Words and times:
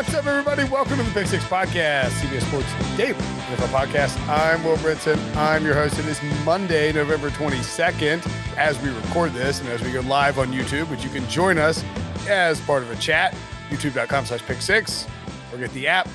What's 0.00 0.14
up, 0.14 0.24
everybody? 0.24 0.64
Welcome 0.64 0.96
to 0.96 1.02
the 1.02 1.10
Pick 1.10 1.26
Six 1.26 1.44
Podcast, 1.44 2.08
CBS 2.22 2.40
Sports 2.48 2.96
Daily 2.96 3.12
NFL 3.12 3.68
Podcast. 3.68 4.18
I'm 4.30 4.64
Will 4.64 4.78
Brinson. 4.78 5.18
I'm 5.36 5.62
your 5.62 5.74
host. 5.74 5.98
It 5.98 6.06
is 6.06 6.18
Monday, 6.42 6.90
November 6.90 7.28
22nd, 7.28 8.26
as 8.56 8.80
we 8.80 8.88
record 8.88 9.34
this 9.34 9.60
and 9.60 9.68
as 9.68 9.82
we 9.82 9.92
go 9.92 10.00
live 10.00 10.38
on 10.38 10.54
YouTube, 10.54 10.88
which 10.90 11.04
you 11.04 11.10
can 11.10 11.28
join 11.28 11.58
us 11.58 11.84
as 12.26 12.58
part 12.62 12.82
of 12.82 12.90
a 12.90 12.96
chat, 12.96 13.36
youtube.com 13.68 14.24
slash 14.24 14.40
pick 14.40 14.62
six, 14.62 15.06
or 15.52 15.58
get 15.58 15.70
the 15.74 15.86
app. 15.86 16.08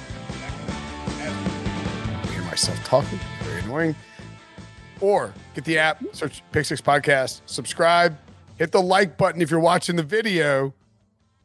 I 1.19 2.27
hear 2.33 2.41
myself 2.41 2.83
talking, 2.85 3.19
very 3.43 3.61
annoying. 3.61 3.95
Or 4.99 5.31
get 5.53 5.63
the 5.63 5.77
app, 5.77 6.03
search 6.11 6.41
Pick 6.51 6.65
Six 6.65 6.81
Podcast, 6.81 7.41
subscribe, 7.45 8.17
hit 8.57 8.71
the 8.71 8.81
like 8.81 9.15
button 9.15 9.43
if 9.43 9.51
you're 9.51 9.59
watching 9.59 9.95
the 9.95 10.01
video. 10.01 10.73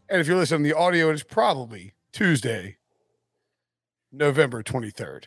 And 0.09 0.23
if 0.23 0.27
you're 0.27 0.39
listening 0.39 0.63
to 0.63 0.71
the 0.71 0.79
audio, 0.79 1.11
it's 1.11 1.23
probably 1.23 1.93
Tuesday, 2.13 2.77
November 4.13 4.63
23rd. 4.63 5.25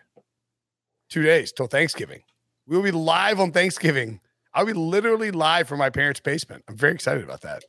Two 1.10 1.24
days 1.24 1.52
till 1.52 1.68
Thanksgiving. 1.68 2.24
We'll 2.68 2.82
be 2.82 2.92
live 2.92 3.40
on 3.40 3.52
Thanksgiving. 3.52 4.20
I'll 4.54 4.66
be 4.66 4.74
literally 4.74 5.32
live 5.32 5.68
from 5.68 5.80
my 5.80 5.90
parents' 5.90 6.20
basement. 6.20 6.64
I'm 6.68 6.78
very 6.78 6.94
excited 6.94 7.24
about 7.24 7.42
that. 7.42 7.64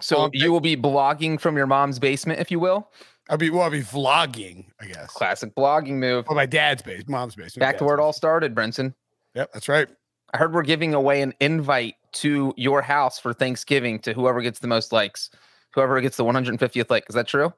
So 0.00 0.22
Um, 0.22 0.30
you 0.32 0.52
will 0.52 0.60
be 0.60 0.76
blogging 0.76 1.40
from 1.40 1.56
your 1.56 1.66
mom's 1.66 1.98
basement, 1.98 2.40
if 2.40 2.50
you 2.50 2.60
will. 2.60 2.90
I'll 3.30 3.36
be 3.36 3.50
well, 3.50 3.62
I'll 3.62 3.70
be 3.70 3.82
vlogging, 3.82 4.66
I 4.80 4.86
guess. 4.86 5.10
Classic 5.10 5.54
blogging 5.54 5.94
move. 5.94 6.26
Well, 6.28 6.36
my 6.36 6.46
dad's 6.46 6.82
base, 6.82 7.02
mom's 7.08 7.34
basement. 7.34 7.60
Back 7.60 7.78
to 7.78 7.84
where 7.84 7.94
it 7.94 8.00
all 8.00 8.12
started, 8.12 8.54
Brinson. 8.54 8.94
Yep, 9.34 9.52
that's 9.52 9.68
right. 9.68 9.88
I 10.32 10.38
heard 10.38 10.54
we're 10.54 10.62
giving 10.62 10.94
away 10.94 11.20
an 11.20 11.34
invite 11.40 11.96
to 12.12 12.54
your 12.56 12.80
house 12.80 13.18
for 13.18 13.32
Thanksgiving 13.34 13.98
to 14.00 14.12
whoever 14.14 14.40
gets 14.40 14.60
the 14.60 14.66
most 14.66 14.92
likes, 14.92 15.30
whoever 15.74 16.00
gets 16.00 16.16
the 16.16 16.24
150th 16.24 16.90
like. 16.90 17.04
Is 17.08 17.14
that 17.14 17.26
true? 17.26 17.52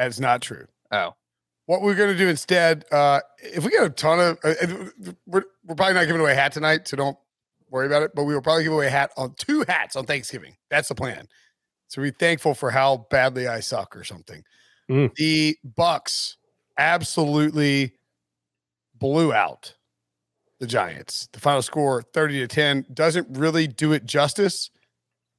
That's 0.00 0.18
not 0.18 0.40
true. 0.40 0.66
Oh, 0.90 1.14
What 1.66 1.82
we're 1.82 1.94
going 1.94 2.10
to 2.10 2.16
do 2.16 2.28
instead, 2.28 2.86
uh, 2.90 3.20
if 3.38 3.64
we 3.64 3.70
get 3.70 3.84
a 3.84 3.90
ton 3.90 4.18
of, 4.18 4.38
uh, 4.42 4.54
uh, 4.62 5.12
we're, 5.26 5.44
we're 5.66 5.74
probably 5.74 5.92
not 5.92 6.06
giving 6.06 6.22
away 6.22 6.32
a 6.32 6.34
hat 6.34 6.52
tonight, 6.52 6.88
so 6.88 6.96
don't 6.96 7.18
worry 7.68 7.86
about 7.86 8.02
it. 8.02 8.12
But 8.14 8.24
we 8.24 8.32
will 8.32 8.40
probably 8.40 8.64
give 8.64 8.72
away 8.72 8.86
a 8.86 8.90
hat 8.90 9.10
on 9.18 9.34
two 9.36 9.62
hats 9.68 9.96
on 9.96 10.06
Thanksgiving. 10.06 10.56
That's 10.70 10.88
the 10.88 10.94
plan. 10.94 11.28
So 11.88 12.00
be 12.00 12.12
thankful 12.12 12.54
for 12.54 12.70
how 12.70 13.06
badly 13.10 13.46
I 13.46 13.60
suck 13.60 13.94
or 13.94 14.04
something. 14.04 14.42
Mm. 14.90 15.14
The 15.16 15.58
Bucs 15.76 16.36
absolutely 16.78 17.92
blew 18.94 19.34
out 19.34 19.74
the 20.60 20.66
Giants. 20.66 21.28
The 21.32 21.40
final 21.40 21.60
score, 21.60 22.02
30 22.14 22.38
to 22.38 22.48
10, 22.48 22.86
doesn't 22.94 23.36
really 23.36 23.66
do 23.66 23.92
it 23.92 24.06
justice. 24.06 24.70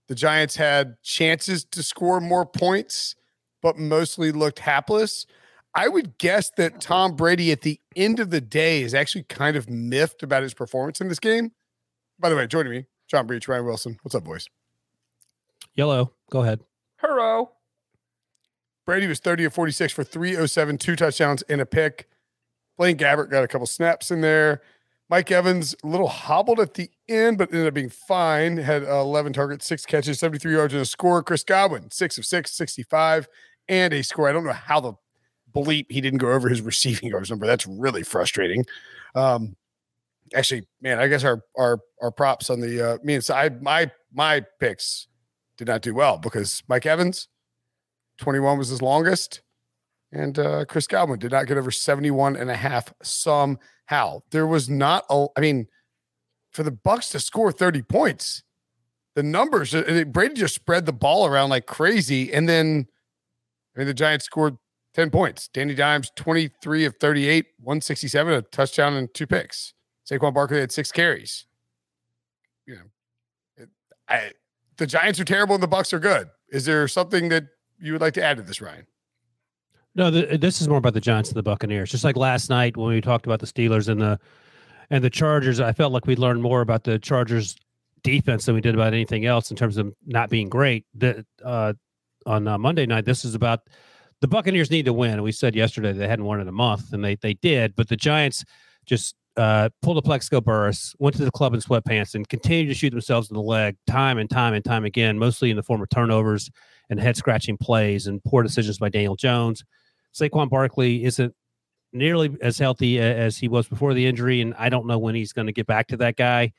The 0.08 0.16
Giants 0.16 0.56
had 0.56 1.02
chances 1.02 1.64
to 1.66 1.82
score 1.82 2.20
more 2.22 2.46
points, 2.46 3.16
but 3.62 3.78
mostly 3.78 4.32
looked 4.32 4.60
hapless. 4.60 5.26
I 5.74 5.88
would 5.88 6.18
guess 6.18 6.50
that 6.58 6.82
Tom 6.82 7.16
Brady 7.16 7.52
at 7.52 7.62
the 7.62 7.80
end 7.96 8.20
of 8.20 8.30
the 8.30 8.42
day 8.42 8.82
is 8.82 8.94
actually 8.94 9.24
kind 9.24 9.56
of 9.56 9.70
miffed 9.70 10.22
about 10.22 10.44
his 10.44 10.54
performance 10.54 11.00
in 11.00 11.08
this 11.08 11.20
game. 11.20 11.52
By 12.20 12.30
the 12.30 12.36
way, 12.36 12.46
joining 12.48 12.72
me, 12.72 12.86
John 13.08 13.26
Breech, 13.26 13.48
Ryan 13.48 13.66
Wilson. 13.66 13.98
What's 14.04 14.16
up, 14.16 14.24
boys? 14.24 14.48
Yellow, 15.76 16.12
go 16.30 16.42
ahead. 16.42 16.60
hurrah. 16.98 17.46
Brady 18.86 19.08
was 19.08 19.20
30 19.20 19.46
of 19.46 19.54
46 19.54 19.94
for 19.94 20.04
307, 20.04 20.78
two 20.78 20.96
touchdowns 20.96 21.42
and 21.44 21.62
a 21.62 21.66
pick. 21.66 22.10
Blaine 22.78 22.98
Gabbert 22.98 23.30
got 23.30 23.44
a 23.44 23.48
couple 23.48 23.68
snaps 23.68 24.12
in 24.12 24.22
there. 24.22 24.62
Mike 25.10 25.30
Evans, 25.30 25.76
a 25.84 25.88
little 25.88 26.08
hobbled 26.08 26.60
at 26.60 26.74
the 26.74 26.90
end, 27.08 27.38
but 27.38 27.52
ended 27.52 27.68
up 27.68 27.74
being 27.74 27.90
fine. 27.90 28.58
Had 28.58 28.84
uh, 28.84 29.02
11 29.02 29.34
targets, 29.34 29.66
six 29.66 29.86
catches, 29.86 30.20
73 30.20 30.54
yards, 30.54 30.74
and 30.74 30.82
a 30.82 30.86
score. 30.86 31.22
Chris 31.22 31.44
Godwin, 31.44 31.92
six 31.92 32.18
of 32.18 32.26
six, 32.26 32.52
65, 32.52 33.28
and 33.72 33.94
a 33.94 34.04
score. 34.04 34.30
I 34.30 34.34
don't 34.34 34.44
know 34.44 34.52
how 34.54 34.80
the 34.80 34.94
bleep 35.52 35.88
he 35.90 36.02
didn't 36.02 36.20
go 36.20 36.32
over 36.32 36.48
his 36.48 36.62
receiving 36.62 37.10
yards 37.10 37.32
number. 37.32 37.48
That's 37.48 37.66
really 37.66 38.04
frustrating. 38.04 38.66
Um, 39.16 39.56
actually, 40.36 40.68
man, 40.82 41.00
I 41.00 41.08
guess 41.08 41.24
our 41.24 41.42
our 41.58 41.80
our 42.02 42.12
props 42.12 42.52
on 42.52 42.60
the 42.60 42.94
uh, 42.94 42.98
me 43.04 43.16
and 43.16 43.24
so 43.24 43.34
I 43.34 43.50
my 43.50 43.90
my 44.14 44.44
picks 44.60 45.08
did 45.58 45.68
not 45.68 45.82
do 45.82 45.94
well 45.94 46.18
because 46.18 46.62
Mike 46.68 46.86
Evans, 46.86 47.28
21 48.18 48.58
was 48.58 48.70
his 48.70 48.82
longest. 48.82 49.42
And 50.14 50.38
uh, 50.38 50.66
Chris 50.66 50.88
Godwin 50.88 51.20
did 51.20 51.32
not 51.32 51.48
get 51.48 51.58
over 51.58 51.72
71 51.72 52.36
and 52.36 52.50
a 52.50 52.56
half 52.56 52.94
somehow. 53.02 54.22
There 54.32 54.48
was 54.48 54.70
not 54.70 55.06
a, 55.10 55.28
I 55.38 55.40
mean, 55.40 55.68
for 56.52 56.64
the 56.64 56.72
Bucs 56.72 57.12
to 57.12 57.20
score 57.20 57.52
30 57.52 57.84
points, 57.84 58.44
the 59.16 59.24
numbers, 59.24 59.74
uh, 59.74 60.04
Brady 60.08 60.34
just 60.34 60.56
spread 60.56 60.86
the 60.86 60.92
ball 60.92 61.26
around 61.26 61.50
like 61.50 61.66
crazy. 61.66 62.34
And 62.34 62.50
then, 62.50 62.88
I 63.76 63.80
mean, 63.80 63.88
the 63.88 63.94
Giants 63.94 64.26
scored 64.26 64.58
10 64.94 65.10
points. 65.10 65.48
Danny 65.48 65.74
Dimes, 65.74 66.12
23 66.16 66.86
of 66.86 66.96
38, 67.00 67.46
167, 67.60 68.34
a 68.34 68.42
touchdown 68.42 68.94
and 68.94 69.14
two 69.14 69.28
picks. 69.28 69.74
Saquon 70.10 70.34
Barkley 70.34 70.60
had 70.60 70.72
six 70.72 70.92
carries. 70.92 71.46
You 72.66 72.76
know, 72.76 72.82
it, 73.58 73.70
I, 74.08 74.32
the 74.78 74.88
Giants 74.88 75.20
are 75.20 75.26
terrible 75.26 75.56
and 75.56 75.64
the 75.64 75.68
Bucs 75.68 75.94
are 75.94 76.00
good. 76.00 76.30
Is 76.50 76.66
there 76.66 76.88
something 76.88 77.30
that 77.30 77.46
you 77.80 77.94
would 77.94 78.02
like 78.02 78.14
to 78.16 78.24
add 78.24 78.38
to 78.38 78.44
this, 78.44 78.62
Ryan? 78.62 78.86
No, 79.96 80.10
the, 80.10 80.38
this 80.38 80.62
is 80.62 80.68
more 80.68 80.78
about 80.78 80.94
the 80.94 81.02
Giants 81.02 81.30
and 81.30 81.38
the 81.38 81.44
Buccaneers. 81.44 81.92
Just 81.92 82.04
like 82.04 82.16
last 82.16 82.50
night 82.50 82.78
when 82.78 82.88
we 82.94 83.02
talked 83.02 83.26
about 83.26 83.40
the 83.40 83.46
Steelers 83.46 83.90
and 83.90 84.02
the 84.02 84.20
and 84.90 85.04
the 85.04 85.10
Chargers, 85.10 85.60
I 85.60 85.72
felt 85.72 85.94
like 85.94 86.06
we 86.06 86.16
learned 86.16 86.42
more 86.42 86.62
about 86.62 86.84
the 86.84 87.00
Chargers 87.00 87.56
defense 88.04 88.46
than 88.46 88.56
we 88.56 88.62
did 88.62 88.74
about 88.74 88.94
anything 88.94 89.26
else 89.26 89.52
in 89.52 89.58
terms 89.58 89.78
of 89.78 89.94
not 90.06 90.30
being 90.30 90.50
great. 90.50 90.86
That 90.96 91.26
uh, 91.44 91.74
on 92.26 92.48
uh, 92.48 92.58
Monday 92.58 92.86
night, 92.86 93.06
this 93.06 93.26
is 93.26 93.36
about 93.36 93.62
the 94.22 94.28
Buccaneers 94.28 94.70
need 94.70 94.86
to 94.86 94.94
win. 94.94 95.22
We 95.24 95.32
said 95.32 95.56
yesterday 95.56 95.94
they 95.94 96.08
hadn't 96.08 96.26
won 96.26 96.40
in 96.40 96.48
a 96.48 96.52
month, 96.52 96.94
and 96.94 97.04
they 97.04 97.16
they 97.16 97.34
did, 97.34 97.76
but 97.76 97.90
the 97.90 97.96
Giants 97.96 98.44
just 98.86 99.16
uh, 99.38 99.70
pulled 99.82 99.98
a 99.98 100.02
Plaxico 100.02 100.42
Burress, 100.42 100.94
went 101.00 101.16
to 101.16 101.26
the 101.26 101.32
club 101.32 101.54
in 101.54 101.60
sweatpants, 101.60 102.16
and 102.16 102.28
continued 102.28 102.68
to 102.68 102.74
shoot 102.74 102.92
themselves 102.92 103.30
in 103.30 103.36
the 103.36 103.42
leg 103.42 103.78
time 103.88 104.18
and 104.18 104.30
time 104.30 104.54
and 104.54 104.64
time 104.64 104.86
again, 104.86 105.18
mostly 105.18 105.50
in 105.50 105.56
the 105.56 105.64
form 105.64 105.82
of 105.82 105.90
turnovers 105.90 106.50
and 106.90 107.00
head 107.00 107.18
scratching 107.18 107.58
plays 107.58 108.08
and 108.08 108.24
poor 108.24 108.44
decisions 108.44 108.78
by 108.78 108.90
Daniel 108.90 109.16
Jones. 109.16 109.64
Saquon 110.14 110.50
Barkley 110.50 111.04
isn't 111.06 111.34
nearly 111.94 112.36
as 112.42 112.58
healthy 112.58 113.00
as 113.00 113.38
he 113.38 113.48
was 113.48 113.68
before 113.68 113.94
the 113.94 114.06
injury, 114.06 114.42
and 114.42 114.54
I 114.56 114.70
don't 114.70 114.86
know 114.86 115.00
when 115.00 115.16
he's 115.16 115.34
going 115.34 115.48
to 115.48 115.54
get 115.54 115.68
back 115.68 115.88
to 115.88 115.98
that 115.98 116.16
guy. 116.16 116.54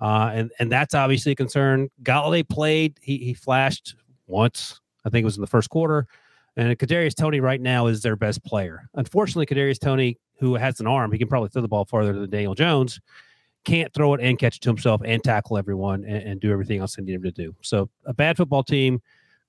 Uh, 0.00 0.30
and 0.34 0.52
and 0.58 0.70
that's 0.70 0.94
obviously 0.94 1.32
a 1.32 1.36
concern. 1.36 1.88
Golladay 2.02 2.46
played; 2.46 2.98
he 3.00 3.18
he 3.18 3.34
flashed 3.34 3.94
once. 4.26 4.80
I 5.06 5.10
think 5.10 5.22
it 5.22 5.24
was 5.24 5.36
in 5.36 5.40
the 5.40 5.46
first 5.46 5.70
quarter. 5.70 6.06
And 6.56 6.76
Kadarius 6.78 7.14
Toney 7.14 7.40
right 7.40 7.60
now 7.60 7.86
is 7.86 8.02
their 8.02 8.16
best 8.16 8.42
player. 8.44 8.88
Unfortunately, 8.94 9.46
Kadarius 9.46 9.78
Toney, 9.78 10.18
who 10.38 10.54
has 10.56 10.80
an 10.80 10.86
arm, 10.86 11.12
he 11.12 11.18
can 11.18 11.28
probably 11.28 11.50
throw 11.50 11.62
the 11.62 11.68
ball 11.68 11.84
farther 11.84 12.12
than 12.12 12.30
Daniel 12.30 12.54
Jones. 12.54 12.98
Can't 13.64 13.92
throw 13.92 14.14
it 14.14 14.20
and 14.20 14.38
catch 14.38 14.56
it 14.56 14.62
to 14.62 14.68
himself 14.70 15.02
and 15.04 15.22
tackle 15.22 15.58
everyone 15.58 16.04
and, 16.04 16.22
and 16.22 16.40
do 16.40 16.50
everything 16.50 16.80
else 16.80 16.96
they 16.96 17.02
need 17.02 17.14
him 17.14 17.22
to 17.22 17.30
do. 17.30 17.54
So 17.62 17.90
a 18.04 18.14
bad 18.14 18.36
football 18.36 18.62
team. 18.62 19.00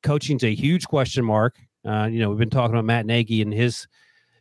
Coaching's 0.04 0.44
a 0.44 0.54
huge 0.54 0.86
question 0.88 1.24
mark. 1.26 1.58
Uh, 1.86 2.08
you 2.12 2.20
know, 2.20 2.30
we've 2.30 2.38
been 2.38 2.50
talking 2.50 2.76
about 2.76 2.86
Matt 2.86 3.06
Nagy 3.06 3.42
and 3.42 3.54
his 3.54 3.88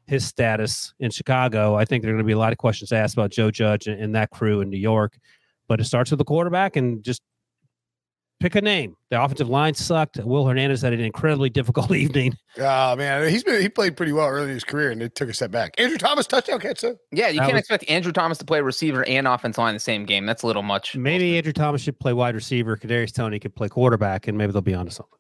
his 0.07 0.25
status 0.25 0.95
in 1.01 1.11
Chicago. 1.11 1.75
I 1.75 1.85
think 1.85 2.03
there 2.03 2.12
are 2.12 2.15
going 2.15 2.25
to 2.25 2.27
be 2.27 2.33
a 2.33 2.39
lot 2.39 2.53
of 2.53 2.59
questions 2.59 2.93
asked 2.93 3.15
about 3.15 3.33
Joe 3.33 3.51
Judge 3.51 3.89
and, 3.89 4.01
and 4.01 4.15
that 4.15 4.31
crew 4.31 4.61
in 4.61 4.71
New 4.71 4.79
York. 4.79 5.19
But 5.67 5.81
it 5.81 5.85
starts 5.85 6.11
with 6.11 6.19
the 6.19 6.25
quarterback 6.25 6.77
and 6.77 7.03
just 7.03 7.23
pick 8.41 8.55
a 8.55 8.61
name. 8.61 8.97
The 9.11 9.23
offensive 9.23 9.49
line 9.49 9.75
sucked. 9.75 10.17
Will 10.19 10.47
Hernandez 10.47 10.83
had 10.83 10.93
an 10.93 11.00
incredibly 11.00 11.49
difficult 11.50 11.91
evening. 11.97 12.37
Oh 12.59 12.97
man, 12.97 13.29
he's 13.29 13.44
been 13.44 13.61
he 13.62 13.69
played 13.69 13.97
pretty 13.97 14.12
well 14.12 14.27
early 14.29 14.49
in 14.49 14.55
his 14.55 14.65
career, 14.65 14.91
and 14.91 15.03
it 15.03 15.15
took 15.15 15.29
a 15.29 15.35
step 15.35 15.50
back. 15.50 15.75
Andrew 15.79 15.99
Thomas 15.99 16.27
touchdown 16.27 16.61
catch 16.61 16.81
though. 16.81 16.97
Yeah, 17.12 17.29
you 17.29 17.38
That 17.41 17.44
can't 17.44 17.55
was- 17.55 17.61
expect 17.61 17.88
Andrew 17.88 18.12
Thomas 18.12 18.38
to 18.38 18.44
play 18.44 18.61
receiver 18.61 19.05
and 19.06 19.27
offense 19.29 19.59
line 19.59 19.75
the 19.75 19.81
same 19.81 20.05
game. 20.05 20.27
That's 20.27 20.43
a 20.43 20.47
little 20.47 20.62
much. 20.62 20.97
Maybe 20.97 21.37
Andrew 21.37 21.53
Thomas 21.53 21.83
should 21.83 21.99
play 21.99 22.12
wide 22.12 22.35
receiver. 22.35 22.77
Kadarius 22.77 23.12
Toney 23.15 23.38
could 23.38 23.55
play 23.55 23.69
quarterback, 23.69 24.29
and 24.29 24.37
maybe 24.37 24.53
they'll 24.53 24.62
be 24.62 24.75
onto 24.75 24.91
something. 24.91 25.19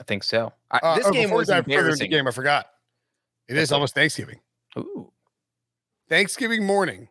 I 0.00 0.04
think 0.04 0.24
so. 0.24 0.52
I, 0.70 0.78
Uh, 0.82 0.96
this 0.96 1.06
oh, 1.06 1.10
game 1.12 1.30
was 1.30 1.48
dive 1.48 1.64
the 1.66 1.72
embarrassing. 1.74 2.10
game, 2.10 2.26
I 2.26 2.30
forgot. 2.30 2.66
It 3.48 3.54
is 3.54 3.58
That's 3.68 3.72
almost 3.72 3.94
Thanksgiving. 3.94 4.40
Ooh. 4.78 5.12
Thanksgiving 6.08 6.64
morning. 6.64 7.08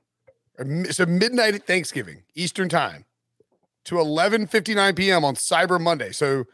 or 0.57 0.65
mi- 0.65 0.91
So 0.91 1.05
midnight 1.05 1.55
at 1.55 1.67
Thanksgiving, 1.67 2.23
Eastern 2.35 2.69
time. 2.69 3.05
To 3.85 3.95
11:59 3.95 4.95
p.m. 4.95 5.25
on 5.25 5.35
Cyber 5.35 5.79
Monday. 5.79 6.11
So 6.11 6.45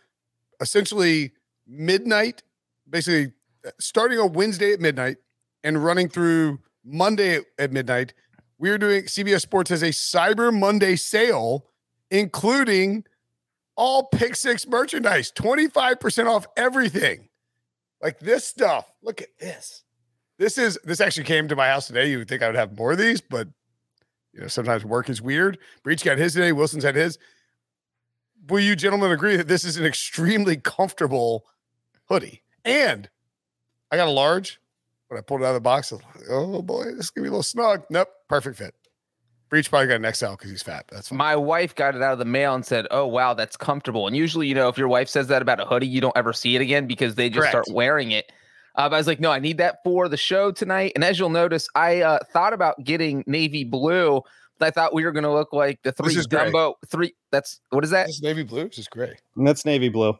essentially 0.59 1.31
midnight, 1.67 2.43
basically 2.89 3.33
uh, 3.65 3.71
starting 3.79 4.19
on 4.19 4.33
Wednesday 4.33 4.73
at 4.73 4.79
midnight 4.79 5.17
and 5.63 5.83
running 5.83 6.09
through 6.09 6.59
Monday 6.83 7.39
at 7.59 7.71
midnight. 7.71 8.13
We're 8.59 8.77
doing 8.77 9.03
CBS 9.03 9.41
Sports 9.41 9.69
has 9.69 9.83
a 9.83 9.89
Cyber 9.89 10.57
Monday 10.57 10.95
sale, 10.95 11.65
including 12.09 13.03
all 13.75 14.05
Pick 14.05 14.35
Six 14.35 14.67
merchandise, 14.67 15.31
25% 15.31 16.27
off 16.27 16.47
everything. 16.57 17.29
Like 18.01 18.19
this 18.19 18.45
stuff. 18.45 18.91
Look 19.01 19.21
at 19.21 19.29
this. 19.39 19.83
This 20.39 20.57
is 20.57 20.77
this 20.83 21.01
actually 21.01 21.23
came 21.23 21.47
to 21.47 21.55
my 21.55 21.67
house 21.67 21.87
today. 21.87 22.09
You 22.11 22.19
would 22.19 22.27
think 22.27 22.43
I 22.43 22.47
would 22.47 22.55
have 22.55 22.77
more 22.77 22.91
of 22.91 22.97
these, 22.97 23.21
but 23.21 23.47
you 24.37 24.43
know, 24.43 24.47
sometimes 24.47 24.85
work 24.85 25.09
is 25.09 25.19
weird. 25.19 25.57
Breech 25.81 26.03
got 26.03 26.19
his 26.19 26.33
today. 26.33 26.51
Wilson's 26.51 26.83
had 26.83 26.95
his. 26.95 27.17
Will 28.47 28.59
you 28.59 28.75
gentlemen 28.75 29.11
agree 29.11 29.35
that 29.35 29.47
this 29.47 29.63
is 29.63 29.77
an 29.77 29.85
extremely 29.85 30.55
comfortable 30.57 31.45
hoodie? 32.05 32.43
And 32.63 33.09
I 33.91 33.97
got 33.97 34.07
a 34.07 34.11
large. 34.11 34.61
When 35.07 35.17
I 35.17 35.21
pulled 35.21 35.41
it 35.41 35.45
out 35.45 35.49
of 35.49 35.53
the 35.55 35.61
box, 35.61 35.91
like, 35.91 36.03
oh 36.29 36.61
boy, 36.61 36.83
this 36.85 37.05
is 37.05 37.09
gonna 37.09 37.23
be 37.23 37.29
a 37.29 37.31
little 37.31 37.41
snug. 37.41 37.83
Nope, 37.89 38.09
perfect 38.27 38.57
fit. 38.57 38.75
Breech 39.49 39.69
probably 39.69 39.87
got 39.87 40.05
an 40.05 40.13
XL 40.13 40.31
because 40.31 40.51
he's 40.51 40.61
fat. 40.61 40.85
That's 40.91 41.07
fine. 41.07 41.17
My 41.17 41.35
wife 41.35 41.73
got 41.73 41.95
it 41.95 42.01
out 42.01 42.11
of 42.11 42.19
the 42.19 42.25
mail 42.25 42.53
and 42.53 42.65
said, 42.65 42.85
"Oh 42.91 43.07
wow, 43.07 43.33
that's 43.33 43.55
comfortable." 43.55 44.05
And 44.05 44.15
usually, 44.15 44.47
you 44.47 44.53
know, 44.53 44.67
if 44.67 44.77
your 44.77 44.89
wife 44.89 45.07
says 45.07 45.29
that 45.29 45.41
about 45.41 45.61
a 45.61 45.65
hoodie, 45.65 45.87
you 45.87 46.01
don't 46.01 46.15
ever 46.17 46.33
see 46.33 46.55
it 46.57 46.61
again 46.61 46.85
because 46.85 47.15
they 47.15 47.29
just 47.29 47.47
start 47.47 47.65
wearing 47.71 48.11
it. 48.11 48.31
Uh, 48.77 48.87
but 48.87 48.95
I 48.95 48.99
was 48.99 49.07
like, 49.07 49.19
"No, 49.19 49.31
I 49.31 49.39
need 49.39 49.57
that 49.57 49.79
for 49.83 50.07
the 50.07 50.17
show 50.17 50.51
tonight." 50.51 50.91
And 50.95 51.03
as 51.03 51.17
you'll 51.19 51.29
notice, 51.29 51.67
I 51.75 52.01
uh, 52.01 52.19
thought 52.31 52.53
about 52.53 52.83
getting 52.83 53.23
navy 53.25 53.63
blue, 53.63 54.21
but 54.59 54.67
I 54.67 54.71
thought 54.71 54.93
we 54.93 55.03
were 55.03 55.11
going 55.11 55.23
to 55.23 55.33
look 55.33 55.51
like 55.51 55.81
the 55.83 55.91
three 55.91 56.15
is 56.15 56.27
gray. 56.27 56.51
Dumbo 56.51 56.75
three. 56.87 57.13
That's 57.31 57.59
what 57.71 57.83
is 57.83 57.89
that? 57.89 58.05
This 58.07 58.21
navy 58.21 58.43
blue, 58.43 58.67
this 58.69 58.77
is 58.77 58.87
gray. 58.87 59.17
And 59.35 59.47
that's 59.47 59.65
navy 59.65 59.89
blue. 59.89 60.17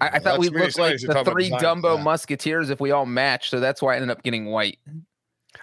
I, 0.00 0.06
I 0.06 0.10
Well, 0.12 0.20
thought 0.22 0.38
we 0.38 0.48
looked 0.48 0.78
like 0.78 0.98
the 1.00 1.24
three 1.24 1.50
design. 1.50 1.60
Dumbo 1.60 1.96
Yeah. 1.96 2.02
Musketeers 2.04 2.70
if 2.70 2.80
we 2.80 2.92
all 2.92 3.04
matched. 3.06 3.50
So 3.50 3.60
that's 3.60 3.82
why 3.82 3.94
I 3.94 3.96
ended 3.96 4.10
up 4.10 4.22
getting 4.22 4.46
white. 4.46 4.78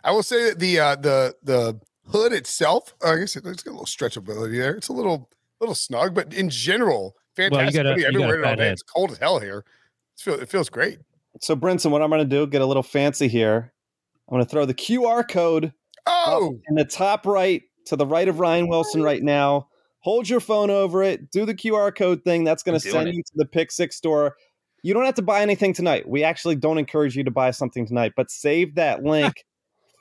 I 0.04 0.12
will 0.12 0.24
say 0.24 0.50
that 0.50 0.60
the 0.60 0.80
uh, 0.80 0.96
the 0.98 1.36
the 1.44 1.80
hood 2.10 2.34
itself, 2.34 2.94
uh, 3.04 3.12
I 3.14 3.18
guess 3.20 3.36
it, 3.38 3.46
it's 3.46 3.64
got 3.64 3.72
a 3.72 3.78
little 3.80 3.86
stretchability 3.86 4.58
there. 4.58 4.76
It's 4.76 4.90
a 4.90 4.94
little 4.94 5.30
little 5.62 5.76
snug, 5.76 6.14
but 6.16 6.34
in 6.34 6.50
general, 6.50 7.16
fantastic. 7.36 7.76
got 7.76 7.86
a- 7.86 7.90
hoodie. 7.94 8.02
you 8.02 8.08
I've 8.08 8.14
got 8.14 8.30
a 8.30 8.40
it 8.40 8.46
all 8.46 8.56
day. 8.56 8.70
It's 8.72 8.84
cold 8.84 9.12
as 9.12 9.18
hell 9.18 9.40
here. 9.40 9.64
It's 10.14 10.22
feel, 10.24 10.36
it 10.36 10.50
feels 10.50 10.70
great. 10.70 11.00
So, 11.42 11.56
Brinson, 11.56 11.92
what 11.92 12.02
I'm 12.02 12.10
going 12.10 12.28
to 12.28 12.36
do, 12.36 12.46
get 12.48 12.62
a 12.62 12.66
little 12.66 12.84
fancy 12.84 13.28
here. 13.28 13.74
I'm 14.28 14.36
going 14.36 14.46
to 14.46 14.50
throw 14.50 14.66
the 14.66 14.74
QR 14.74 15.28
code 15.28 15.74
Oh, 16.08 16.60
in 16.68 16.76
the 16.76 16.86
top 16.86 17.26
right 17.26 17.62
to 17.86 17.96
the 17.96 18.06
right 18.06 18.28
of 18.28 18.40
Ryan 18.40 18.68
Wilson 18.68 19.04
right 19.04 19.22
now. 19.22 19.68
Hold 20.02 20.30
your 20.30 20.40
phone 20.40 20.70
over 20.70 21.04
it. 21.04 21.30
Do 21.30 21.46
the 21.46 21.54
QR 21.54 21.96
code 21.96 22.24
thing. 22.24 22.44
That's 22.44 22.64
going 22.64 22.80
to 22.80 22.90
send 22.90 23.10
it. 23.10 23.16
you 23.16 23.22
to 23.22 23.32
the 23.36 23.46
Pick 23.46 23.72
Six 23.72 23.96
store. 23.96 24.36
You 24.82 24.94
don't 24.94 25.06
have 25.06 25.16
to 25.16 25.22
buy 25.22 25.42
anything 25.42 25.74
tonight. 25.74 26.08
We 26.08 26.24
actually 26.24 26.56
don't 26.56 26.78
encourage 26.78 27.16
you 27.16 27.24
to 27.26 27.32
buy 27.32 27.52
something 27.52 27.86
tonight, 27.86 28.14
but 28.16 28.32
save 28.32 28.76
that 28.76 29.04
link 29.04 29.46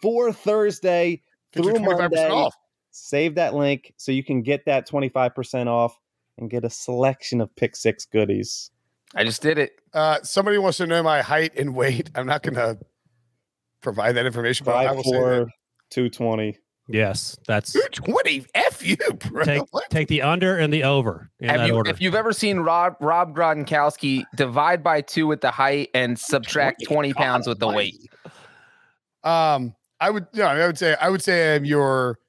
for 0.00 0.32
Thursday 0.32 1.22
through 1.52 1.74
25% 1.74 1.98
Monday. 1.98 2.30
off. 2.30 2.54
Save 2.90 3.34
that 3.34 3.54
link 3.54 3.92
so 3.96 4.12
you 4.12 4.24
can 4.24 4.42
get 4.42 4.64
that 4.66 4.88
25% 4.88 5.66
off 5.66 5.98
and 6.38 6.48
get 6.48 6.64
a 6.64 6.70
selection 6.70 7.40
of 7.40 7.54
Pick 7.56 7.74
Six 7.76 8.06
goodies. 8.06 8.70
I 9.14 9.24
just 9.24 9.42
did 9.42 9.58
it. 9.58 9.72
Uh, 9.92 10.18
somebody 10.22 10.58
wants 10.58 10.78
to 10.78 10.86
know 10.86 11.02
my 11.02 11.22
height 11.22 11.52
and 11.56 11.74
weight. 11.74 12.10
I'm 12.14 12.26
not 12.26 12.42
going 12.42 12.54
to 12.54 12.78
provide 13.82 14.12
that 14.12 14.26
information, 14.26 14.64
but 14.64 14.76
I 14.76 14.86
Five 14.88 14.96
will 14.96 15.04
say 15.04 15.10
four, 15.12 15.30
that. 15.30 15.46
two 15.90 16.08
twenty. 16.10 16.58
Yes, 16.90 17.36
that's 17.46 17.76
20 17.92 18.46
F 18.54 18.82
you, 18.86 18.96
bro. 19.28 19.44
take 19.44 19.62
take 19.90 20.08
the 20.08 20.22
under 20.22 20.56
and 20.56 20.72
the 20.72 20.84
over 20.84 21.30
in 21.38 21.50
Have 21.50 21.58
that 21.60 21.66
you, 21.66 21.74
order. 21.74 21.90
if 21.90 22.00
you've 22.00 22.14
ever 22.14 22.32
seen 22.32 22.60
Rob 22.60 22.96
Rob 23.00 23.36
Gronkowski 23.36 24.24
divide 24.36 24.82
by 24.82 25.02
two 25.02 25.26
with 25.26 25.42
the 25.42 25.50
height 25.50 25.90
and 25.92 26.18
subtract 26.18 26.82
20 26.86 27.12
pounds 27.12 27.46
with 27.46 27.58
the 27.58 27.68
weight. 27.68 27.94
Um, 29.22 29.74
I 30.00 30.08
would, 30.08 30.28
no, 30.32 30.44
I 30.44 30.66
would 30.66 30.78
say, 30.78 30.96
I 30.98 31.10
would 31.10 31.22
say 31.22 31.54
I'm 31.56 31.66
your 31.66 32.20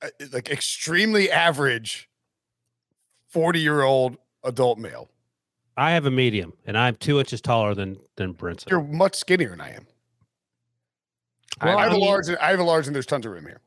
uh, 0.00 0.08
like 0.32 0.48
extremely 0.50 1.30
average 1.30 2.08
40 3.28 3.60
year 3.60 3.82
old 3.82 4.16
adult 4.42 4.78
male. 4.78 5.10
I 5.76 5.92
have 5.92 6.04
a 6.06 6.10
medium, 6.10 6.52
and 6.66 6.76
I'm 6.76 6.96
two 6.96 7.18
inches 7.18 7.40
taller 7.40 7.74
than 7.74 7.96
than 8.16 8.34
Brinson. 8.34 8.68
You're 8.70 8.82
much 8.82 9.14
skinnier 9.16 9.50
than 9.50 9.60
I 9.60 9.70
am. 9.74 9.86
Well, 11.62 11.78
I 11.78 11.82
have 11.84 11.92
I 11.92 11.94
a 11.94 11.98
mean- 11.98 12.06
large, 12.08 12.28
I 12.28 12.50
have 12.50 12.60
a 12.60 12.64
large, 12.64 12.86
and 12.86 12.94
there's 12.94 13.06
tons 13.06 13.26
of 13.26 13.32
room 13.32 13.46
here. 13.46 13.60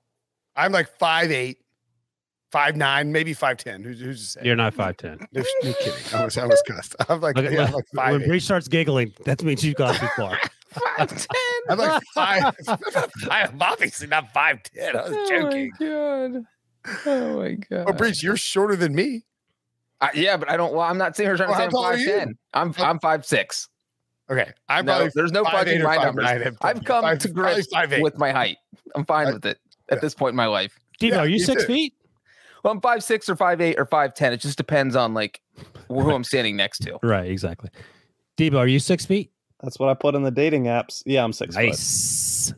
I'm 0.55 0.71
like 0.71 0.87
five 0.97 1.31
eight, 1.31 1.57
five 2.51 2.75
nine, 2.75 3.11
maybe 3.11 3.33
five 3.33 3.57
ten. 3.57 3.83
Who's 3.83 3.99
who's 3.99 4.21
to 4.21 4.39
say? 4.39 4.41
You're 4.45 4.55
not 4.55 4.73
five 4.73 4.97
ten. 4.97 5.19
No, 5.33 5.43
no 5.63 5.73
kidding. 5.73 5.93
I 6.13 6.25
was, 6.25 6.37
I 6.37 6.45
was 6.45 6.61
cussed. 6.67 6.95
I'm 7.09 7.21
like, 7.21 7.35
Look, 7.37 7.51
yeah, 7.51 7.65
I'm 7.65 7.73
like 7.73 7.85
five 7.95 8.11
when 8.13 8.21
eight. 8.23 8.27
Breech 8.27 8.43
starts 8.43 8.67
giggling, 8.67 9.13
that 9.25 9.43
means 9.43 9.63
you've 9.63 9.75
gone 9.75 9.95
too 9.95 10.07
far. 10.15 10.37
five 10.97 11.07
ten. 11.09 11.27
I'm 11.69 11.77
like 11.77 12.03
five. 12.13 12.55
I'm 13.31 13.61
obviously 13.61 14.07
not 14.07 14.31
five 14.33 14.61
ten. 14.63 14.95
I 14.95 15.09
was 15.09 15.29
joking. 15.29 15.71
Oh 15.81 16.29
my 16.29 16.35
God. 16.35 16.45
Oh 17.07 17.39
my 17.39 17.51
god. 17.69 17.85
Oh, 17.87 17.93
Breech, 17.93 18.21
you're 18.23 18.37
shorter 18.37 18.75
than 18.75 18.93
me. 18.93 19.25
Uh, 20.01 20.09
yeah, 20.13 20.35
but 20.37 20.49
I 20.49 20.57
don't. 20.57 20.73
Well, 20.73 20.81
I'm 20.81 20.97
not 20.97 21.15
seeing 21.15 21.29
her 21.29 21.37
trying 21.37 21.49
Well, 21.49 21.57
to 21.57 21.63
how 21.63 21.69
say 21.69 21.71
tall 21.71 21.85
I'm 21.85 21.97
five 21.97 22.05
ten. 22.05 22.37
I'm 22.53 22.73
I'm 22.79 22.99
five 22.99 23.25
six. 23.25 23.69
Okay, 24.29 24.51
I'm 24.67 24.85
No, 24.85 24.93
probably 24.93 25.11
there's 25.15 25.31
no 25.31 25.43
five 25.43 25.67
fudging 25.67 25.77
eight 25.77 25.83
my 25.83 25.95
five 25.97 26.05
numbers. 26.05 26.23
nine. 26.25 26.41
I'm 26.47 26.57
I've 26.61 26.83
come 26.83 27.03
five- 27.03 27.19
to 27.19 27.27
grips 27.29 27.67
five 27.67 27.93
eight. 27.93 28.01
with 28.01 28.17
my 28.17 28.31
height. 28.31 28.57
I'm 28.95 29.05
fine 29.05 29.27
I- 29.27 29.33
with 29.33 29.45
it 29.45 29.59
yeah. 29.89 29.95
at 29.95 30.01
this 30.01 30.13
point 30.15 30.31
in 30.31 30.35
my 30.35 30.47
life. 30.47 30.77
Debo, 30.99 31.09
Yeah, 31.11 31.17
are 31.19 31.27
you 31.27 31.33
me 31.33 31.39
six 31.39 31.63
too. 31.63 31.67
feet? 31.67 31.93
Well, 32.63 32.73
I'm 32.73 32.81
five 32.81 33.03
six 33.03 33.29
or 33.29 33.35
five 33.35 33.61
eight 33.61 33.77
or 33.79 33.85
five 33.85 34.13
ten. 34.15 34.33
It 34.33 34.37
just 34.37 34.57
depends 34.57 34.95
on 34.95 35.13
like 35.13 35.39
who 35.87 36.11
I'm 36.11 36.23
standing 36.23 36.55
next 36.55 36.79
to. 36.79 36.97
Right, 37.03 37.29
exactly. 37.29 37.69
Debo, 38.37 38.57
are 38.57 38.67
you 38.67 38.79
six 38.79 39.05
feet? 39.05 39.31
That's 39.61 39.79
what 39.79 39.89
I 39.89 39.93
put 39.93 40.15
in 40.15 40.23
the 40.23 40.31
dating 40.31 40.63
apps. 40.65 41.01
Yeah, 41.05 41.23
I'm 41.23 41.31
six 41.31 41.55
foot. 41.55 41.75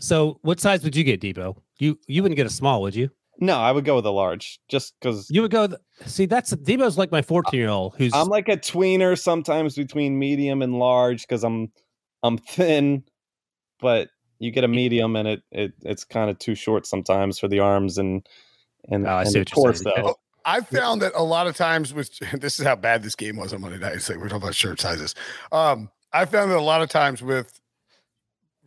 So, 0.02 0.40
what 0.42 0.60
size 0.60 0.84
would 0.84 0.96
you 0.96 1.04
get, 1.04 1.22
Debo? 1.22 1.56
You 1.80 2.00
you 2.08 2.24
wouldn't 2.24 2.38
get 2.38 2.46
a 2.48 2.50
small, 2.50 2.82
would 2.82 2.96
you? 2.96 3.10
No, 3.40 3.58
I 3.58 3.72
would 3.72 3.86
go 3.86 3.96
with 3.96 4.06
a 4.06 4.12
large, 4.12 4.60
just 4.68 4.96
because 5.00 5.28
You 5.30 5.44
would 5.44 5.52
go. 5.52 5.68
th- 5.68 5.80
see, 6.06 6.26
that's 6.26 6.54
Debo's 6.54 6.98
like 6.98 7.12
my 7.12 7.22
14 7.22 7.60
year 7.60 7.70
old 7.70 7.96
who's 7.98 8.14
I'm 8.14 8.28
like 8.30 8.50
a 8.50 8.58
tweener 8.58 9.18
sometimes 9.20 9.76
between 9.76 10.18
medium 10.18 10.62
and 10.62 10.80
large 10.80 11.22
because 11.22 11.44
I'm 11.44 11.72
I'm 12.24 12.38
thin, 12.40 13.04
but 13.80 14.10
you 14.40 14.52
get 14.52 14.64
a 14.64 14.68
medium 14.68 15.16
and 15.16 15.28
it, 15.28 15.44
it 15.52 15.74
it's 15.84 16.04
kind 16.04 16.30
of 16.30 16.40
too 16.40 16.56
short 16.56 16.86
sometimes 16.88 17.38
for 17.40 17.48
the 17.48 17.60
arms 17.60 17.98
and 17.98 18.28
and, 18.90 19.06
Oh, 19.08 19.12
I 19.12 19.22
and 19.22 19.32
see 19.32 19.40
the 19.44 19.52
what 19.54 19.64
you're 19.66 19.74
saying. 19.76 19.96
torso. 19.98 20.16
I 20.46 20.62
found 20.78 21.02
that 21.04 21.12
a 21.16 21.24
lot 21.24 21.46
of 21.48 21.56
times 21.56 21.94
with 21.94 22.10
this 22.40 22.60
is 22.60 22.66
how 22.66 22.76
bad 22.76 23.04
this 23.04 23.16
game 23.16 23.38
was 23.38 23.54
on 23.54 23.62
Monday 23.62 23.78
night. 23.78 23.94
It's 23.96 24.10
like 24.10 24.18
we're 24.18 24.30
talking 24.30 24.44
about 24.44 24.56
shirt 24.56 24.80
sizes. 24.82 25.14
Um, 25.52 25.90
I 26.14 26.26
found 26.26 26.50
that 26.52 26.58
a 26.58 26.62
lot 26.62 26.82
of 26.82 26.90
times 26.90 27.22
with 27.22 27.60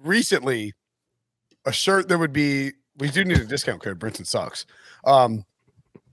recently 0.02 0.74
a 1.64 1.72
shirt 1.72 2.08
that 2.08 2.18
would 2.18 2.32
be 2.32 2.72
we 3.00 3.10
do 3.10 3.24
need 3.24 3.38
a 3.38 3.44
discount 3.44 3.82
code. 3.82 3.98
Brinson 3.98 4.26
sucks. 4.26 4.66
Um, 5.04 5.44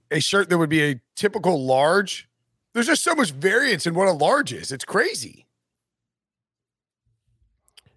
a 0.09 0.19
shirt 0.19 0.49
that 0.49 0.57
would 0.57 0.69
be 0.69 0.83
a 0.83 1.01
typical 1.15 1.65
large. 1.65 2.27
There's 2.73 2.87
just 2.87 3.03
so 3.03 3.13
much 3.13 3.31
variance 3.31 3.85
in 3.85 3.93
what 3.93 4.07
a 4.07 4.13
large 4.13 4.53
is. 4.53 4.71
It's 4.71 4.85
crazy. 4.85 5.45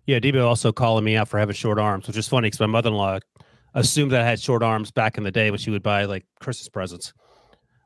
yeah. 0.06 0.18
Debo 0.18 0.44
also 0.44 0.73
calling 0.73 1.04
me 1.04 1.16
out 1.16 1.28
for 1.28 1.38
having 1.38 1.54
short 1.54 1.78
arms, 1.78 2.06
which 2.06 2.16
is 2.16 2.26
funny 2.26 2.47
because 2.47 2.61
my 2.61 2.66
mother 2.66 2.88
in 2.88 2.97
law 2.97 3.18
assumed 3.75 4.11
that 4.12 4.23
I 4.23 4.25
had 4.25 4.40
short 4.40 4.62
arms 4.62 4.90
back 4.90 5.16
in 5.16 5.25
the 5.25 5.30
day 5.30 5.50
when 5.50 5.59
she 5.59 5.70
would 5.70 5.82
buy 5.82 6.04
like 6.04 6.26
Christmas 6.40 6.68
presents. 6.68 7.12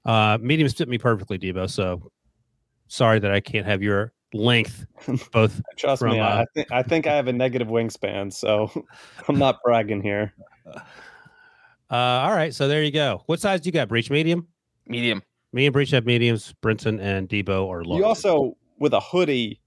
Uh, 0.04 0.38
mediums 0.40 0.74
fit 0.74 0.88
me 0.88 0.98
perfectly, 0.98 1.38
Debo. 1.38 1.68
So 1.68 2.10
sorry 2.88 3.18
that 3.18 3.30
I 3.30 3.40
can't 3.40 3.66
have 3.66 3.82
your 3.82 4.12
length. 4.32 4.86
Both. 5.32 5.60
Trust 5.76 6.00
from, 6.00 6.12
me, 6.12 6.20
uh, 6.20 6.42
I 6.42 6.46
think 6.54 6.72
I 6.72 6.82
think 6.82 7.06
I 7.06 7.14
have 7.14 7.28
a 7.28 7.32
negative 7.32 7.68
wingspan, 7.68 8.32
so 8.32 8.70
I'm 9.28 9.38
not 9.38 9.58
bragging 9.62 10.02
here. 10.02 10.32
Uh, 10.66 10.74
all 11.90 12.32
right. 12.32 12.54
So 12.54 12.68
there 12.68 12.82
you 12.82 12.90
go. 12.90 13.22
What 13.26 13.40
size 13.40 13.60
do 13.60 13.68
you 13.68 13.72
got? 13.72 13.88
Breech 13.88 14.10
medium. 14.10 14.48
Medium. 14.86 15.22
Me 15.52 15.66
and 15.66 15.72
Breech 15.72 15.90
have 15.90 16.06
mediums. 16.06 16.54
Brinson 16.62 17.00
and 17.00 17.28
Debo 17.28 17.68
are 17.70 17.84
large. 17.84 17.98
You 17.98 18.04
also 18.04 18.56
with 18.78 18.92
a 18.94 19.00
hoodie, 19.00 19.60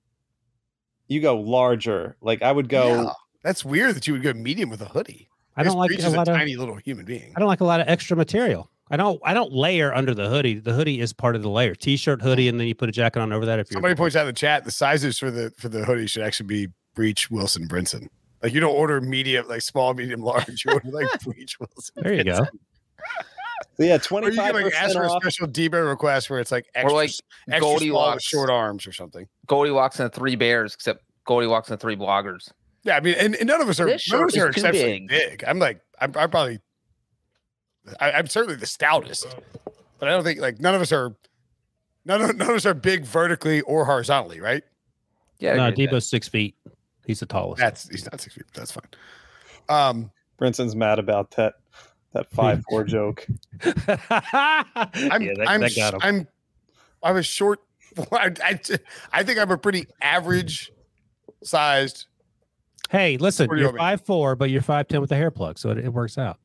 you 1.07 1.21
go 1.21 1.39
larger. 1.39 2.17
Like 2.21 2.41
I 2.41 2.51
would 2.51 2.69
go. 2.69 3.03
Yeah. 3.03 3.11
That's 3.43 3.63
weird 3.63 3.95
that 3.95 4.07
you 4.07 4.13
would 4.13 4.23
go 4.23 4.33
medium 4.33 4.69
with 4.69 4.81
a 4.81 4.85
hoodie. 4.85 5.29
I 5.55 5.63
don't 5.63 5.77
like 5.77 5.89
Breech 5.89 6.03
a 6.03 6.07
is 6.07 6.13
a 6.13 6.17
lot 6.17 6.27
of. 6.27 6.35
tiny 6.35 6.55
little 6.55 6.75
human 6.75 7.05
being. 7.05 7.33
I 7.35 7.39
don't 7.39 7.47
like 7.47 7.61
a 7.61 7.65
lot 7.65 7.79
of 7.79 7.87
extra 7.87 8.17
material. 8.17 8.69
I 8.89 8.97
don't. 8.97 9.19
I 9.23 9.33
don't 9.33 9.51
layer 9.51 9.93
under 9.93 10.13
the 10.13 10.29
hoodie. 10.29 10.59
The 10.59 10.73
hoodie 10.73 10.99
is 10.99 11.13
part 11.13 11.35
of 11.35 11.41
the 11.41 11.49
layer. 11.49 11.75
T-shirt, 11.75 12.21
hoodie, 12.21 12.47
and 12.47 12.59
then 12.59 12.67
you 12.67 12.75
put 12.75 12.89
a 12.89 12.91
jacket 12.91 13.21
on 13.21 13.31
over 13.31 13.45
that. 13.45 13.59
If 13.59 13.71
you're 13.71 13.77
Somebody 13.77 13.95
points 13.95 14.15
out 14.15 14.21
in 14.21 14.27
the 14.27 14.33
chat 14.33 14.65
the 14.65 14.71
sizes 14.71 15.17
for 15.17 15.31
the 15.31 15.51
for 15.57 15.69
the 15.69 15.85
hoodie 15.85 16.07
should 16.07 16.23
actually 16.23 16.47
be 16.47 16.67
Breech 16.93 17.29
Wilson 17.31 17.67
Brinson. 17.67 18.09
Like 18.43 18.53
you 18.53 18.59
don't 18.59 18.75
order 18.75 19.01
medium, 19.01 19.47
like 19.47 19.61
small, 19.61 19.93
medium, 19.93 20.21
large. 20.23 20.63
You 20.65 20.73
order 20.73 20.89
like 20.91 21.07
Breech 21.23 21.59
Wilson. 21.59 21.95
there 21.97 22.13
you 22.13 22.23
go. 22.23 22.45
So 23.77 23.83
yeah, 23.83 23.95
Or 23.95 23.99
twenty 23.99 24.27
you 24.27 24.33
can 24.33 24.53
five 24.53 24.53
like 24.55 24.73
ask 24.73 24.93
for 24.93 25.03
a 25.03 25.03
percent 25.03 25.11
off. 25.11 25.21
special 25.23 25.47
Debo 25.47 25.87
request 25.87 26.29
where 26.29 26.39
it's 26.39 26.51
like 26.51 26.67
extra, 26.75 26.91
or 26.91 26.95
like 26.95 27.09
extra 27.09 27.59
small 27.59 27.71
Goldilocks. 27.73 28.23
short 28.23 28.49
arms 28.49 28.87
or 28.87 28.91
something. 28.91 29.27
Goldilocks 29.45 29.99
and 29.99 30.11
the 30.11 30.15
three 30.15 30.35
bears, 30.35 30.73
except 30.73 31.03
Goldilocks 31.25 31.69
and 31.69 31.77
the 31.77 31.81
three 31.81 31.95
bloggers. 31.95 32.49
Yeah, 32.83 32.95
I 32.97 33.01
mean, 33.01 33.15
and, 33.19 33.35
and 33.35 33.47
none 33.47 33.61
of 33.61 33.69
us 33.69 33.79
are 33.79 33.85
This 33.85 34.09
none 34.11 34.21
of 34.23 34.27
us 34.29 34.37
are 34.37 34.47
exceptionally 34.49 35.05
big. 35.07 35.09
big. 35.09 35.43
I'm 35.45 35.59
like, 35.59 35.81
I'm, 35.99 36.11
I'm 36.15 36.29
probably, 36.29 36.59
I, 37.99 38.11
I'm 38.13 38.27
certainly 38.27 38.55
the 38.55 38.65
stoutest. 38.65 39.25
but 39.99 40.07
I 40.07 40.11
don't 40.11 40.23
think 40.23 40.39
like 40.39 40.59
none 40.59 40.73
of 40.75 40.81
us 40.81 40.91
are 40.91 41.15
none 42.05 42.21
of, 42.21 42.35
none 42.37 42.49
of 42.49 42.55
us 42.55 42.65
are 42.65 42.73
big 42.73 43.03
vertically 43.05 43.61
or 43.61 43.85
horizontally, 43.85 44.39
right? 44.39 44.63
Yeah, 45.39 45.53
I 45.53 45.55
no, 45.57 45.67
agree 45.67 45.83
with 45.85 45.91
that. 45.91 45.95
Debo's 45.97 46.09
six 46.09 46.27
feet. 46.27 46.55
He's 47.07 47.21
the 47.21 47.25
tallest. 47.25 47.59
That's 47.59 47.87
he's 47.87 48.05
not 48.05 48.19
six 48.19 48.35
feet. 48.35 48.43
But 48.53 48.59
that's 48.59 48.71
fine. 48.73 48.87
Um, 49.69 50.11
Brinson's 50.37 50.75
mad 50.75 50.99
about 50.99 51.31
that 51.31 51.53
that 52.11 52.29
five 52.29 52.63
four 52.69 52.83
joke. 52.85 53.25
I'm 53.63 53.71
yeah, 53.71 55.33
that, 55.37 55.45
I'm 55.47 55.61
that 55.61 55.75
got 55.75 55.93
him. 55.93 55.99
I'm 56.03 56.27
I'm 57.01 57.15
a 57.15 57.23
short. 57.23 57.61
I, 58.11 58.33
I, 58.43 58.59
I 59.13 59.23
think 59.23 59.39
I'm 59.39 59.49
a 59.51 59.57
pretty 59.57 59.87
average 60.01 60.71
sized. 61.43 62.07
hey, 62.89 63.15
listen, 63.17 63.49
you 63.51 63.57
you're 63.57 63.77
five 63.77 64.01
four, 64.01 64.35
but 64.35 64.49
you're 64.49 64.61
five 64.61 64.89
ten 64.89 64.99
with 64.99 65.11
a 65.13 65.15
hair 65.15 65.31
plug, 65.31 65.57
so 65.57 65.69
it, 65.69 65.77
it 65.77 65.93
works 65.93 66.17
out. 66.17 66.39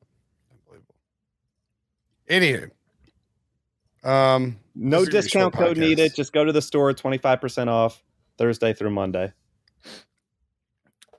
Anywho, 2.30 2.70
um, 4.04 4.58
No 4.76 5.04
This 5.04 5.08
is 5.08 5.08
gonna 5.08 5.10
be 5.10 5.18
a 5.18 5.22
discount 5.22 5.54
code 5.54 5.76
podcast. 5.76 5.80
needed. 5.80 6.14
Just 6.14 6.32
go 6.32 6.44
to 6.44 6.52
the 6.52 6.62
store, 6.62 6.92
twenty 6.92 7.18
five 7.18 7.40
percent 7.40 7.68
off 7.68 8.00
Thursday 8.38 8.72
through 8.72 8.90
Monday. 8.90 9.32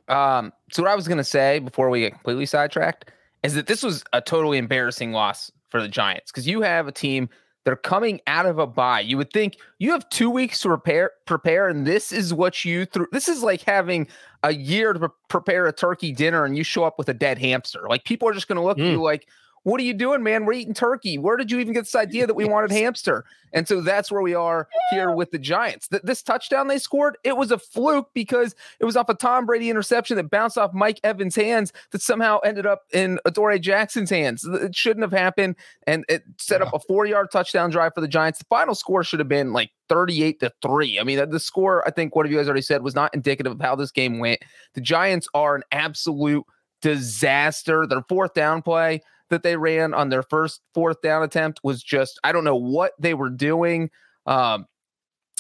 Um, 0.08 0.52
so 0.72 0.84
what 0.84 0.92
I 0.92 0.96
was 0.96 1.08
gonna 1.08 1.24
say 1.24 1.60
before 1.60 1.90
we 1.90 2.02
get 2.02 2.14
completely 2.14 2.46
sidetracked 2.46 3.12
is 3.44 3.54
that 3.56 3.68
this 3.68 3.84
was 3.84 4.04
a 4.14 4.22
totally 4.22 4.58
embarrassing 4.58 5.12
loss 5.12 5.52
for 5.70 5.82
the 5.82 5.88
Giants 5.88 6.32
because 6.32 6.48
you 6.48 6.62
have 6.62 6.88
a 6.88 6.92
team 6.92 7.30
that 7.66 7.72
are 7.72 7.78
coming 7.78 8.20
out 8.28 8.46
of 8.46 8.60
a 8.60 8.68
bye. 8.68 9.00
You 9.00 9.18
would 9.18 9.32
think 9.32 9.58
you 9.80 9.92
have 9.92 10.08
two 10.10 10.30
weeks 10.30 10.62
to 10.62 10.68
prepare, 10.68 11.12
prepare, 11.26 11.70
and 11.70 11.88
this 11.88 12.12
is 12.12 12.34
what 12.34 12.66
you 12.66 12.86
threw. 12.86 13.08
This 13.12 13.28
is 13.28 13.42
like 13.42 13.62
having 13.62 14.08
a 14.44 14.54
year 14.54 14.94
to 14.94 15.00
pre- 15.00 15.10
prepare 15.30 15.68
a 15.68 15.74
turkey 15.74 16.12
dinner, 16.12 16.44
and 16.44 16.58
you 16.58 16.64
show 16.64 16.84
up 16.84 16.98
with 16.98 17.08
a 17.10 17.14
dead 17.14 17.38
hamster. 17.38 17.86
Like 17.90 18.04
people 18.04 18.28
are 18.28 18.34
just 18.34 18.48
gonna 18.48 18.64
look 18.64 18.80
at 18.80 18.86
you 18.86 19.02
like. 19.02 19.28
What 19.64 19.80
are 19.80 19.84
you 19.84 19.94
doing, 19.94 20.24
man? 20.24 20.46
We're 20.46 20.54
eating 20.54 20.74
turkey. 20.74 21.18
Where 21.18 21.38
did 21.38 21.50
you 21.50 21.60
even 21.60 21.74
get 21.74 21.82
this 21.82 21.96
idea 21.96 22.28
that 22.28 22.34
we 22.34 22.46
wanted 22.46 22.72
hamster? 22.72 23.24
And 23.54 23.68
so 23.68 23.82
that's 23.82 24.12
where 24.12 24.22
we 24.22 24.34
are 24.34 24.68
here 24.90 25.12
with 25.12 25.32
the 25.32 25.38
Giants. 25.38 25.88
Th- 25.88 26.02
this 26.02 26.22
touchdown 26.22 26.68
they 26.68 26.80
scored, 26.80 27.18
it 27.24 27.38
was 27.38 27.52
a 27.52 27.58
fluke 27.58 28.10
because 28.14 28.56
it 28.80 28.86
was 28.86 28.98
off 28.98 29.08
a 29.10 29.14
Tom 29.14 29.46
Brady 29.46 29.70
interception 29.70 30.18
that 30.18 30.30
bounced 30.30 30.58
off 30.58 30.74
Mike 30.74 31.00
Evans' 31.04 31.36
hands 31.36 31.72
that 31.92 32.02
somehow 32.02 32.40
ended 32.44 32.66
up 32.66 32.82
in 32.92 33.20
Adoree' 33.26 33.60
Jackson's 33.60 34.10
hands. 34.10 34.44
It 34.44 34.76
shouldn't 34.76 35.04
have 35.04 35.18
happened, 35.18 35.56
and 35.88 36.04
it 36.10 36.24
set 36.40 36.62
up 36.62 36.74
a 36.74 36.80
four-yard 36.80 37.28
touchdown 37.32 37.70
drive 37.70 37.94
for 37.94 38.02
the 38.02 38.08
Giants. 38.08 38.40
The 38.40 38.46
final 38.46 38.76
score 38.76 39.04
should 39.04 39.20
have 39.20 39.30
been 39.30 39.54
like 39.54 39.70
38 39.88 40.40
to 40.42 40.52
3. 40.62 41.00
I 41.00 41.04
mean, 41.04 41.30
the 41.30 41.40
score, 41.40 41.88
I 41.88 41.92
think 41.92 42.16
one 42.16 42.26
of 42.26 42.32
you 42.32 42.38
guys 42.38 42.48
already 42.48 42.64
said, 42.64 42.82
was 42.82 42.96
not 42.96 43.14
indicative 43.14 43.54
of 43.54 43.62
how 43.62 43.76
this 43.76 43.92
game 43.92 44.20
went. 44.20 44.40
The 44.74 44.82
Giants 44.82 45.28
are 45.34 45.56
an 45.56 45.64
absolute 45.72 46.44
disaster. 46.82 47.86
Their 47.86 48.04
fourth 48.10 48.34
down 48.34 48.62
play 48.62 49.02
that 49.30 49.44
they 49.44 49.56
ran 49.56 49.94
on 49.94 50.10
their 50.10 50.24
first 50.24 50.62
fourth 50.74 51.02
down 51.02 51.24
attempt 51.24 51.60
was 51.64 51.82
just, 51.82 52.20
I 52.24 52.32
don't 52.32 52.44
know 52.44 52.56
what 52.56 52.94
they 53.00 53.14
were 53.14 53.30
doing. 53.30 53.90
Um, 54.26 54.68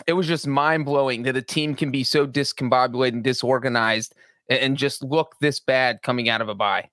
it 0.07 0.13
was 0.13 0.27
just 0.27 0.47
mind 0.47 0.85
blowing 0.85 1.23
that 1.23 1.37
a 1.37 1.41
team 1.41 1.75
can 1.75 1.91
be 1.91 2.03
so 2.03 2.25
discombobulated 2.25 3.13
and 3.13 3.23
disorganized 3.23 4.15
and, 4.49 4.59
and 4.59 4.77
just 4.77 5.03
look 5.03 5.35
this 5.39 5.59
bad 5.59 6.01
coming 6.01 6.29
out 6.29 6.41
of 6.41 6.49
a 6.49 6.55
bye. 6.55 6.89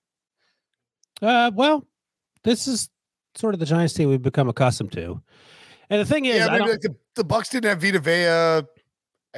Uh, 1.21 1.51
well, 1.53 1.85
this 2.43 2.67
is 2.67 2.89
sort 3.35 3.53
of 3.53 3.59
the 3.59 3.65
Giants 3.65 3.93
team 3.93 4.09
we've 4.09 4.21
become 4.21 4.49
accustomed 4.49 4.91
to. 4.91 5.21
And 5.89 5.99
the 5.99 6.05
thing 6.05 6.25
is, 6.25 6.37
yeah, 6.37 6.47
I 6.47 6.51
maybe 6.51 6.59
don't, 6.59 6.69
like 6.69 6.81
the 6.81 6.95
the 7.15 7.25
Bucs 7.25 7.49
didn't 7.49 7.69
have 7.69 7.81
Vita 7.81 7.99
Vea. 7.99 8.67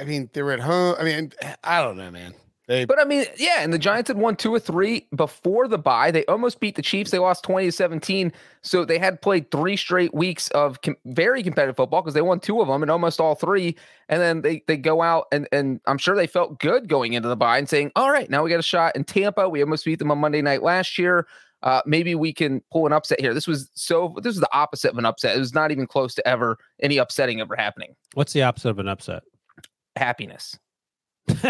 I 0.00 0.04
mean, 0.04 0.30
they 0.32 0.42
were 0.42 0.52
at 0.52 0.60
home. 0.60 0.96
I 0.98 1.04
mean, 1.04 1.32
I 1.62 1.82
don't 1.82 1.96
know, 1.96 2.10
man. 2.10 2.34
They 2.66 2.86
But 2.86 2.98
I 2.98 3.04
mean, 3.04 3.26
yeah, 3.36 3.58
and 3.60 3.72
the 3.72 3.78
Giants 3.78 4.08
had 4.08 4.16
won 4.16 4.36
two 4.36 4.54
or 4.54 4.58
three 4.58 5.06
before 5.14 5.68
the 5.68 5.76
bye. 5.76 6.10
They 6.10 6.24
almost 6.26 6.60
beat 6.60 6.76
the 6.76 6.82
Chiefs. 6.82 7.10
They 7.10 7.18
lost 7.18 7.44
20 7.44 7.66
to 7.66 7.72
17. 7.72 8.32
So 8.62 8.84
they 8.84 8.98
had 8.98 9.20
played 9.20 9.50
three 9.50 9.76
straight 9.76 10.14
weeks 10.14 10.48
of 10.48 10.80
com- 10.80 10.96
very 11.04 11.42
competitive 11.42 11.76
football 11.76 12.00
because 12.00 12.14
they 12.14 12.22
won 12.22 12.40
two 12.40 12.62
of 12.62 12.68
them 12.68 12.82
and 12.82 12.90
almost 12.90 13.20
all 13.20 13.34
three. 13.34 13.76
And 14.08 14.20
then 14.20 14.40
they 14.40 14.62
they 14.66 14.78
go 14.78 15.02
out 15.02 15.26
and 15.30 15.46
and 15.52 15.80
I'm 15.86 15.98
sure 15.98 16.16
they 16.16 16.26
felt 16.26 16.58
good 16.58 16.88
going 16.88 17.12
into 17.12 17.28
the 17.28 17.36
bye 17.36 17.58
and 17.58 17.68
saying, 17.68 17.92
all 17.96 18.10
right, 18.10 18.30
now 18.30 18.42
we 18.42 18.50
got 18.50 18.60
a 18.60 18.62
shot 18.62 18.96
in 18.96 19.04
Tampa. 19.04 19.48
We 19.48 19.62
almost 19.62 19.84
beat 19.84 19.98
them 19.98 20.10
on 20.10 20.18
Monday 20.18 20.40
night 20.40 20.62
last 20.62 20.98
year. 20.98 21.26
Uh, 21.62 21.80
maybe 21.86 22.14
we 22.14 22.32
can 22.32 22.62
pull 22.70 22.86
an 22.86 22.92
upset 22.92 23.20
here. 23.20 23.34
This 23.34 23.46
was 23.46 23.70
so 23.74 24.14
this 24.16 24.32
was 24.32 24.40
the 24.40 24.54
opposite 24.56 24.92
of 24.92 24.98
an 24.98 25.06
upset. 25.06 25.36
It 25.36 25.40
was 25.40 25.54
not 25.54 25.70
even 25.70 25.86
close 25.86 26.14
to 26.14 26.26
ever 26.26 26.58
any 26.80 26.96
upsetting 26.96 27.40
ever 27.40 27.56
happening. 27.56 27.94
what's 28.14 28.32
the 28.32 28.42
opposite 28.42 28.70
of 28.70 28.78
an 28.78 28.88
upset? 28.88 29.22
Happiness. 29.96 30.58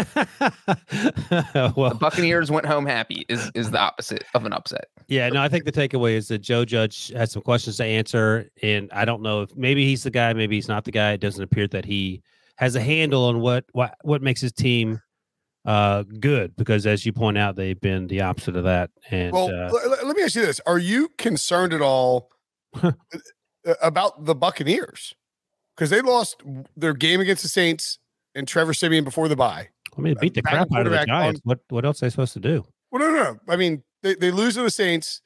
well, 1.75 1.89
The 1.89 1.97
Buccaneers 1.99 2.49
went 2.49 2.65
home 2.65 2.85
happy 2.85 3.25
is 3.27 3.51
is 3.55 3.71
the 3.71 3.79
opposite 3.79 4.23
of 4.33 4.45
an 4.45 4.53
upset. 4.53 4.85
Yeah, 5.07 5.27
no, 5.29 5.41
I 5.41 5.49
think 5.49 5.65
the 5.65 5.71
takeaway 5.71 6.13
is 6.13 6.29
that 6.29 6.39
Joe 6.39 6.63
Judge 6.63 7.09
has 7.09 7.31
some 7.31 7.41
questions 7.41 7.77
to 7.77 7.85
answer, 7.85 8.49
and 8.63 8.89
I 8.93 9.05
don't 9.05 9.21
know 9.21 9.41
if 9.41 9.55
maybe 9.55 9.85
he's 9.85 10.03
the 10.03 10.11
guy, 10.11 10.31
maybe 10.33 10.55
he's 10.55 10.67
not 10.69 10.85
the 10.85 10.91
guy. 10.91 11.11
It 11.11 11.19
doesn't 11.19 11.43
appear 11.43 11.67
that 11.67 11.83
he 11.85 12.21
has 12.55 12.75
a 12.75 12.81
handle 12.81 13.25
on 13.25 13.41
what 13.41 13.65
what 13.73 13.95
what 14.03 14.21
makes 14.21 14.39
his 14.39 14.53
team 14.53 15.01
uh 15.65 16.03
good 16.19 16.55
because, 16.55 16.85
as 16.85 17.05
you 17.05 17.11
point 17.11 17.37
out, 17.37 17.55
they've 17.55 17.81
been 17.81 18.07
the 18.07 18.21
opposite 18.21 18.55
of 18.55 18.63
that. 18.63 18.91
And 19.11 19.33
well, 19.33 19.49
uh, 19.49 19.67
l- 19.67 19.77
l- 19.77 20.07
let 20.07 20.15
me 20.15 20.23
ask 20.23 20.35
you 20.35 20.41
this: 20.41 20.61
Are 20.65 20.79
you 20.79 21.09
concerned 21.17 21.73
at 21.73 21.81
all 21.81 22.29
about 23.81 24.25
the 24.25 24.35
Buccaneers 24.35 25.13
because 25.75 25.89
they 25.89 26.01
lost 26.01 26.41
their 26.77 26.93
game 26.93 27.19
against 27.19 27.43
the 27.43 27.49
Saints 27.49 27.99
and 28.35 28.47
Trevor 28.47 28.73
Siemian 28.73 29.03
before 29.03 29.27
the 29.27 29.35
bye? 29.35 29.69
I 29.97 30.01
mean, 30.01 30.15
beat 30.19 30.33
the 30.33 30.41
crap 30.41 30.55
out 30.55 30.61
of 30.63 30.69
the 30.69 30.75
quarterback 30.75 31.01
on- 31.01 31.07
Giants. 31.07 31.41
What 31.43 31.59
what 31.69 31.85
else 31.85 32.01
are 32.01 32.05
they 32.05 32.09
supposed 32.09 32.33
to 32.33 32.39
do? 32.39 32.65
Well, 32.91 33.01
no, 33.01 33.13
no, 33.13 33.23
no. 33.33 33.39
I 33.49 33.55
mean, 33.55 33.83
they, 34.03 34.15
they 34.15 34.31
lose 34.31 34.55
to 34.55 34.61
the 34.61 34.69
Saints 34.69 35.21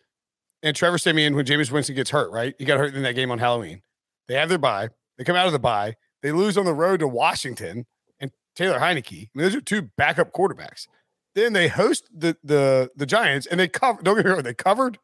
and 0.63 0.75
Trevor 0.75 0.97
Siemian 0.97 1.35
when 1.35 1.45
Jameis 1.45 1.71
Winston 1.71 1.95
gets 1.95 2.09
hurt, 2.09 2.31
right? 2.31 2.55
He 2.57 2.65
got 2.65 2.77
hurt 2.79 2.93
in 2.95 3.03
that 3.03 3.13
game 3.15 3.31
on 3.31 3.39
Halloween. 3.39 3.81
They 4.27 4.35
have 4.35 4.49
their 4.49 4.57
bye. 4.57 4.89
They 5.17 5.23
come 5.23 5.35
out 5.35 5.47
of 5.47 5.53
the 5.53 5.59
bye. 5.59 5.95
They 6.21 6.31
lose 6.31 6.57
on 6.57 6.65
the 6.65 6.73
road 6.73 6.99
to 6.99 7.07
Washington 7.07 7.85
and 8.19 8.31
Taylor 8.55 8.79
Heinicke. 8.79 9.23
I 9.23 9.29
mean, 9.33 9.43
those 9.43 9.55
are 9.55 9.61
two 9.61 9.83
backup 9.97 10.31
quarterbacks. 10.31 10.87
Then 11.35 11.53
they 11.53 11.67
host 11.67 12.09
the 12.13 12.37
the 12.43 12.89
the 12.95 13.05
Giants 13.05 13.47
and 13.47 13.59
they 13.59 13.67
cover. 13.67 14.01
Don't 14.01 14.15
get 14.15 14.25
me 14.25 14.31
wrong, 14.31 14.43
they 14.43 14.53
covered. 14.53 14.97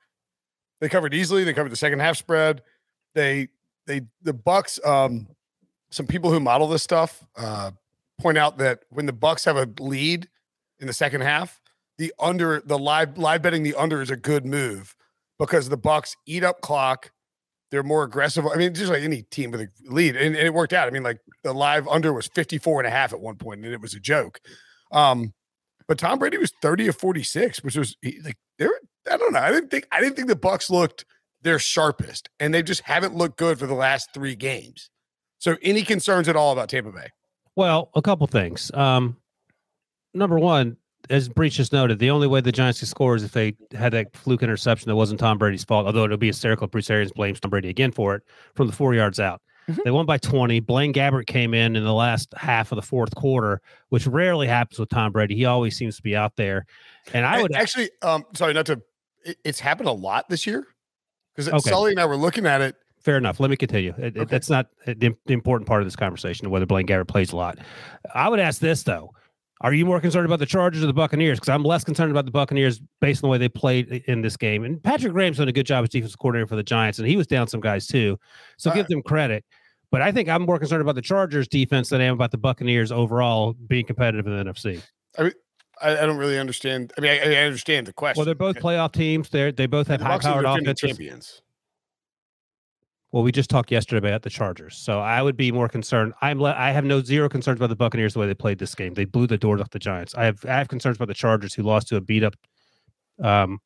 They 0.81 0.89
covered 0.89 1.13
easily. 1.13 1.43
They 1.43 1.53
covered 1.53 1.71
the 1.71 1.75
second 1.77 1.99
half 1.99 2.17
spread. 2.17 2.61
They 3.13 3.49
they 3.87 4.01
the 4.21 4.33
Bucs. 4.33 4.85
Um, 4.85 5.27
some 5.91 6.07
people 6.07 6.31
who 6.31 6.39
model 6.39 6.67
this 6.67 6.83
stuff 6.83 7.25
uh, 7.37 7.71
point 8.19 8.37
out 8.37 8.57
that 8.57 8.79
when 8.89 9.05
the 9.05 9.13
Bucs 9.13 9.45
have 9.45 9.57
a 9.57 9.67
lead 9.81 10.27
in 10.79 10.87
the 10.87 10.93
second 10.93 11.21
half, 11.21 11.61
the 11.97 12.13
under 12.19 12.61
the 12.65 12.77
live 12.77 13.17
live 13.17 13.41
betting 13.41 13.63
the 13.63 13.75
under 13.75 14.01
is 14.01 14.11
a 14.11 14.17
good 14.17 14.45
move 14.45 14.95
because 15.39 15.69
the 15.69 15.77
Bucs 15.77 16.15
eat 16.25 16.43
up 16.43 16.61
clock. 16.61 17.11
They're 17.71 17.83
more 17.83 18.03
aggressive. 18.03 18.45
I 18.45 18.55
mean, 18.55 18.73
just 18.73 18.91
like 18.91 19.03
any 19.03 19.23
team 19.23 19.51
with 19.51 19.61
a 19.61 19.67
lead, 19.85 20.15
and, 20.15 20.35
and 20.35 20.45
it 20.45 20.53
worked 20.53 20.73
out. 20.73 20.87
I 20.87 20.91
mean, 20.91 21.03
like 21.03 21.19
the 21.43 21.53
live 21.53 21.87
under 21.87 22.13
was 22.13 22.27
54 22.27 22.81
and 22.81 22.87
a 22.87 22.91
half 22.91 23.11
at 23.11 23.19
one 23.19 23.35
point, 23.35 23.63
and 23.63 23.73
it 23.73 23.81
was 23.81 23.93
a 23.93 23.99
joke. 23.99 24.39
Um, 24.91 25.33
but 25.87 25.97
Tom 25.97 26.19
Brady 26.19 26.37
was 26.37 26.51
30 26.61 26.87
of 26.87 26.97
46, 26.97 27.63
which 27.63 27.75
was 27.75 27.95
like 28.23 28.37
they 28.57 28.67
were, 28.67 28.79
I 29.11 29.17
don't 29.17 29.33
know. 29.33 29.39
I 29.39 29.51
didn't 29.51 29.71
think 29.71 29.87
I 29.91 29.99
didn't 29.99 30.15
think 30.15 30.27
the 30.27 30.35
Bucs 30.35 30.69
looked 30.69 31.05
their 31.41 31.59
sharpest, 31.59 32.29
and 32.39 32.53
they 32.53 32.63
just 32.63 32.81
haven't 32.81 33.15
looked 33.15 33.37
good 33.37 33.59
for 33.59 33.67
the 33.67 33.73
last 33.73 34.09
three 34.13 34.35
games. 34.35 34.89
So, 35.37 35.57
any 35.61 35.83
concerns 35.83 36.27
at 36.27 36.35
all 36.35 36.51
about 36.51 36.69
Tampa 36.69 36.91
Bay? 36.91 37.09
Well, 37.55 37.89
a 37.95 38.01
couple 38.01 38.27
things. 38.27 38.71
Um, 38.73 39.17
number 40.13 40.37
one, 40.39 40.77
as 41.09 41.29
Breech 41.29 41.53
just 41.53 41.71
noted, 41.71 41.99
the 41.99 42.09
only 42.09 42.27
way 42.27 42.41
the 42.41 42.51
Giants 42.51 42.79
could 42.79 42.87
score 42.87 43.15
is 43.15 43.23
if 43.23 43.31
they 43.31 43.55
had 43.73 43.93
that 43.93 44.15
fluke 44.15 44.43
interception 44.43 44.89
that 44.89 44.95
wasn't 44.95 45.19
Tom 45.19 45.37
Brady's 45.37 45.63
fault. 45.63 45.85
Although 45.85 46.05
it'll 46.05 46.17
be 46.17 46.27
hysterical 46.27 46.65
if 46.65 46.71
Bruce 46.71 46.89
Arians 46.89 47.11
blames 47.11 47.39
Tom 47.39 47.49
Brady 47.51 47.69
again 47.69 47.91
for 47.91 48.15
it 48.15 48.23
from 48.55 48.67
the 48.67 48.73
four 48.73 48.93
yards 48.95 49.19
out. 49.19 49.41
Mhm. 49.69 49.83
They 49.83 49.91
won 49.91 50.05
by 50.05 50.17
20. 50.17 50.59
Blaine 50.59 50.93
Gabbert 50.93 51.25
came 51.27 51.53
in 51.53 51.75
in 51.75 51.83
the 51.83 51.93
last 51.93 52.33
half 52.37 52.71
of 52.71 52.75
the 52.75 52.81
fourth 52.83 53.15
quarter, 53.15 53.61
which 53.89 54.05
rarely 54.05 54.47
happens 54.47 54.77
with 54.79 54.89
Tom 54.89 55.11
Brady. 55.11 55.35
He 55.35 55.45
always 55.45 55.75
seems 55.77 55.95
to 55.95 56.03
be 56.03 56.15
out 56.15 56.35
there. 56.35 56.65
And 57.13 57.25
I 57.25 57.39
A- 57.39 57.41
would 57.41 57.55
actually, 57.55 57.89
um, 58.01 58.25
sorry, 58.35 58.53
not 58.53 58.65
to. 58.67 58.81
It, 59.23 59.37
it's 59.43 59.59
happened 59.59 59.89
a 59.89 59.93
lot 59.93 60.29
this 60.29 60.45
year 60.45 60.67
because 61.35 61.49
Okay. 61.49 61.69
Sully 61.71 61.91
and 61.91 61.99
I 61.99 62.05
were 62.05 62.17
looking 62.17 62.45
at 62.45 62.61
it. 62.61 62.75
Fair 63.05 63.17
enough. 63.17 63.39
Let 63.39 63.51
me 63.51 63.55
continue. 63.55 63.93
It- 63.99 64.17
it- 64.17 64.29
that's 64.29 64.49
not 64.49 64.67
the, 64.85 65.15
the 65.27 65.33
important 65.33 65.67
part 65.67 65.81
of 65.81 65.85
this 65.85 65.95
conversation, 65.95 66.49
whether 66.49 66.65
Blaine 66.65 66.87
Gabbert 66.87 67.07
plays 67.07 67.31
a 67.31 67.35
lot. 67.35 67.59
I 68.15 68.27
would 68.27 68.39
ask 68.39 68.59
this, 68.59 68.81
though. 68.83 69.11
Are 69.61 69.73
you 69.73 69.85
more 69.85 70.01
concerned 70.01 70.25
about 70.25 70.39
the 70.39 70.45
Chargers 70.45 70.83
or 70.83 70.87
the 70.87 70.93
Buccaneers? 70.93 71.39
Because 71.39 71.49
I'm 71.49 71.63
less 71.63 71.83
concerned 71.83 72.11
about 72.11 72.25
the 72.25 72.31
Buccaneers 72.31 72.81
based 72.99 73.23
on 73.23 73.27
the 73.27 73.31
way 73.31 73.37
they 73.37 73.47
played 73.47 73.89
in 74.07 74.21
this 74.21 74.35
game. 74.35 74.63
And 74.65 74.81
Patrick 74.83 75.13
Graham's 75.13 75.37
done 75.37 75.47
a 75.47 75.51
good 75.53 75.65
job 75.67 75.83
as 75.83 75.89
defensive 75.89 76.17
coordinator 76.19 76.47
for 76.47 76.55
the 76.57 76.63
Giants, 76.63 76.99
and 76.99 77.07
he 77.07 77.15
was 77.15 77.25
down 77.27 77.47
some 77.47 77.61
guys 77.61 77.87
too. 77.87 78.19
So 78.57 78.69
give 78.71 78.79
Right. 78.79 78.87
them 78.89 79.01
credit. 79.03 79.45
But 79.91 80.01
I 80.01 80.11
think 80.11 80.27
I'm 80.27 80.41
more 80.41 80.57
concerned 80.59 80.81
about 80.81 80.95
the 80.95 81.01
Chargers 81.01 81.47
defense 81.47 81.89
than 81.89 82.01
I 82.01 82.05
am 82.05 82.15
about 82.15 82.31
the 82.31 82.37
Buccaneers 82.37 82.91
overall 82.91 83.53
being 83.53 83.85
competitive 83.85 84.25
in 84.27 84.35
the 84.35 84.43
NFC. 84.43 84.81
I, 85.17 85.23
mean, 85.23 85.31
I 85.81 85.93
don't 86.05 86.17
really 86.17 86.37
understand. 86.39 86.91
I 86.97 87.01
mean, 87.01 87.11
I, 87.11 87.19
I 87.35 87.43
understand 87.45 87.87
the 87.87 87.93
question. 87.93 88.19
Well, 88.19 88.25
they're 88.25 88.35
both 88.35 88.57
playoff 88.57 88.91
teams. 88.91 89.29
They're 89.29 89.51
they 89.53 89.67
both 89.67 89.87
have 89.87 90.01
high 90.01 90.17
powered 90.17 90.43
offenses. 90.45 90.81
champions. 90.89 91.41
Well, 93.15 93.23
we 93.23 93.31
just 93.31 93.49
talked 93.49 93.71
yesterday 93.71 94.09
about 94.09 94.23
the 94.23 94.29
Chargers, 94.29 94.75
so 94.75 94.99
I 94.99 95.21
would 95.21 95.37
be 95.37 95.49
more 95.49 95.69
concerned. 95.69 96.11
I'm 96.21 96.37
le- 96.37 96.53
I 96.53 96.71
have 96.71 96.83
no 96.83 97.01
zero 97.01 97.29
concerns 97.29 97.61
about 97.61 97.69
the 97.69 97.75
Buccaneers 97.77 98.11
the 98.11 98.19
way 98.19 98.27
they 98.27 98.33
played 98.33 98.59
this 98.59 98.75
game. 98.75 98.93
They 98.93 99.05
blew 99.05 99.25
the 99.25 99.37
doors 99.37 99.61
off 99.61 99.69
the 99.69 99.79
Giants. 99.79 100.13
I 100.15 100.25
have 100.25 100.43
I 100.43 100.57
have 100.57 100.67
concerns 100.67 100.97
about 100.97 101.07
the 101.07 101.13
Chargers 101.13 101.53
who 101.53 101.63
lost 101.63 101.87
to 101.87 101.95
a 101.95 102.01
beat 102.01 102.25
up 102.25 102.35
um, 103.23 103.59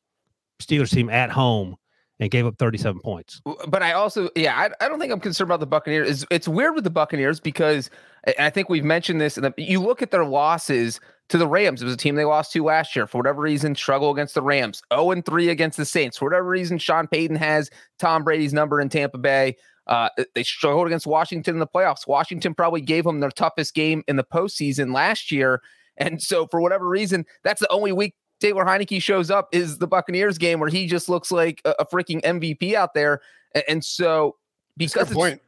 Steelers 0.62 0.90
team 0.90 1.10
at 1.10 1.30
home 1.30 1.74
and 2.20 2.30
gave 2.30 2.46
up 2.46 2.56
37 2.58 3.00
points. 3.00 3.40
But 3.66 3.82
I 3.82 3.92
also, 3.92 4.28
yeah, 4.36 4.54
I, 4.54 4.84
I 4.84 4.88
don't 4.88 5.00
think 5.00 5.12
I'm 5.12 5.20
concerned 5.20 5.48
about 5.48 5.60
the 5.60 5.66
Buccaneers. 5.66 6.08
It's, 6.08 6.26
it's 6.30 6.48
weird 6.48 6.74
with 6.74 6.84
the 6.84 6.90
Buccaneers 6.90 7.40
because 7.40 7.90
I 8.38 8.50
think 8.50 8.68
we've 8.68 8.84
mentioned 8.84 9.20
this. 9.20 9.38
And 9.38 9.52
you 9.56 9.80
look 9.80 10.02
at 10.02 10.10
their 10.10 10.26
losses 10.26 11.00
to 11.30 11.38
the 11.38 11.48
Rams. 11.48 11.80
It 11.80 11.86
was 11.86 11.94
a 11.94 11.96
team 11.96 12.16
they 12.16 12.26
lost 12.26 12.52
to 12.52 12.62
last 12.62 12.94
year 12.94 13.06
for 13.06 13.16
whatever 13.18 13.40
reason. 13.40 13.74
Struggle 13.74 14.10
against 14.10 14.34
the 14.34 14.42
Rams. 14.42 14.82
0 14.92 15.12
and 15.12 15.24
3 15.24 15.48
against 15.48 15.78
the 15.78 15.86
Saints 15.86 16.18
for 16.18 16.26
whatever 16.26 16.46
reason. 16.46 16.76
Sean 16.76 17.08
Payton 17.08 17.36
has 17.36 17.70
Tom 17.98 18.22
Brady's 18.22 18.52
number 18.52 18.80
in 18.80 18.90
Tampa 18.90 19.18
Bay. 19.18 19.56
Uh, 19.86 20.10
they 20.34 20.42
struggled 20.42 20.86
against 20.86 21.06
Washington 21.06 21.56
in 21.56 21.60
the 21.60 21.66
playoffs. 21.66 22.06
Washington 22.06 22.54
probably 22.54 22.82
gave 22.82 23.04
them 23.04 23.20
their 23.20 23.30
toughest 23.30 23.74
game 23.74 24.04
in 24.06 24.16
the 24.16 24.24
postseason 24.24 24.94
last 24.94 25.32
year. 25.32 25.62
And 25.96 26.22
so, 26.22 26.46
for 26.46 26.60
whatever 26.60 26.88
reason, 26.88 27.24
that's 27.44 27.60
the 27.60 27.70
only 27.70 27.92
week 27.92 28.14
Taylor 28.40 28.64
Heinicke 28.64 29.00
shows 29.00 29.30
up 29.30 29.48
is 29.52 29.78
the 29.78 29.86
Buccaneers 29.86 30.38
game 30.38 30.60
where 30.60 30.70
he 30.70 30.86
just 30.86 31.08
looks 31.08 31.30
like 31.30 31.60
a, 31.64 31.74
a 31.80 31.86
freaking 31.86 32.22
MVP 32.22 32.74
out 32.74 32.94
there. 32.94 33.20
And, 33.68 33.84
so 33.84 34.36
because 34.76 35.12
point. 35.12 35.40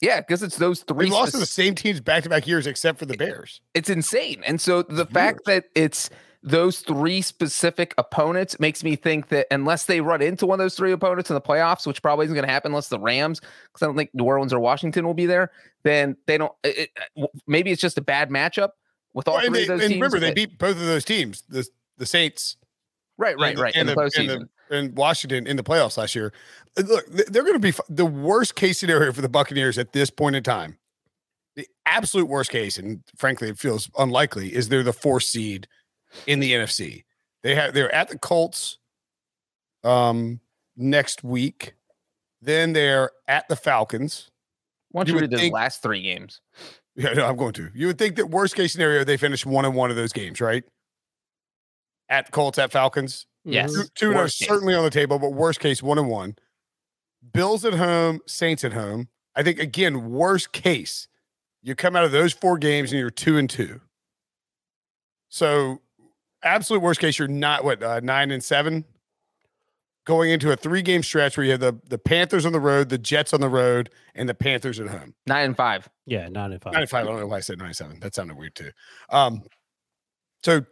Yeah, 0.00 0.20
because 0.20 0.42
it's 0.42 0.56
those 0.56 0.82
three. 0.82 1.06
We 1.06 1.10
lost 1.10 1.32
to 1.32 1.38
the 1.38 1.46
same 1.46 1.74
teams 1.74 2.00
back 2.00 2.22
to 2.22 2.28
back 2.28 2.46
years, 2.46 2.66
except 2.66 2.98
for 2.98 3.06
the 3.06 3.16
Bears. 3.16 3.60
It's 3.74 3.90
insane, 3.90 4.42
and 4.46 4.60
so 4.60 4.82
the 4.82 5.02
it's 5.02 5.12
fact 5.12 5.40
weird. 5.46 5.64
that 5.64 5.80
it's 5.80 6.08
those 6.42 6.80
three 6.80 7.20
specific 7.20 7.94
opponents 7.98 8.60
makes 8.60 8.84
me 8.84 8.94
think 8.94 9.28
that 9.28 9.48
unless 9.50 9.86
they 9.86 10.00
run 10.00 10.22
into 10.22 10.46
one 10.46 10.60
of 10.60 10.64
those 10.64 10.76
three 10.76 10.92
opponents 10.92 11.30
in 11.30 11.34
the 11.34 11.40
playoffs, 11.40 11.84
which 11.84 12.00
probably 12.00 12.26
isn't 12.26 12.34
going 12.34 12.46
to 12.46 12.52
happen 12.52 12.70
unless 12.70 12.88
the 12.88 13.00
Rams, 13.00 13.40
because 13.40 13.82
I 13.82 13.86
don't 13.86 13.96
think 13.96 14.10
New 14.14 14.24
Orleans 14.24 14.52
or 14.52 14.60
Washington 14.60 15.04
will 15.04 15.14
be 15.14 15.26
there, 15.26 15.50
then 15.82 16.16
they 16.26 16.38
don't. 16.38 16.52
It, 16.62 16.90
maybe 17.48 17.72
it's 17.72 17.82
just 17.82 17.98
a 17.98 18.02
bad 18.02 18.30
matchup 18.30 18.70
with 19.14 19.26
all 19.26 19.34
well, 19.34 19.46
three 19.46 19.58
they, 19.58 19.62
of 19.62 19.68
those 19.68 19.80
and 19.82 19.90
teams. 19.90 20.00
Remember, 20.00 20.20
they 20.20 20.32
beat 20.32 20.58
both 20.58 20.76
of 20.76 20.86
those 20.86 21.04
teams. 21.04 21.42
The 21.48 21.66
the 21.98 22.06
Saints 22.06 22.56
Right, 23.18 23.36
right, 23.36 23.50
and, 23.50 23.58
right. 23.58 23.74
And, 23.74 23.90
in 23.90 23.96
the, 23.96 24.02
the, 24.02 24.10
the 24.10 24.32
and, 24.32 24.48
the, 24.70 24.76
and 24.76 24.96
Washington 24.96 25.46
in 25.46 25.56
the 25.56 25.64
playoffs 25.64 25.98
last 25.98 26.14
year. 26.14 26.32
Uh, 26.78 26.82
look, 26.82 27.06
they're 27.08 27.42
going 27.42 27.54
to 27.54 27.58
be 27.58 27.74
the 27.88 28.06
worst 28.06 28.54
case 28.54 28.78
scenario 28.78 29.12
for 29.12 29.20
the 29.20 29.28
Buccaneers 29.28 29.76
at 29.76 29.92
this 29.92 30.08
point 30.08 30.36
in 30.36 30.42
time. 30.44 30.78
The 31.56 31.66
absolute 31.84 32.28
worst 32.28 32.50
case, 32.50 32.78
and 32.78 33.02
frankly, 33.16 33.48
it 33.48 33.58
feels 33.58 33.90
unlikely, 33.98 34.54
is 34.54 34.68
they're 34.68 34.84
the 34.84 34.92
fourth 34.92 35.24
seed 35.24 35.66
in 36.28 36.38
the 36.38 36.52
NFC. 36.52 37.02
They 37.42 37.56
have 37.56 37.74
they're 37.74 37.92
at 37.92 38.08
the 38.08 38.18
Colts 38.18 38.78
um 39.82 40.40
next 40.76 41.24
week. 41.24 41.74
Then 42.40 42.72
they're 42.72 43.10
at 43.26 43.48
the 43.48 43.56
Falcons. 43.56 44.30
Why 44.92 45.02
don't 45.02 45.08
you, 45.08 45.14
you 45.14 45.20
read 45.22 45.30
the 45.30 45.50
last 45.50 45.82
three 45.82 46.02
games? 46.02 46.40
Yeah, 46.94 47.12
no, 47.12 47.26
I'm 47.26 47.36
going 47.36 47.52
to. 47.54 47.70
You 47.74 47.88
would 47.88 47.98
think 47.98 48.16
that 48.16 48.30
worst 48.30 48.54
case 48.54 48.72
scenario, 48.72 49.04
they 49.04 49.16
finish 49.16 49.44
one 49.44 49.64
and 49.64 49.74
one 49.74 49.90
of 49.90 49.96
those 49.96 50.12
games, 50.12 50.40
right? 50.40 50.64
At 52.08 52.30
Colts 52.30 52.58
at 52.58 52.72
Falcons. 52.72 53.26
Yes. 53.44 53.72
Two, 53.72 53.84
two 53.94 54.14
are 54.14 54.28
certainly 54.28 54.74
on 54.74 54.84
the 54.84 54.90
table, 54.90 55.18
but 55.18 55.32
worst 55.32 55.60
case, 55.60 55.82
one 55.82 55.98
and 55.98 56.08
one. 56.08 56.36
Bills 57.32 57.64
at 57.64 57.74
home, 57.74 58.20
Saints 58.26 58.64
at 58.64 58.72
home. 58.72 59.08
I 59.34 59.42
think 59.42 59.58
again, 59.58 60.10
worst 60.10 60.52
case, 60.52 61.08
you 61.62 61.74
come 61.74 61.96
out 61.96 62.04
of 62.04 62.12
those 62.12 62.32
four 62.32 62.58
games 62.58 62.92
and 62.92 62.98
you're 62.98 63.10
two 63.10 63.36
and 63.36 63.48
two. 63.48 63.80
So, 65.28 65.80
absolute 66.42 66.80
worst 66.80 67.00
case, 67.00 67.18
you're 67.18 67.28
not 67.28 67.64
what 67.64 67.82
uh, 67.82 68.00
nine 68.00 68.30
and 68.30 68.42
seven. 68.42 68.84
Going 70.04 70.30
into 70.30 70.50
a 70.50 70.56
three 70.56 70.80
game 70.80 71.02
stretch 71.02 71.36
where 71.36 71.44
you 71.44 71.50
have 71.52 71.60
the 71.60 71.78
the 71.86 71.98
Panthers 71.98 72.46
on 72.46 72.52
the 72.52 72.60
road, 72.60 72.88
the 72.88 72.96
Jets 72.96 73.34
on 73.34 73.42
the 73.42 73.48
road, 73.48 73.90
and 74.14 74.26
the 74.26 74.34
Panthers 74.34 74.80
at 74.80 74.88
home. 74.88 75.14
Nine 75.26 75.46
and 75.46 75.56
five. 75.56 75.88
Yeah, 76.06 76.28
nine 76.28 76.52
and 76.52 76.62
five. 76.62 76.72
Nine 76.72 76.82
and 76.82 76.90
five. 76.90 77.06
I 77.06 77.10
don't 77.10 77.20
know 77.20 77.26
why 77.26 77.36
I 77.36 77.40
said 77.40 77.58
nine 77.58 77.68
and 77.68 77.76
seven. 77.76 78.00
That 78.00 78.14
sounded 78.14 78.38
weird 78.38 78.54
too. 78.54 78.70
Um, 79.10 79.42
so 80.42 80.64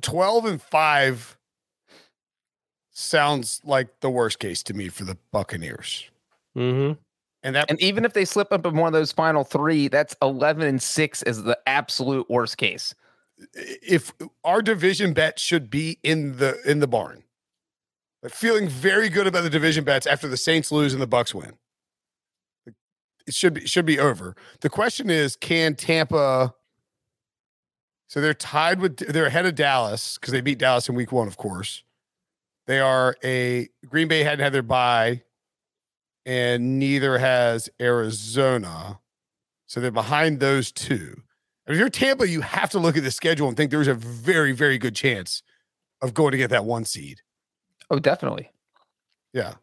12 0.00 0.44
and 0.46 0.62
5 0.62 1.36
sounds 2.90 3.60
like 3.64 4.00
the 4.00 4.10
worst 4.10 4.38
case 4.38 4.62
to 4.64 4.74
me 4.74 4.88
for 4.88 5.04
the 5.04 5.16
Buccaneers. 5.32 6.10
Mm-hmm. 6.56 6.94
And 7.42 7.54
that 7.54 7.70
and 7.70 7.80
even 7.80 8.04
if 8.04 8.12
they 8.12 8.24
slip 8.24 8.52
up 8.52 8.66
in 8.66 8.74
one 8.74 8.88
of 8.88 8.92
those 8.92 9.12
final 9.12 9.44
three, 9.44 9.88
that's 9.88 10.16
11 10.22 10.66
and 10.66 10.82
6 10.82 11.22
is 11.24 11.42
the 11.42 11.58
absolute 11.66 12.28
worst 12.28 12.56
case. 12.56 12.94
If 13.54 14.12
our 14.44 14.62
division 14.62 15.12
bet 15.12 15.38
should 15.38 15.70
be 15.70 15.98
in 16.02 16.38
the 16.38 16.58
in 16.68 16.80
the 16.80 16.88
barn. 16.88 17.22
But 18.22 18.32
feeling 18.32 18.68
very 18.68 19.08
good 19.08 19.26
about 19.26 19.42
the 19.42 19.50
division 19.50 19.84
bets 19.84 20.06
after 20.06 20.26
the 20.26 20.38
Saints 20.38 20.72
lose 20.72 20.92
and 20.92 21.02
the 21.02 21.06
Bucs 21.06 21.34
win. 21.34 21.52
It 23.26 23.34
should 23.34 23.54
be 23.54 23.66
should 23.66 23.86
be 23.86 23.98
over. 23.98 24.34
The 24.60 24.70
question 24.70 25.10
is 25.10 25.36
can 25.36 25.74
Tampa 25.74 26.54
so 28.08 28.20
they're 28.20 28.34
tied 28.34 28.80
with 28.80 28.96
they're 28.98 29.26
ahead 29.26 29.46
of 29.46 29.54
Dallas 29.54 30.18
because 30.18 30.32
they 30.32 30.40
beat 30.40 30.58
Dallas 30.58 30.88
in 30.88 30.94
week 30.94 31.12
one, 31.12 31.26
of 31.26 31.36
course. 31.36 31.82
They 32.66 32.80
are 32.80 33.16
a 33.24 33.68
Green 33.88 34.08
Bay 34.08 34.22
hadn't 34.22 34.42
had 34.42 34.52
their 34.52 34.62
bye, 34.62 35.22
and 36.24 36.78
neither 36.78 37.18
has 37.18 37.68
Arizona. 37.80 39.00
So 39.66 39.80
they're 39.80 39.90
behind 39.90 40.40
those 40.40 40.70
two. 40.70 41.22
If 41.66 41.76
you're 41.76 41.88
Tampa, 41.88 42.28
you 42.28 42.42
have 42.42 42.70
to 42.70 42.78
look 42.78 42.96
at 42.96 43.02
the 43.02 43.10
schedule 43.10 43.48
and 43.48 43.56
think 43.56 43.70
there's 43.70 43.88
a 43.88 43.94
very, 43.94 44.52
very 44.52 44.78
good 44.78 44.94
chance 44.94 45.42
of 46.00 46.14
going 46.14 46.32
to 46.32 46.38
get 46.38 46.50
that 46.50 46.64
one 46.64 46.84
seed. 46.84 47.22
Oh, 47.90 47.98
definitely. 47.98 48.50
Yeah. 49.32 49.54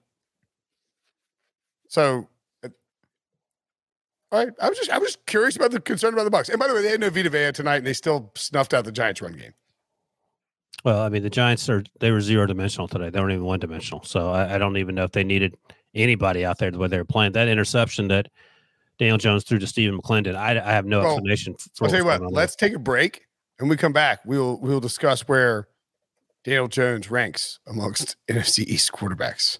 So 1.88 2.28
all 4.34 4.44
right. 4.44 4.54
I 4.60 4.68
was 4.68 4.78
just 4.80 4.90
I 4.90 4.98
was 4.98 5.16
curious 5.28 5.56
about 5.56 5.72
the 5.72 5.80
concern 5.80 6.14
about 6.14 6.24
the 6.24 6.32
Bucs. 6.36 6.50
And 6.50 6.60
by 6.60 6.68
the 6.68 6.74
way, 6.74 6.82
they 6.82 6.90
had 6.90 7.00
no 7.00 7.12
Vita 7.12 7.30
Vea 7.30 7.52
tonight, 7.52 7.78
and 7.78 7.88
they 7.88 7.94
still 7.94 8.32
snuffed 8.36 8.74
out 8.74 8.84
the 8.84 8.92
Giants' 8.92 9.22
run 9.22 9.34
game. 9.34 9.54
Well, 10.84 11.02
I 11.02 11.10
mean, 11.10 11.22
the 11.22 11.30
Giants 11.30 11.70
are 11.70 11.84
they 12.00 12.10
were 12.10 12.20
zero 12.20 12.48
dimensional 12.48 12.88
today. 12.88 13.12
They 13.12 13.20
weren't 13.20 13.34
even 13.34 13.46
one 13.46 13.60
dimensional. 13.60 14.04
So 14.04 14.32
I, 14.32 14.56
I, 14.56 14.58
don't 14.58 14.76
even 14.78 14.96
know 14.96 15.04
if 15.04 15.12
they 15.12 15.24
needed 15.24 15.56
anybody 15.94 16.44
out 16.44 16.58
there 16.58 16.72
the 16.72 16.80
way 16.80 16.88
they 16.88 16.98
were 16.98 17.06
playing. 17.06 17.34
That 17.34 17.48
interception 17.48 18.08
that 18.08 18.30
Daniel 18.98 19.20
Jones 19.20 19.44
threw 19.44 19.60
to 19.60 19.68
Stephen 19.68 20.00
McClendon, 20.00 20.36
I, 20.36 20.60
I 20.60 20.72
have 20.72 20.86
no 20.86 21.02
well, 21.02 21.12
explanation. 21.14 21.56
For 21.76 21.86
I'll 21.86 21.92
tell 21.92 22.00
you 22.00 22.06
what. 22.06 22.34
Let's 22.34 22.56
there. 22.56 22.70
take 22.70 22.76
a 22.76 22.80
break, 22.80 23.28
and 23.60 23.70
we 23.70 23.78
come 23.78 23.94
back. 23.94 24.22
We'll 24.26 24.60
we'll 24.60 24.80
discuss 24.80 25.28
where 25.28 25.68
Daniel 26.44 26.68
Jones 26.68 27.12
ranks 27.12 27.60
amongst 27.68 28.16
NFC 28.28 28.66
East 28.66 28.92
quarterbacks. 28.92 29.60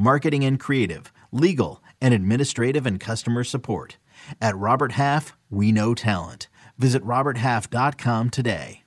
marketing 0.00 0.44
and 0.44 0.58
creative, 0.58 1.12
legal, 1.30 1.82
and 2.00 2.14
administrative 2.14 2.86
and 2.86 2.98
customer 2.98 3.44
support. 3.44 3.98
At 4.40 4.56
Robert 4.56 4.92
Half, 4.92 5.36
we 5.50 5.70
know 5.72 5.94
talent. 5.94 6.48
Visit 6.78 7.04
RobertHalf.com 7.04 8.30
today. 8.30 8.82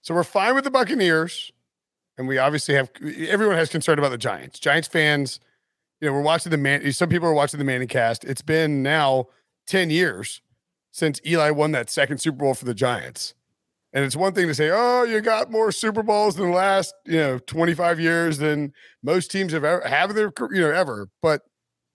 So 0.00 0.14
we're 0.14 0.24
fine 0.24 0.54
with 0.54 0.64
the 0.64 0.70
Buccaneers, 0.70 1.52
and 2.16 2.26
we 2.26 2.38
obviously 2.38 2.74
have 2.74 2.90
everyone 3.28 3.56
has 3.56 3.68
concern 3.68 3.98
about 3.98 4.10
the 4.10 4.18
Giants. 4.18 4.58
Giants 4.58 4.88
fans, 4.88 5.38
you 6.00 6.08
know, 6.08 6.14
we're 6.14 6.22
watching 6.22 6.50
the 6.50 6.56
man. 6.56 6.90
Some 6.92 7.08
people 7.08 7.28
are 7.28 7.34
watching 7.34 7.58
the 7.58 7.64
Manning 7.64 7.86
cast. 7.86 8.24
It's 8.24 8.42
been 8.42 8.82
now 8.82 9.26
10 9.66 9.90
years 9.90 10.40
since 10.90 11.20
Eli 11.24 11.50
won 11.50 11.72
that 11.72 11.90
second 11.90 12.18
Super 12.18 12.38
Bowl 12.38 12.54
for 12.54 12.64
the 12.64 12.74
Giants. 12.74 13.34
And 13.92 14.04
it's 14.04 14.16
one 14.16 14.32
thing 14.32 14.46
to 14.46 14.54
say, 14.54 14.70
oh, 14.72 15.02
you 15.04 15.20
got 15.20 15.50
more 15.50 15.70
Super 15.70 16.02
Bowls 16.02 16.38
in 16.38 16.50
the 16.50 16.56
last, 16.56 16.94
you 17.04 17.18
know, 17.18 17.38
25 17.38 18.00
years 18.00 18.38
than 18.38 18.72
most 19.02 19.30
teams 19.30 19.52
have 19.52 19.64
ever 19.64 19.86
have 19.86 20.14
their, 20.14 20.32
you 20.50 20.62
know, 20.62 20.70
ever. 20.70 21.08
But, 21.20 21.42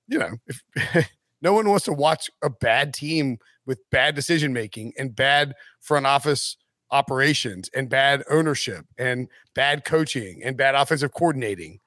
you 0.08 0.20
know, 0.20 0.34
if 0.76 1.12
no 1.42 1.54
one 1.54 1.68
wants 1.68 1.86
to 1.86 1.94
watch 1.94 2.30
a 2.44 2.50
bad 2.50 2.94
team 2.94 3.38
with 3.66 3.80
bad 3.90 4.16
decision 4.16 4.54
making 4.54 4.94
and 4.98 5.16
bad 5.16 5.54
front 5.82 6.06
office 6.06 6.56
operations 6.92 7.70
and 7.76 7.90
bad 7.90 8.24
ownership 8.30 8.86
and 8.98 9.28
bad 9.56 9.84
coaching 9.84 10.42
and 10.44 10.56
bad 10.56 10.76
offensive 10.76 11.12
coordinating 11.12 11.80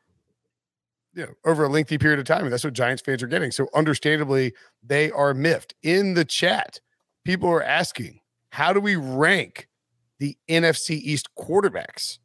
you 1.14 1.22
know 1.22 1.32
over 1.44 1.64
a 1.64 1.68
lengthy 1.68 1.98
period 1.98 2.18
of 2.18 2.26
time. 2.26 2.44
And 2.44 2.52
that's 2.52 2.64
what 2.64 2.74
giants 2.74 3.02
fans 3.02 3.22
are 3.22 3.26
getting. 3.26 3.50
So 3.50 3.68
understandably 3.74 4.52
they 4.82 5.10
are 5.10 5.34
miffed. 5.34 5.74
In 5.82 6.14
the 6.14 6.24
chat 6.24 6.80
people 7.24 7.48
are 7.48 7.62
asking 7.62 8.20
how 8.50 8.72
do 8.72 8.80
we 8.80 8.96
rank 8.96 9.68
the 10.20 10.38
nfc 10.48 10.90
east 10.90 11.28
quarterbacks 11.36 12.18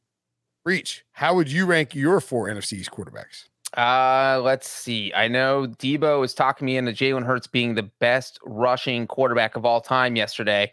reach 0.64 1.04
how 1.14 1.34
would 1.34 1.52
you 1.52 1.66
rank 1.66 1.96
your 1.96 2.22
four 2.22 2.48
nfc 2.48 2.74
east 2.74 2.92
quarterbacks 2.92 3.46
Uh, 3.76 4.40
let's 4.42 4.70
see. 4.70 5.12
I 5.14 5.28
know 5.28 5.68
Debo 5.68 6.24
is 6.24 6.34
talking 6.34 6.66
me 6.66 6.78
into 6.78 6.94
Jalen 6.94 7.26
Hurts 7.26 7.46
being 7.46 7.76
the 7.76 7.90
best 8.00 8.40
rushing 8.46 9.06
quarterback 9.06 9.58
of 9.58 9.66
all 9.66 9.82
time 9.82 10.16
yesterday. 10.16 10.72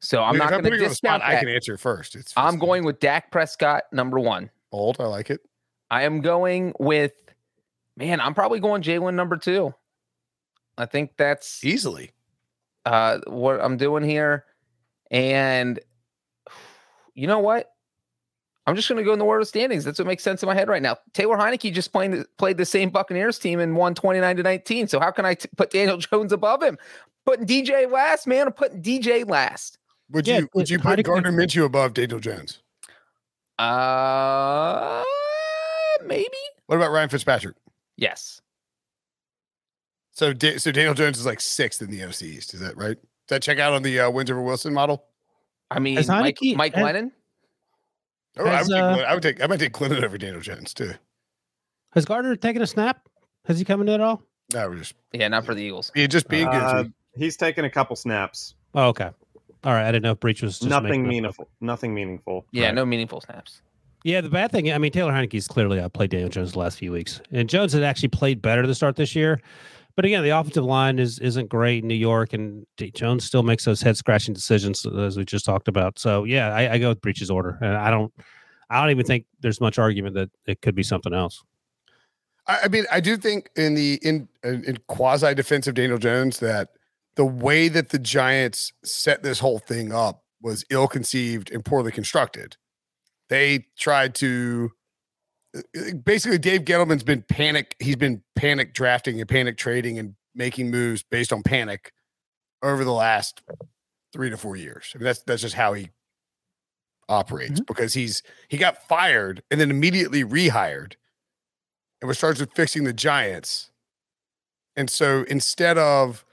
So 0.00 0.22
I'm 0.22 0.34
If 0.34 0.38
not 0.40 0.50
going 0.50 0.64
to 0.64 0.76
you 0.76 0.88
spot, 0.90 1.22
i 1.22 1.38
can 1.38 1.48
answer 1.48 1.78
first 1.78 2.14
it's 2.16 2.34
I'm 2.36 2.58
going 2.58 2.84
with 2.84 2.98
Dak 3.00 3.30
Prescott, 3.30 3.84
number 3.92 4.18
one. 4.18 4.50
bold 4.70 4.96
i 5.00 5.04
like 5.04 5.30
it 5.30 5.40
I 5.92 6.04
am 6.04 6.22
going 6.22 6.72
with, 6.80 7.12
man, 7.98 8.18
I'm 8.18 8.32
probably 8.32 8.60
going 8.60 8.80
Jalen, 8.82 9.12
number 9.12 9.36
two. 9.36 9.74
I 10.78 10.86
think 10.86 11.12
that's 11.18 11.62
easily 11.62 12.12
uh, 12.86 13.18
what 13.26 13.60
I'm 13.60 13.76
doing 13.76 14.02
here. 14.02 14.46
And 15.10 15.78
you 17.14 17.26
know 17.26 17.38
what? 17.38 17.68
I'm 18.66 18.76
just 18.76 18.88
going 18.88 18.98
to 18.98 19.04
go 19.04 19.12
in 19.12 19.18
the 19.18 19.24
order 19.24 19.40
of 19.40 19.48
standings. 19.48 19.84
That's 19.84 19.98
what 19.98 20.06
makes 20.06 20.22
sense 20.22 20.42
in 20.42 20.46
my 20.46 20.54
head 20.54 20.68
right 20.68 20.82
now. 20.82 20.96
Taylor 21.14 21.36
Heinicke 21.36 21.72
just 21.72 21.92
playing 21.92 22.12
the, 22.12 22.26
played 22.38 22.56
the 22.58 22.64
same 22.64 22.90
Buccaneers 22.90 23.38
team 23.38 23.58
and 23.58 23.74
won 23.76 23.92
29 23.94 24.36
to 24.36 24.42
19. 24.44 24.86
So 24.88 25.00
how 25.00 25.10
can 25.10 25.24
I 25.24 25.34
t- 25.34 25.48
put 25.56 25.70
Daniel 25.70 25.96
Jones 25.98 26.32
above 26.32 26.62
him? 26.62 26.78
Putting 27.26 27.44
DJ 27.46 27.90
last, 27.90 28.26
man. 28.28 28.46
I'm 28.46 28.52
putting 28.52 28.80
DJ 28.80 29.28
last. 29.28 29.78
would 30.10 30.28
Yeah, 30.28 30.38
you 30.38 30.48
would 30.54 30.70
you 30.70 30.78
put 30.78 30.94
do 30.96 31.00
you- 31.00 31.02
gardner 31.04 31.32
minshew 31.32 31.64
above 31.64 31.94
daniel 31.94 32.20
jones 32.20 32.60
Uh, 33.58 35.02
maybe. 36.04 36.28
what 36.66 36.76
about 36.76 36.90
ryan 36.92 37.08
fitzpatrick 37.08 37.56
Yes. 37.96 38.40
So, 40.12 40.32
Da- 40.32 40.58
so 40.58 40.70
Daniel 40.72 40.94
Jones 40.94 41.18
is 41.18 41.26
like 41.26 41.40
sixth 41.40 41.80
in 41.82 41.90
the 41.90 42.00
NFC 42.00 42.22
East. 42.24 42.52
Is 42.54 42.60
that 42.60 42.76
right? 42.76 42.96
Does 42.96 43.28
that 43.28 43.42
check 43.42 43.58
out 43.58 43.72
on 43.72 43.82
the 43.82 44.00
uh, 44.00 44.10
wins 44.10 44.30
over 44.30 44.42
Wilson 44.42 44.72
model? 44.74 45.04
I 45.74 45.78
mean, 45.80 45.96
Has 45.96 46.08
Mike, 46.08 46.36
Heinicke- 46.36 46.56
Mike 46.56 46.74
has- 46.74 46.84
Glennon. 46.84 47.10
Oh, 48.38 48.44
I, 48.46 48.60
would 48.62 48.68
take, 48.68 48.76
uh, 48.82 48.94
Glenn- 48.94 49.04
I 49.06 49.14
would 49.14 49.22
take. 49.22 49.42
I 49.42 49.46
might 49.46 49.60
take 49.60 49.72
Clinton 49.72 50.04
over 50.04 50.16
Daniel 50.18 50.40
Jones 50.40 50.72
too. 50.72 50.92
Has 51.92 52.04
Gardner 52.04 52.34
taken 52.36 52.62
a 52.62 52.66
snap? 52.66 53.06
Has 53.44 53.58
he 53.58 53.64
come 53.64 53.80
in 53.82 53.88
at 53.88 54.00
all? 54.00 54.22
No, 54.54 54.68
we're 54.68 54.76
just 54.76 54.94
Yeah, 55.12 55.28
not 55.28 55.44
for 55.44 55.54
the 55.54 55.62
Eagles. 55.62 55.90
being 55.94 56.08
just 56.08 56.28
being 56.28 56.48
Uh, 56.48 56.84
good. 56.84 56.92
he's 57.16 57.36
taken 57.36 57.64
a 57.64 57.70
couple 57.70 57.96
snaps. 57.96 58.54
Oh, 58.74 58.88
okay. 58.88 59.10
All 59.64 59.72
right. 59.72 59.86
I 59.86 59.92
didn't 59.92 60.02
know 60.04 60.12
if 60.12 60.20
Breech 60.20 60.42
was 60.42 60.58
just 60.58 60.68
Nothing 60.70 60.88
making 60.88 61.04
up- 61.04 61.08
meaningful. 61.10 61.48
Nothing 61.60 61.94
meaningful. 61.94 62.46
Yeah, 62.52 62.66
Right. 62.66 62.74
no 62.74 62.86
meaningful 62.86 63.20
snaps. 63.20 63.60
Yeah, 64.04 64.20
the 64.20 64.30
bad 64.30 64.50
thing, 64.50 64.72
I 64.72 64.78
mean, 64.78 64.90
Taylor 64.90 65.12
Heinicke's 65.12 65.46
clearly 65.46 65.78
outplayed 65.78 66.10
Daniel 66.10 66.28
Jones 66.30 66.52
the 66.52 66.58
last 66.58 66.78
few 66.78 66.90
weeks, 66.90 67.20
and 67.30 67.48
Jones 67.48 67.72
had 67.72 67.84
actually 67.84 68.08
played 68.08 68.42
better 68.42 68.62
to 68.62 68.74
start 68.74 68.96
this 68.96 69.14
year. 69.14 69.40
But 69.94 70.04
again, 70.04 70.22
the 70.22 70.30
offensive 70.30 70.64
line 70.64 70.98
is 70.98 71.18
isn't 71.18 71.48
great 71.48 71.82
in 71.82 71.88
New 71.88 71.94
York, 71.94 72.32
and 72.32 72.66
D- 72.76 72.90
Jones 72.90 73.24
still 73.24 73.42
makes 73.42 73.64
those 73.64 73.82
head 73.82 73.96
scratching 73.96 74.34
decisions 74.34 74.86
as 74.86 75.16
we 75.16 75.24
just 75.24 75.44
talked 75.44 75.68
about. 75.68 75.98
So 75.98 76.24
yeah, 76.24 76.54
I, 76.54 76.74
I 76.74 76.78
go 76.78 76.88
with 76.88 77.00
Breech's 77.00 77.30
order, 77.30 77.58
and 77.60 77.76
I 77.76 77.90
don't, 77.90 78.12
I 78.70 78.80
don't 78.80 78.90
even 78.90 79.04
think 79.04 79.26
there's 79.40 79.60
much 79.60 79.78
argument 79.78 80.14
that 80.14 80.30
it 80.46 80.62
could 80.62 80.74
be 80.74 80.82
something 80.82 81.12
else. 81.12 81.42
I, 82.46 82.60
I 82.64 82.68
mean, 82.68 82.84
I 82.90 83.00
do 83.00 83.16
think 83.16 83.50
in 83.56 83.74
the 83.74 83.98
in 84.02 84.28
in 84.42 84.78
quasi 84.88 85.34
defensive 85.34 85.74
Daniel 85.74 85.98
Jones 85.98 86.38
that 86.40 86.70
the 87.16 87.24
way 87.24 87.68
that 87.68 87.90
the 87.90 87.98
Giants 87.98 88.72
set 88.82 89.22
this 89.22 89.40
whole 89.40 89.58
thing 89.58 89.92
up 89.92 90.24
was 90.40 90.64
ill 90.70 90.88
conceived 90.88 91.50
and 91.50 91.64
poorly 91.64 91.92
constructed. 91.92 92.56
They 93.28 93.66
tried 93.78 94.14
to 94.16 94.70
uh, 94.70 94.81
basically 96.04 96.38
Dave 96.38 96.62
Gettleman's 96.62 97.02
been 97.02 97.22
panic. 97.22 97.76
He's 97.78 97.96
been 97.96 98.22
panic 98.36 98.74
drafting 98.74 99.20
and 99.20 99.28
panic 99.28 99.56
trading 99.56 99.98
and 99.98 100.14
making 100.34 100.70
moves 100.70 101.02
based 101.02 101.32
on 101.32 101.42
panic 101.42 101.92
over 102.62 102.84
the 102.84 102.92
last 102.92 103.42
three 104.12 104.30
to 104.30 104.36
four 104.36 104.56
years. 104.56 104.92
I 104.94 104.98
mean, 104.98 105.04
that's 105.04 105.22
that's 105.22 105.42
just 105.42 105.54
how 105.54 105.72
he 105.74 105.90
operates 107.08 107.54
mm-hmm. 107.54 107.64
because 107.66 107.94
he's 107.94 108.22
he 108.48 108.56
got 108.56 108.86
fired 108.88 109.42
and 109.50 109.60
then 109.60 109.70
immediately 109.70 110.24
rehired 110.24 110.94
and 112.00 112.08
was 112.08 112.18
charged 112.18 112.40
with 112.40 112.52
fixing 112.54 112.84
the 112.84 112.92
Giants. 112.92 113.70
And 114.76 114.88
so 114.88 115.24
instead 115.28 115.76
of 115.76 116.24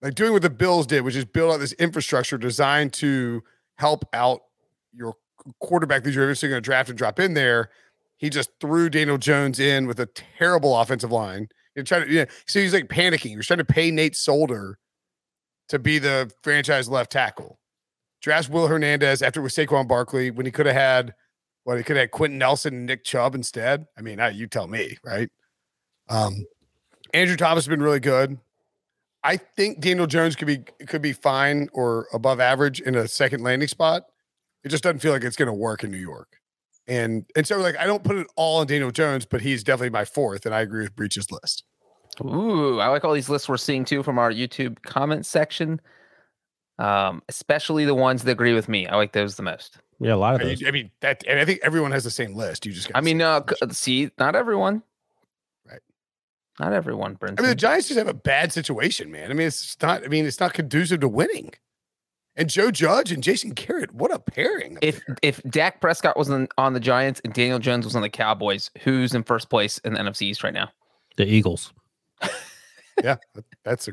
like 0.00 0.14
doing 0.14 0.32
what 0.32 0.42
the 0.42 0.50
Bills 0.50 0.86
did, 0.86 1.02
which 1.02 1.16
is 1.16 1.24
build 1.24 1.52
out 1.52 1.58
this 1.58 1.72
infrastructure 1.74 2.38
designed 2.38 2.92
to 2.94 3.42
help 3.76 4.04
out 4.12 4.42
your 4.92 5.14
quarterback 5.60 6.04
that 6.04 6.12
you're 6.12 6.24
eventually 6.24 6.50
going 6.50 6.62
to 6.62 6.64
draft 6.64 6.88
and 6.88 6.98
drop 6.98 7.18
in 7.18 7.34
there, 7.34 7.70
he 8.22 8.30
just 8.30 8.50
threw 8.60 8.88
Daniel 8.88 9.18
Jones 9.18 9.58
in 9.58 9.88
with 9.88 9.98
a 9.98 10.06
terrible 10.06 10.78
offensive 10.78 11.10
line. 11.10 11.48
You're 11.74 11.84
trying 11.84 12.06
to, 12.06 12.12
yeah. 12.12 12.26
So 12.46 12.60
he's 12.60 12.72
like 12.72 12.86
panicking. 12.86 13.36
Was 13.36 13.48
trying 13.48 13.58
to 13.58 13.64
pay 13.64 13.90
Nate 13.90 14.14
Solder 14.14 14.78
to 15.68 15.78
be 15.80 15.98
the 15.98 16.30
franchise 16.44 16.88
left 16.88 17.10
tackle. 17.10 17.58
Drafts 18.22 18.48
Will 18.48 18.68
Hernandez 18.68 19.22
after 19.22 19.40
it 19.40 19.42
was 19.42 19.56
Saquon 19.56 19.88
Barkley 19.88 20.30
when 20.30 20.46
he 20.46 20.52
could 20.52 20.66
have 20.66 20.76
had 20.76 21.14
what 21.64 21.78
he 21.78 21.82
could 21.82 21.96
have 21.96 22.04
had 22.04 22.10
Quenton 22.12 22.38
Nelson 22.38 22.74
and 22.74 22.86
Nick 22.86 23.02
Chubb 23.02 23.34
instead. 23.34 23.86
I 23.98 24.02
mean, 24.02 24.20
I, 24.20 24.28
you 24.30 24.46
tell 24.46 24.68
me, 24.68 24.96
right? 25.04 25.28
Um, 26.08 26.44
Andrew 27.12 27.36
Thomas 27.36 27.64
has 27.64 27.68
been 27.68 27.82
really 27.82 28.00
good. 28.00 28.38
I 29.24 29.36
think 29.36 29.80
Daniel 29.80 30.06
Jones 30.06 30.36
could 30.36 30.46
be 30.46 30.58
could 30.86 31.02
be 31.02 31.12
fine 31.12 31.68
or 31.72 32.06
above 32.12 32.38
average 32.38 32.80
in 32.80 32.94
a 32.94 33.08
second 33.08 33.42
landing 33.42 33.68
spot. 33.68 34.04
It 34.62 34.68
just 34.68 34.84
doesn't 34.84 35.00
feel 35.00 35.12
like 35.12 35.24
it's 35.24 35.36
going 35.36 35.46
to 35.46 35.52
work 35.52 35.82
in 35.82 35.90
New 35.90 35.98
York. 35.98 36.38
And 36.92 37.24
and 37.34 37.46
so 37.46 37.56
like 37.56 37.78
I 37.78 37.86
don't 37.86 38.04
put 38.04 38.16
it 38.16 38.26
all 38.36 38.60
on 38.60 38.66
Daniel 38.66 38.90
Jones, 38.90 39.24
but 39.24 39.40
he's 39.40 39.64
definitely 39.64 39.88
my 39.88 40.04
fourth, 40.04 40.44
and 40.44 40.54
I 40.54 40.60
agree 40.60 40.82
with 40.82 40.94
Breech's 40.94 41.30
list. 41.30 41.64
Ooh, 42.20 42.80
I 42.80 42.88
like 42.88 43.02
all 43.02 43.14
these 43.14 43.30
lists 43.30 43.48
we're 43.48 43.56
seeing 43.56 43.86
too 43.86 44.02
from 44.02 44.18
our 44.18 44.30
YouTube 44.30 44.82
comment 44.82 45.24
section. 45.24 45.80
Um, 46.78 47.22
especially 47.30 47.86
the 47.86 47.94
ones 47.94 48.24
that 48.24 48.32
agree 48.32 48.52
with 48.52 48.68
me. 48.68 48.86
I 48.86 48.96
like 48.96 49.12
those 49.12 49.36
the 49.36 49.42
most. 49.42 49.78
Yeah, 50.00 50.12
a 50.12 50.16
lot 50.16 50.34
of 50.34 50.42
I, 50.42 50.44
those. 50.44 50.62
I 50.66 50.70
mean 50.70 50.90
that, 51.00 51.24
and 51.26 51.40
I 51.40 51.46
think 51.46 51.60
everyone 51.62 51.92
has 51.92 52.04
the 52.04 52.10
same 52.10 52.34
list. 52.34 52.66
You 52.66 52.72
just 52.72 52.88
got 52.88 52.98
I 52.98 53.00
mean, 53.00 53.22
uh, 53.22 53.42
see, 53.70 54.10
not 54.18 54.36
everyone. 54.36 54.82
Right. 55.66 55.80
Not 56.60 56.74
everyone, 56.74 57.16
Brinson. 57.16 57.38
I 57.38 57.42
mean, 57.42 57.50
the 57.50 57.54
Giants 57.54 57.88
just 57.88 57.96
have 57.96 58.08
a 58.08 58.12
bad 58.12 58.52
situation, 58.52 59.10
man. 59.10 59.30
I 59.30 59.34
mean, 59.34 59.46
it's 59.46 59.78
not. 59.80 60.04
I 60.04 60.08
mean, 60.08 60.26
it's 60.26 60.40
not 60.40 60.52
conducive 60.52 61.00
to 61.00 61.08
winning. 61.08 61.54
And 62.36 62.48
Joe 62.48 62.70
Judge 62.70 63.12
and 63.12 63.22
Jason 63.22 63.50
Garrett, 63.50 63.92
what 63.94 64.10
a 64.12 64.18
pairing! 64.18 64.78
if 64.80 65.04
there. 65.06 65.16
if 65.22 65.42
Dak 65.44 65.80
Prescott 65.82 66.16
was 66.16 66.30
on, 66.30 66.48
on 66.56 66.72
the 66.72 66.80
Giants 66.80 67.20
and 67.24 67.34
Daniel 67.34 67.58
Jones 67.58 67.84
was 67.84 67.94
on 67.94 68.00
the 68.02 68.08
Cowboys, 68.08 68.70
who's 68.82 69.14
in 69.14 69.22
first 69.22 69.50
place 69.50 69.78
in 69.78 69.92
the 69.92 69.98
NFC 70.00 70.22
East 70.22 70.42
right 70.42 70.54
now? 70.54 70.70
The 71.18 71.26
Eagles. 71.26 71.72
yeah, 73.02 73.16
that's 73.64 73.88
a. 73.88 73.92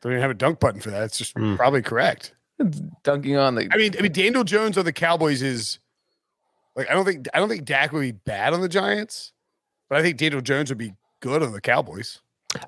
Don't 0.00 0.12
even 0.12 0.22
have 0.22 0.30
a 0.30 0.34
dunk 0.34 0.60
button 0.60 0.80
for 0.80 0.90
that. 0.90 1.02
It's 1.04 1.18
just 1.18 1.34
Mm. 1.34 1.56
probably 1.56 1.82
correct. 1.82 2.34
Dunking 3.02 3.36
on 3.36 3.54
the 3.56 3.68
I 3.72 3.76
mean, 3.76 3.94
I 3.98 4.02
mean, 4.02 4.12
Daniel 4.12 4.44
Jones 4.44 4.78
on 4.78 4.84
the 4.84 4.92
Cowboys 4.92 5.42
is 5.42 5.78
like 6.76 6.88
I 6.90 6.94
don't 6.94 7.04
think 7.04 7.26
I 7.34 7.38
don't 7.40 7.48
think 7.48 7.64
Dak 7.64 7.92
would 7.92 8.00
be 8.00 8.12
bad 8.12 8.52
on 8.52 8.60
the 8.60 8.68
Giants, 8.68 9.32
but 9.88 9.98
I 9.98 10.02
think 10.02 10.16
Daniel 10.16 10.40
Jones 10.40 10.70
would 10.70 10.78
be 10.78 10.92
good 11.20 11.42
on 11.42 11.52
the 11.52 11.60
Cowboys. 11.60 12.20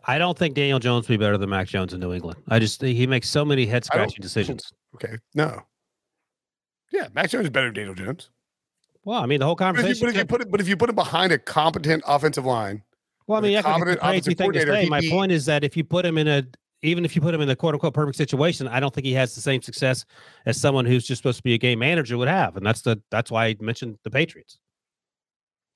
I 0.06 0.18
don't 0.18 0.36
think 0.36 0.54
Daniel 0.54 0.78
Jones 0.78 1.08
will 1.08 1.14
be 1.14 1.18
better 1.24 1.36
than 1.38 1.50
Mac 1.50 1.68
Jones 1.68 1.92
in 1.92 2.00
New 2.00 2.12
England. 2.12 2.38
I 2.48 2.58
just 2.58 2.80
think 2.80 2.96
he 2.96 3.06
makes 3.06 3.28
so 3.28 3.44
many 3.44 3.66
head 3.66 3.84
scratching 3.84 4.20
decisions. 4.22 4.72
Okay, 4.94 5.16
no. 5.34 5.60
Yeah, 6.92 7.08
Max 7.14 7.32
Jones 7.32 7.44
is 7.44 7.50
better 7.50 7.66
than 7.66 7.74
Daniel 7.74 7.94
Jones. 7.94 8.30
Well, 9.04 9.20
I 9.20 9.26
mean, 9.26 9.40
the 9.40 9.46
whole 9.46 9.56
But 9.56 9.76
if, 9.76 9.76
you, 9.76 9.82
conversation. 9.82 10.06
but 10.06 10.10
if 10.10 10.16
you 10.16 10.24
put 10.24 10.40
it, 10.40 10.50
but 10.50 10.60
if 10.60 10.68
you 10.68 10.76
put 10.76 10.88
it 10.90 10.94
behind 10.94 11.32
a 11.32 11.38
competent 11.38 12.02
offensive 12.06 12.44
line, 12.46 12.82
Well, 13.26 13.38
I 13.38 13.42
mean, 13.42 13.56
a 13.58 13.62
competent 13.62 13.98
offensive 14.00 14.24
thing 14.24 14.52
to 14.52 14.58
coordinator, 14.60 14.74
say. 14.74 14.88
My 14.88 15.02
point 15.10 15.32
is 15.32 15.44
that 15.46 15.64
if 15.64 15.76
you 15.76 15.84
put 15.84 16.06
him 16.06 16.16
in 16.16 16.28
a, 16.28 16.44
even 16.82 17.04
if 17.04 17.14
you 17.16 17.20
put 17.20 17.34
him 17.34 17.40
in 17.40 17.48
the 17.48 17.56
quote 17.56 17.74
unquote 17.74 17.92
perfect 17.94 18.16
situation, 18.16 18.66
I 18.68 18.80
don't 18.80 18.94
think 18.94 19.04
he 19.06 19.12
has 19.14 19.34
the 19.34 19.40
same 19.42 19.60
success 19.60 20.04
as 20.46 20.58
someone 20.60 20.86
who's 20.86 21.06
just 21.06 21.20
supposed 21.20 21.38
to 21.38 21.42
be 21.42 21.54
a 21.54 21.58
game 21.58 21.80
manager 21.80 22.16
would 22.16 22.28
have, 22.28 22.56
and 22.56 22.64
that's 22.64 22.80
the 22.82 23.02
that's 23.10 23.30
why 23.30 23.46
I 23.46 23.56
mentioned 23.60 23.98
the 24.04 24.10
Patriots. 24.10 24.58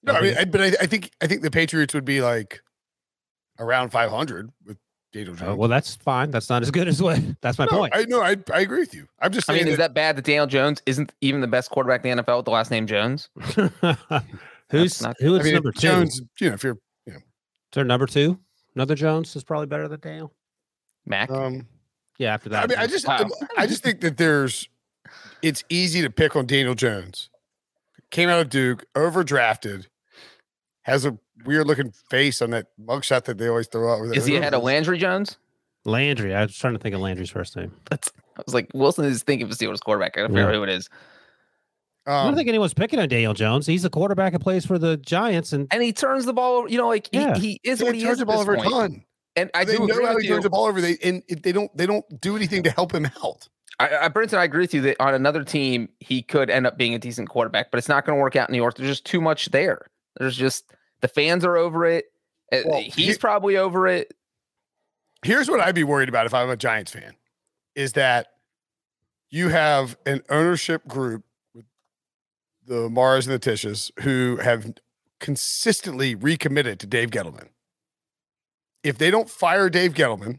no, 0.04 0.14
I 0.14 0.20
mean, 0.22 0.34
I, 0.38 0.44
but 0.44 0.60
I, 0.62 0.66
I 0.80 0.86
think 0.86 1.10
I 1.20 1.26
think 1.26 1.42
the 1.42 1.50
Patriots 1.50 1.92
would 1.92 2.04
be 2.06 2.22
like 2.22 2.60
around 3.58 3.90
500 3.90 4.50
with 4.64 4.76
Daniel 5.12 5.34
Jones. 5.34 5.50
Uh, 5.52 5.56
well, 5.56 5.68
that's 5.68 5.96
fine. 5.96 6.30
That's 6.30 6.50
not 6.50 6.62
as 6.62 6.70
good 6.70 6.88
as 6.88 7.02
what. 7.02 7.18
That's 7.40 7.58
my 7.58 7.64
no, 7.66 7.78
point. 7.78 7.92
I 7.96 8.04
know. 8.04 8.20
I, 8.22 8.36
I 8.52 8.60
agree 8.60 8.80
with 8.80 8.94
you. 8.94 9.06
I'm 9.20 9.32
just 9.32 9.48
I 9.48 9.54
mean, 9.54 9.66
is 9.66 9.76
that, 9.78 9.88
that 9.88 9.94
bad 9.94 10.16
that 10.16 10.24
Daniel 10.24 10.46
Jones 10.46 10.82
isn't 10.86 11.12
even 11.20 11.40
the 11.40 11.46
best 11.46 11.70
quarterback 11.70 12.04
in 12.04 12.16
the 12.16 12.22
NFL 12.22 12.38
with 12.38 12.44
the 12.44 12.50
last 12.50 12.70
name 12.70 12.86
Jones? 12.86 13.30
who's 14.70 15.02
not- 15.02 15.16
who 15.18 15.38
I 15.38 15.42
mean, 15.42 15.54
number 15.54 15.72
two? 15.72 15.80
Jones, 15.80 16.20
you 16.40 16.48
know, 16.48 16.54
if 16.54 16.62
you're, 16.62 16.78
you 17.06 17.14
know, 17.14 17.18
there 17.72 17.84
number 17.84 18.06
two? 18.06 18.38
Another 18.74 18.94
Jones 18.94 19.34
is 19.34 19.44
probably 19.44 19.66
better 19.66 19.88
than 19.88 20.00
Daniel. 20.00 20.32
Mac. 21.06 21.30
Um, 21.30 21.66
Yeah, 22.18 22.34
after 22.34 22.50
that. 22.50 22.64
I 22.64 22.66
mean, 22.66 22.78
I 22.78 22.86
just, 22.86 23.08
Wow. 23.08 23.28
I 23.56 23.66
just 23.66 23.82
think 23.82 24.00
that 24.02 24.18
there's, 24.18 24.68
it's 25.42 25.64
easy 25.68 26.02
to 26.02 26.10
pick 26.10 26.36
on 26.36 26.46
Daniel 26.46 26.74
Jones. 26.74 27.30
Came 28.10 28.28
out 28.28 28.40
of 28.40 28.50
Duke, 28.50 28.84
overdrafted, 28.94 29.86
has 30.82 31.04
a 31.04 31.18
weird 31.44 31.66
looking 31.66 31.92
face 32.10 32.40
on 32.42 32.50
that 32.50 32.66
mugshot 32.80 33.24
that 33.24 33.38
they 33.38 33.48
always 33.48 33.66
throw 33.66 33.92
out. 33.92 34.00
with 34.00 34.16
Is 34.16 34.26
he 34.26 34.36
ahead 34.36 34.54
of 34.54 34.62
Landry 34.62 34.98
Jones? 34.98 35.36
Landry. 35.84 36.34
I 36.34 36.42
was 36.42 36.56
trying 36.56 36.74
to 36.74 36.78
think 36.78 36.94
of 36.94 37.00
Landry's 37.00 37.30
first 37.30 37.56
name. 37.56 37.72
That's. 37.90 38.12
I 38.36 38.42
was 38.44 38.54
like, 38.54 38.70
Wilson 38.74 39.04
is 39.04 39.22
thinking 39.22 39.46
of 39.46 39.50
a 39.52 39.54
Steelers 39.54 39.80
quarterback. 39.80 40.16
I 40.16 40.22
don't 40.22 40.34
Yeah. 40.34 40.46
know 40.46 40.52
who 40.52 40.62
it 40.62 40.68
is. 40.68 40.88
I 42.06 42.20
Um, 42.22 42.26
don't 42.28 42.36
think 42.36 42.48
anyone's 42.48 42.74
picking 42.74 42.98
on 42.98 43.08
Daniel 43.08 43.34
Jones. 43.34 43.66
He's 43.66 43.82
the 43.82 43.90
quarterback 43.90 44.32
that 44.32 44.40
plays 44.40 44.64
for 44.64 44.78
the 44.78 44.96
Giants, 44.96 45.52
and 45.52 45.66
And 45.70 45.82
he 45.82 45.92
turns 45.92 46.24
the 46.24 46.32
ball. 46.32 46.58
over, 46.58 46.68
You 46.68 46.78
know, 46.78 46.88
like 46.88 47.08
Yeah. 47.12 47.34
he, 47.36 47.40
he 47.52 47.60
is 47.64 47.78
they 47.80 47.84
what 47.84 47.94
he 47.94 48.02
turns 48.02 48.12
is 48.14 48.18
the 48.20 48.26
ball 48.26 48.40
over 48.40 48.54
a 48.54 48.58
point. 48.58 48.70
ton. 48.70 49.04
And 49.36 49.50
I 49.54 49.64
they 49.64 49.76
do 49.76 49.86
know 49.86 50.06
how 50.06 50.16
he 50.18 50.26
you. 50.26 50.32
turns 50.32 50.44
the 50.44 50.50
ball 50.50 50.66
over. 50.66 50.80
They 50.80 50.96
and 51.02 51.22
they 51.28 51.52
don't 51.52 51.74
they 51.76 51.86
don't 51.86 52.04
do 52.20 52.34
anything 52.36 52.62
to 52.64 52.70
help 52.70 52.92
him 52.94 53.06
out. 53.22 53.48
I, 53.80 54.06
I, 54.06 54.08
Brinson, 54.08 54.38
I 54.38 54.44
agree 54.44 54.62
with 54.62 54.74
you 54.74 54.80
that 54.82 54.96
on 55.00 55.14
another 55.14 55.44
team 55.44 55.88
he 56.00 56.22
could 56.22 56.50
end 56.50 56.66
up 56.66 56.76
being 56.76 56.94
a 56.94 56.98
decent 56.98 57.28
quarterback, 57.28 57.70
but 57.70 57.78
it's 57.78 57.88
not 57.88 58.04
going 58.04 58.18
to 58.18 58.20
work 58.20 58.34
out 58.34 58.48
in 58.48 58.52
New 58.52 58.58
York. 58.58 58.76
There's 58.76 58.88
just 58.88 59.04
too 59.04 59.20
much 59.20 59.50
there. 59.50 59.86
There's 60.18 60.36
just 60.36 60.64
the 61.00 61.08
fans 61.08 61.44
are 61.44 61.56
over 61.56 61.84
it. 61.86 62.06
Uh, 62.52 62.58
Well, 62.64 62.80
He's 62.80 62.94
he- 62.94 63.18
probably 63.18 63.56
over 63.56 63.86
it. 63.86 64.14
Here's 65.24 65.50
what 65.50 65.60
I'd 65.60 65.74
be 65.74 65.84
worried 65.84 66.08
about 66.08 66.26
if 66.26 66.34
I'm 66.34 66.48
a 66.48 66.56
Giants 66.56 66.92
fan 66.92 67.14
is 67.74 67.92
that 67.94 68.28
you 69.30 69.48
have 69.48 69.96
an 70.06 70.22
ownership 70.30 70.86
group 70.86 71.24
with 71.54 71.66
the 72.64 72.88
Maras 72.88 73.26
and 73.26 73.34
the 73.34 73.50
Tisches 73.50 73.90
who 74.02 74.36
have 74.42 74.72
consistently 75.20 76.14
recommitted 76.14 76.78
to 76.80 76.86
Dave 76.86 77.10
Gettleman. 77.10 77.48
If 78.84 78.96
they 78.98 79.10
don't 79.10 79.28
fire 79.28 79.68
Dave 79.68 79.92
Gettleman, 79.94 80.38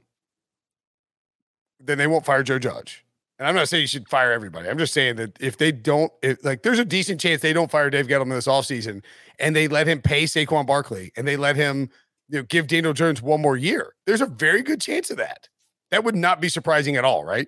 then 1.79 1.97
they 1.97 2.07
won't 2.07 2.25
fire 2.25 2.41
Joe 2.43 2.57
Judge. 2.59 3.05
And 3.39 3.47
I'm 3.47 3.55
not 3.55 3.69
saying 3.69 3.81
you 3.81 3.87
should 3.87 4.09
fire 4.09 4.33
everybody. 4.33 4.67
I'm 4.67 4.77
just 4.77 4.93
saying 4.93 5.15
that 5.15 5.41
if 5.41 5.57
they 5.57 5.71
don't, 5.71 6.11
if, 6.21 6.43
like, 6.43 6.61
there's 6.61 6.77
a 6.77 6.85
decent 6.85 7.21
chance 7.21 7.41
they 7.41 7.53
don't 7.53 7.71
fire 7.71 7.89
Dave 7.89 8.07
Gettleman 8.07 8.31
this 8.31 8.47
offseason 8.47 9.01
and 9.39 9.55
they 9.55 9.69
let 9.69 9.87
him 9.87 10.01
pay 10.01 10.25
Saquon 10.25 10.67
Barkley 10.67 11.13
and 11.15 11.25
they 11.25 11.37
let 11.37 11.55
him 11.55 11.89
you 12.27 12.39
know, 12.39 12.43
give 12.43 12.67
Daniel 12.67 12.91
Jones 12.91 13.21
one 13.21 13.41
more 13.41 13.55
year. 13.55 13.95
There's 14.05 14.19
a 14.19 14.25
very 14.25 14.61
good 14.61 14.81
chance 14.81 15.09
of 15.09 15.17
that. 15.17 15.47
That 15.89 16.03
would 16.03 16.15
not 16.15 16.41
be 16.41 16.49
surprising 16.49 16.97
at 16.97 17.05
all, 17.05 17.23
right? 17.23 17.47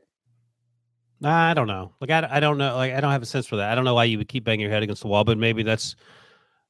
I 1.24 1.54
don't 1.54 1.68
know. 1.68 1.94
Like 2.00 2.10
I, 2.10 2.28
I 2.32 2.40
don't 2.40 2.58
know. 2.58 2.76
Like 2.76 2.94
I 2.94 3.02
don't 3.02 3.12
have 3.12 3.22
a 3.22 3.28
sense 3.28 3.46
for 3.46 3.58
that. 3.58 3.72
I 3.72 3.76
don't 3.76 3.84
know 3.84 3.94
why 3.94 4.06
you 4.06 4.18
would 4.18 4.28
keep 4.28 4.44
banging 4.44 4.62
your 4.62 4.72
head 4.72 4.84
against 4.84 5.02
the 5.02 5.08
wall, 5.08 5.24
but 5.24 5.38
maybe 5.38 5.62
that's 5.62 5.96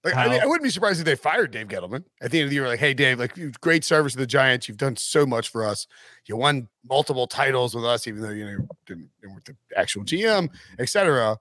Like, 0.04 0.16
I, 0.16 0.28
mean, 0.30 0.42
I 0.42 0.46
wouldn't 0.48 0.64
be 0.64 0.72
surprised 0.72 1.00
if 1.00 1.06
they 1.06 1.16
fired 1.16 1.52
Dave 1.52 1.68
Gettleman 1.68 2.04
at 2.22 2.32
the 2.32 2.40
end 2.40 2.46
of 2.46 2.50
the 2.50 2.56
year. 2.56 2.68
Like, 2.68 2.80
hey, 2.80 2.94
Dave, 2.94 3.20
like, 3.20 3.38
great 3.62 3.84
service 3.84 4.14
to 4.14 4.18
the 4.18 4.26
Giants. 4.26 4.68
You've 4.68 4.78
done 4.78 4.96
so 4.96 5.28
much 5.28 5.50
for 5.50 5.64
us. 5.64 5.86
You 6.26 6.38
won 6.38 6.68
multiple 6.90 7.28
titles 7.28 7.76
with 7.76 7.86
us, 7.86 8.08
even 8.08 8.24
though 8.24 8.32
you 8.32 8.46
know 8.46 8.68
didn't, 8.88 9.10
didn't 9.22 9.36
work 9.36 9.44
the 9.46 9.56
actual 9.78 10.04
GM, 10.04 10.50
etc. 10.80 11.38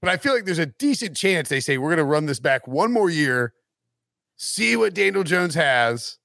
But 0.00 0.10
I 0.10 0.16
feel 0.16 0.32
like 0.32 0.44
there's 0.44 0.60
a 0.60 0.66
decent 0.66 1.16
chance 1.16 1.48
they 1.48 1.60
say 1.60 1.76
we're 1.76 1.88
going 1.88 1.98
to 1.98 2.04
run 2.04 2.26
this 2.26 2.38
back 2.38 2.68
one 2.68 2.92
more 2.92 3.10
year, 3.10 3.52
see 4.36 4.76
what 4.76 4.94
Daniel 4.94 5.24
Jones 5.24 5.54
has, 5.56 6.18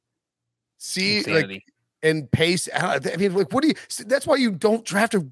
see 0.77 1.23
like 1.23 1.63
and 2.03 2.31
pace. 2.31 2.69
I 2.73 2.99
I 3.13 3.17
mean, 3.17 3.33
like, 3.33 3.51
what 3.51 3.63
do 3.63 3.69
you? 3.69 3.75
That's 4.05 4.27
why 4.27 4.35
you 4.35 4.51
don't 4.51 4.85
draft 4.85 5.15
a 5.15 5.25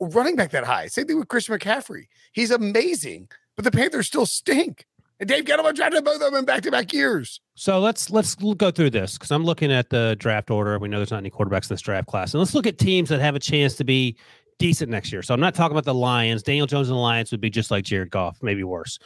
running 0.00 0.36
back 0.36 0.50
that 0.52 0.64
high. 0.64 0.86
Same 0.86 1.06
thing 1.06 1.18
with 1.18 1.28
Christian 1.28 1.58
McCaffrey. 1.58 2.06
He's 2.32 2.50
amazing, 2.50 3.28
but 3.56 3.64
the 3.64 3.70
Panthers 3.70 4.06
still 4.06 4.26
stink. 4.26 4.86
And 5.20 5.28
Dave 5.28 5.44
Gettleman 5.44 5.74
drafted 5.74 6.04
both 6.04 6.16
of 6.16 6.20
them 6.20 6.34
in 6.34 6.44
back 6.44 6.62
to 6.64 6.70
back 6.70 6.92
years. 6.92 7.40
so. 7.54 7.78
Let's 7.78 8.10
let's 8.10 8.34
go 8.34 8.70
through 8.70 8.90
this 8.90 9.14
because 9.14 9.30
I'm 9.30 9.44
looking 9.44 9.70
at 9.70 9.90
the 9.90 10.16
draft 10.18 10.50
order. 10.50 10.78
We 10.78 10.88
know 10.88 10.98
there's 10.98 11.12
not 11.12 11.18
any 11.18 11.30
quarterbacks 11.30 11.70
in 11.70 11.74
this 11.74 11.82
draft 11.82 12.08
class, 12.08 12.34
and 12.34 12.40
let's 12.40 12.54
look 12.54 12.66
at 12.66 12.78
teams 12.78 13.08
that 13.10 13.20
have 13.20 13.36
a 13.36 13.40
chance 13.40 13.76
to 13.76 13.84
be 13.84 14.16
decent 14.58 14.90
next 14.90 15.12
year. 15.12 15.22
So 15.22 15.32
I'm 15.32 15.40
not 15.40 15.54
talking 15.54 15.72
about 15.72 15.84
the 15.84 15.94
Lions. 15.94 16.42
Daniel 16.42 16.66
Jones 16.66 16.88
and 16.88 16.96
the 16.96 17.00
Lions 17.00 17.30
would 17.30 17.40
be 17.40 17.50
just 17.50 17.70
like 17.70 17.84
Jared 17.84 18.10
Goff, 18.10 18.38
maybe 18.42 18.64
worse. 18.64 18.98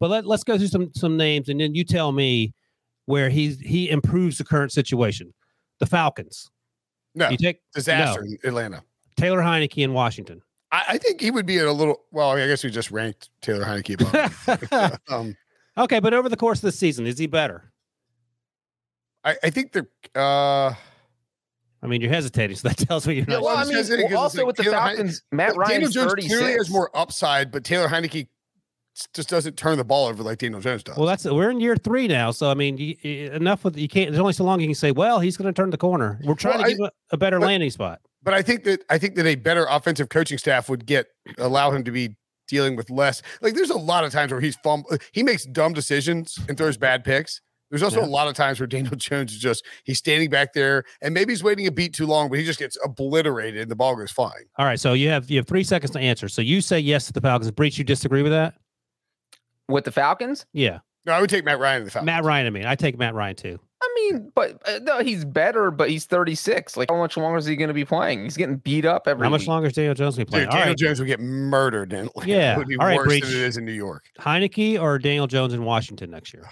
But 0.00 0.10
let, 0.10 0.26
let's 0.26 0.44
go 0.44 0.58
through 0.58 0.66
some 0.68 0.90
some 0.94 1.16
names, 1.16 1.48
and 1.48 1.60
then 1.60 1.74
you 1.74 1.84
tell 1.84 2.12
me 2.12 2.52
where 3.06 3.30
he's 3.30 3.58
he 3.58 3.88
improves 3.90 4.38
the 4.38 4.44
current 4.44 4.72
situation. 4.72 5.32
The 5.80 5.86
Falcons. 5.86 6.50
No, 7.14 7.28
You 7.28 7.36
take 7.36 7.60
disaster 7.74 8.22
in 8.22 8.36
Atlanta. 8.44 8.82
Taylor 9.16 9.40
Heinicke 9.40 9.82
in 9.82 9.92
Washington. 9.92 10.42
I, 10.72 10.84
I 10.90 10.98
think 10.98 11.20
he 11.20 11.30
would 11.30 11.46
be 11.46 11.58
at 11.58 11.66
a 11.66 11.72
little. 11.72 12.02
Well, 12.10 12.30
I 12.30 12.46
guess 12.46 12.64
we 12.64 12.70
just 12.70 12.90
ranked 12.90 13.30
Taylor 13.40 13.64
Heinicke. 13.64 14.00
above. 14.00 14.98
um, 15.08 15.36
okay, 15.78 16.00
but 16.00 16.14
over 16.14 16.28
the 16.28 16.36
course 16.36 16.58
of 16.58 16.62
the 16.62 16.72
season, 16.72 17.06
is 17.06 17.18
he 17.18 17.26
better? 17.26 17.72
I, 19.24 19.36
I 19.42 19.50
think 19.50 19.72
they're. 19.72 19.88
Uh, 20.14 20.74
I 21.82 21.86
mean, 21.86 22.00
you're 22.00 22.10
hesitating, 22.12 22.56
so 22.56 22.68
that 22.68 22.76
tells 22.88 23.06
me 23.06 23.14
you're 23.14 23.24
Yeah, 23.28 23.34
not. 23.36 23.42
well, 23.42 23.56
I 23.56 23.62
I'm 23.62 23.68
mean, 23.68 23.76
hesitant 23.76 24.08
'cause 24.08 24.12
well, 24.14 24.22
also 24.22 24.38
like 24.38 24.46
with 24.48 24.56
the 24.56 24.62
Taylor 24.64 24.76
Heine- 24.78 24.96
Falcons, 24.96 25.22
Matt 25.32 25.48
Daniel 25.48 25.60
Ryan's 25.66 25.94
Jones 25.94 26.10
36. 26.12 26.34
clearly 26.34 26.52
has 26.58 26.70
more 26.70 26.90
upside, 26.96 27.50
but 27.50 27.64
Taylor 27.64 27.88
Heinicke 27.88 28.28
just 29.12 29.28
doesn't 29.28 29.56
turn 29.56 29.76
the 29.76 29.84
ball 29.84 30.06
over 30.06 30.22
like 30.22 30.38
Daniel 30.38 30.60
Jones 30.60 30.82
does. 30.82 30.96
Well, 30.96 31.06
that's 31.06 31.24
we're 31.24 31.50
in 31.50 31.60
year 31.60 31.76
three 31.76 32.06
now, 32.06 32.30
so 32.30 32.50
I 32.50 32.54
mean, 32.54 32.76
you, 32.78 32.96
you- 33.02 33.30
enough 33.32 33.64
with 33.64 33.76
you 33.76 33.88
can't. 33.88 34.10
There's 34.10 34.20
only 34.20 34.32
so 34.34 34.44
long 34.44 34.60
you 34.60 34.66
can 34.68 34.74
say, 34.74 34.92
"Well, 34.92 35.20
he's 35.20 35.36
going 35.36 35.52
to 35.52 35.56
turn 35.58 35.70
the 35.70 35.78
corner." 35.78 36.20
We're 36.24 36.34
trying 36.34 36.58
Well, 36.58 36.64
to 36.64 36.66
I- 36.66 36.70
give 36.70 36.78
him 36.78 36.84
a, 36.86 36.90
a 37.14 37.16
better 37.16 37.38
but- 37.40 37.46
landing 37.46 37.70
spot. 37.70 38.00
but 38.22 38.34
I 38.34 38.42
think 38.42 38.64
that 38.64 38.84
I 38.90 38.98
think 38.98 39.14
that 39.16 39.26
a 39.26 39.34
better 39.34 39.66
offensive 39.68 40.08
coaching 40.10 40.38
staff 40.38 40.68
would 40.68 40.86
get 40.86 41.06
allow 41.38 41.70
him 41.70 41.84
to 41.84 41.90
be 41.90 42.16
dealing 42.48 42.76
with 42.76 42.90
less. 42.90 43.22
Like 43.40 43.54
there's 43.54 43.70
a 43.70 43.78
lot 43.78 44.04
of 44.04 44.12
times 44.12 44.32
where 44.32 44.40
he's 44.40 44.56
fum- 44.56 44.84
he 45.12 45.22
makes 45.22 45.44
dumb 45.44 45.72
decisions 45.72 46.38
and 46.48 46.56
throws 46.58 46.76
bad 46.76 47.04
picks. 47.04 47.40
There's 47.70 47.82
also 47.82 48.00
Yeah. 48.00 48.06
a 48.06 48.08
lot 48.08 48.28
of 48.28 48.34
times 48.34 48.60
where 48.60 48.66
Daniel 48.66 48.94
Jones 48.96 49.32
is 49.32 49.38
just 49.38 49.64
he's 49.84 49.98
standing 49.98 50.30
back 50.30 50.52
there 50.52 50.84
and 51.02 51.12
maybe 51.14 51.32
he's 51.32 51.42
waiting 51.42 51.66
a 51.66 51.72
beat 51.72 51.92
too 51.94 52.06
long, 52.06 52.28
but 52.28 52.38
he 52.38 52.44
just 52.44 52.58
gets 52.58 52.78
obliterated 52.84 53.62
and 53.62 53.70
the 53.70 53.74
ball 53.76 53.96
goes 53.96 54.12
flying. 54.12 54.44
All 54.58 54.66
right, 54.66 54.78
so 54.78 54.92
you 54.92 55.08
have 55.08 55.30
you 55.30 55.38
have 55.38 55.46
three 55.46 55.64
seconds 55.64 55.90
to 55.92 55.98
answer. 55.98 56.28
So 56.28 56.42
you 56.42 56.60
say 56.60 56.78
yes 56.78 57.06
to 57.06 57.12
the 57.12 57.20
Falcons. 57.20 57.50
Breech, 57.50 57.78
you 57.78 57.84
disagree 57.84 58.22
with 58.22 58.32
that? 58.32 58.54
with 59.68 59.84
the 59.84 59.92
Falcons. 59.92 60.44
Yeah, 60.52 60.80
No, 61.06 61.14
I 61.14 61.20
would 61.22 61.30
take 61.30 61.44
Matt 61.44 61.58
Ryan 61.58 61.78
in 61.78 61.84
the 61.86 61.90
Falcons. 61.90 62.06
Matt 62.06 62.22
Ryan. 62.24 62.46
I 62.46 62.50
mean, 62.50 62.66
I 62.66 62.74
take 62.74 62.98
Matt 62.98 63.14
Ryan 63.14 63.34
too. 63.34 63.60
I 63.96 64.10
mean, 64.12 64.32
but 64.34 64.60
uh, 64.68 64.80
no, 64.82 65.00
he's 65.00 65.24
better, 65.24 65.70
but 65.70 65.88
he's 65.88 66.04
36. 66.06 66.76
Like, 66.76 66.90
how 66.90 66.96
much 66.96 67.16
longer 67.16 67.38
is 67.38 67.46
he 67.46 67.54
going 67.54 67.68
to 67.68 67.74
be 67.74 67.84
playing? 67.84 68.24
He's 68.24 68.36
getting 68.36 68.56
beat 68.56 68.84
up 68.84 69.06
every 69.06 69.24
How 69.24 69.30
much 69.30 69.42
week. 69.42 69.48
longer 69.48 69.68
is 69.68 69.74
Daniel 69.74 69.94
Jones 69.94 70.16
going 70.16 70.26
to 70.26 70.32
be 70.32 70.38
Dude, 70.38 70.48
playing? 70.48 70.48
All 70.48 70.52
Daniel 70.54 70.68
right, 70.70 70.78
Jones 70.78 70.98
would 71.00 71.06
get 71.06 71.20
murdered 71.20 71.92
in 71.92 72.06
Atlanta. 72.06 72.30
Yeah. 72.30 72.54
It 72.54 72.58
would 72.58 72.66
be 72.68 72.76
All 72.76 72.86
right, 72.86 72.96
worse 72.96 73.06
Breech. 73.06 73.24
than 73.24 73.32
it 73.32 73.40
is 73.40 73.56
in 73.56 73.64
New 73.64 73.72
York. 73.72 74.04
Heinicke 74.18 74.80
or 74.80 74.98
Daniel 74.98 75.26
Jones 75.28 75.54
in 75.54 75.64
Washington 75.64 76.10
next 76.10 76.34
year? 76.34 76.48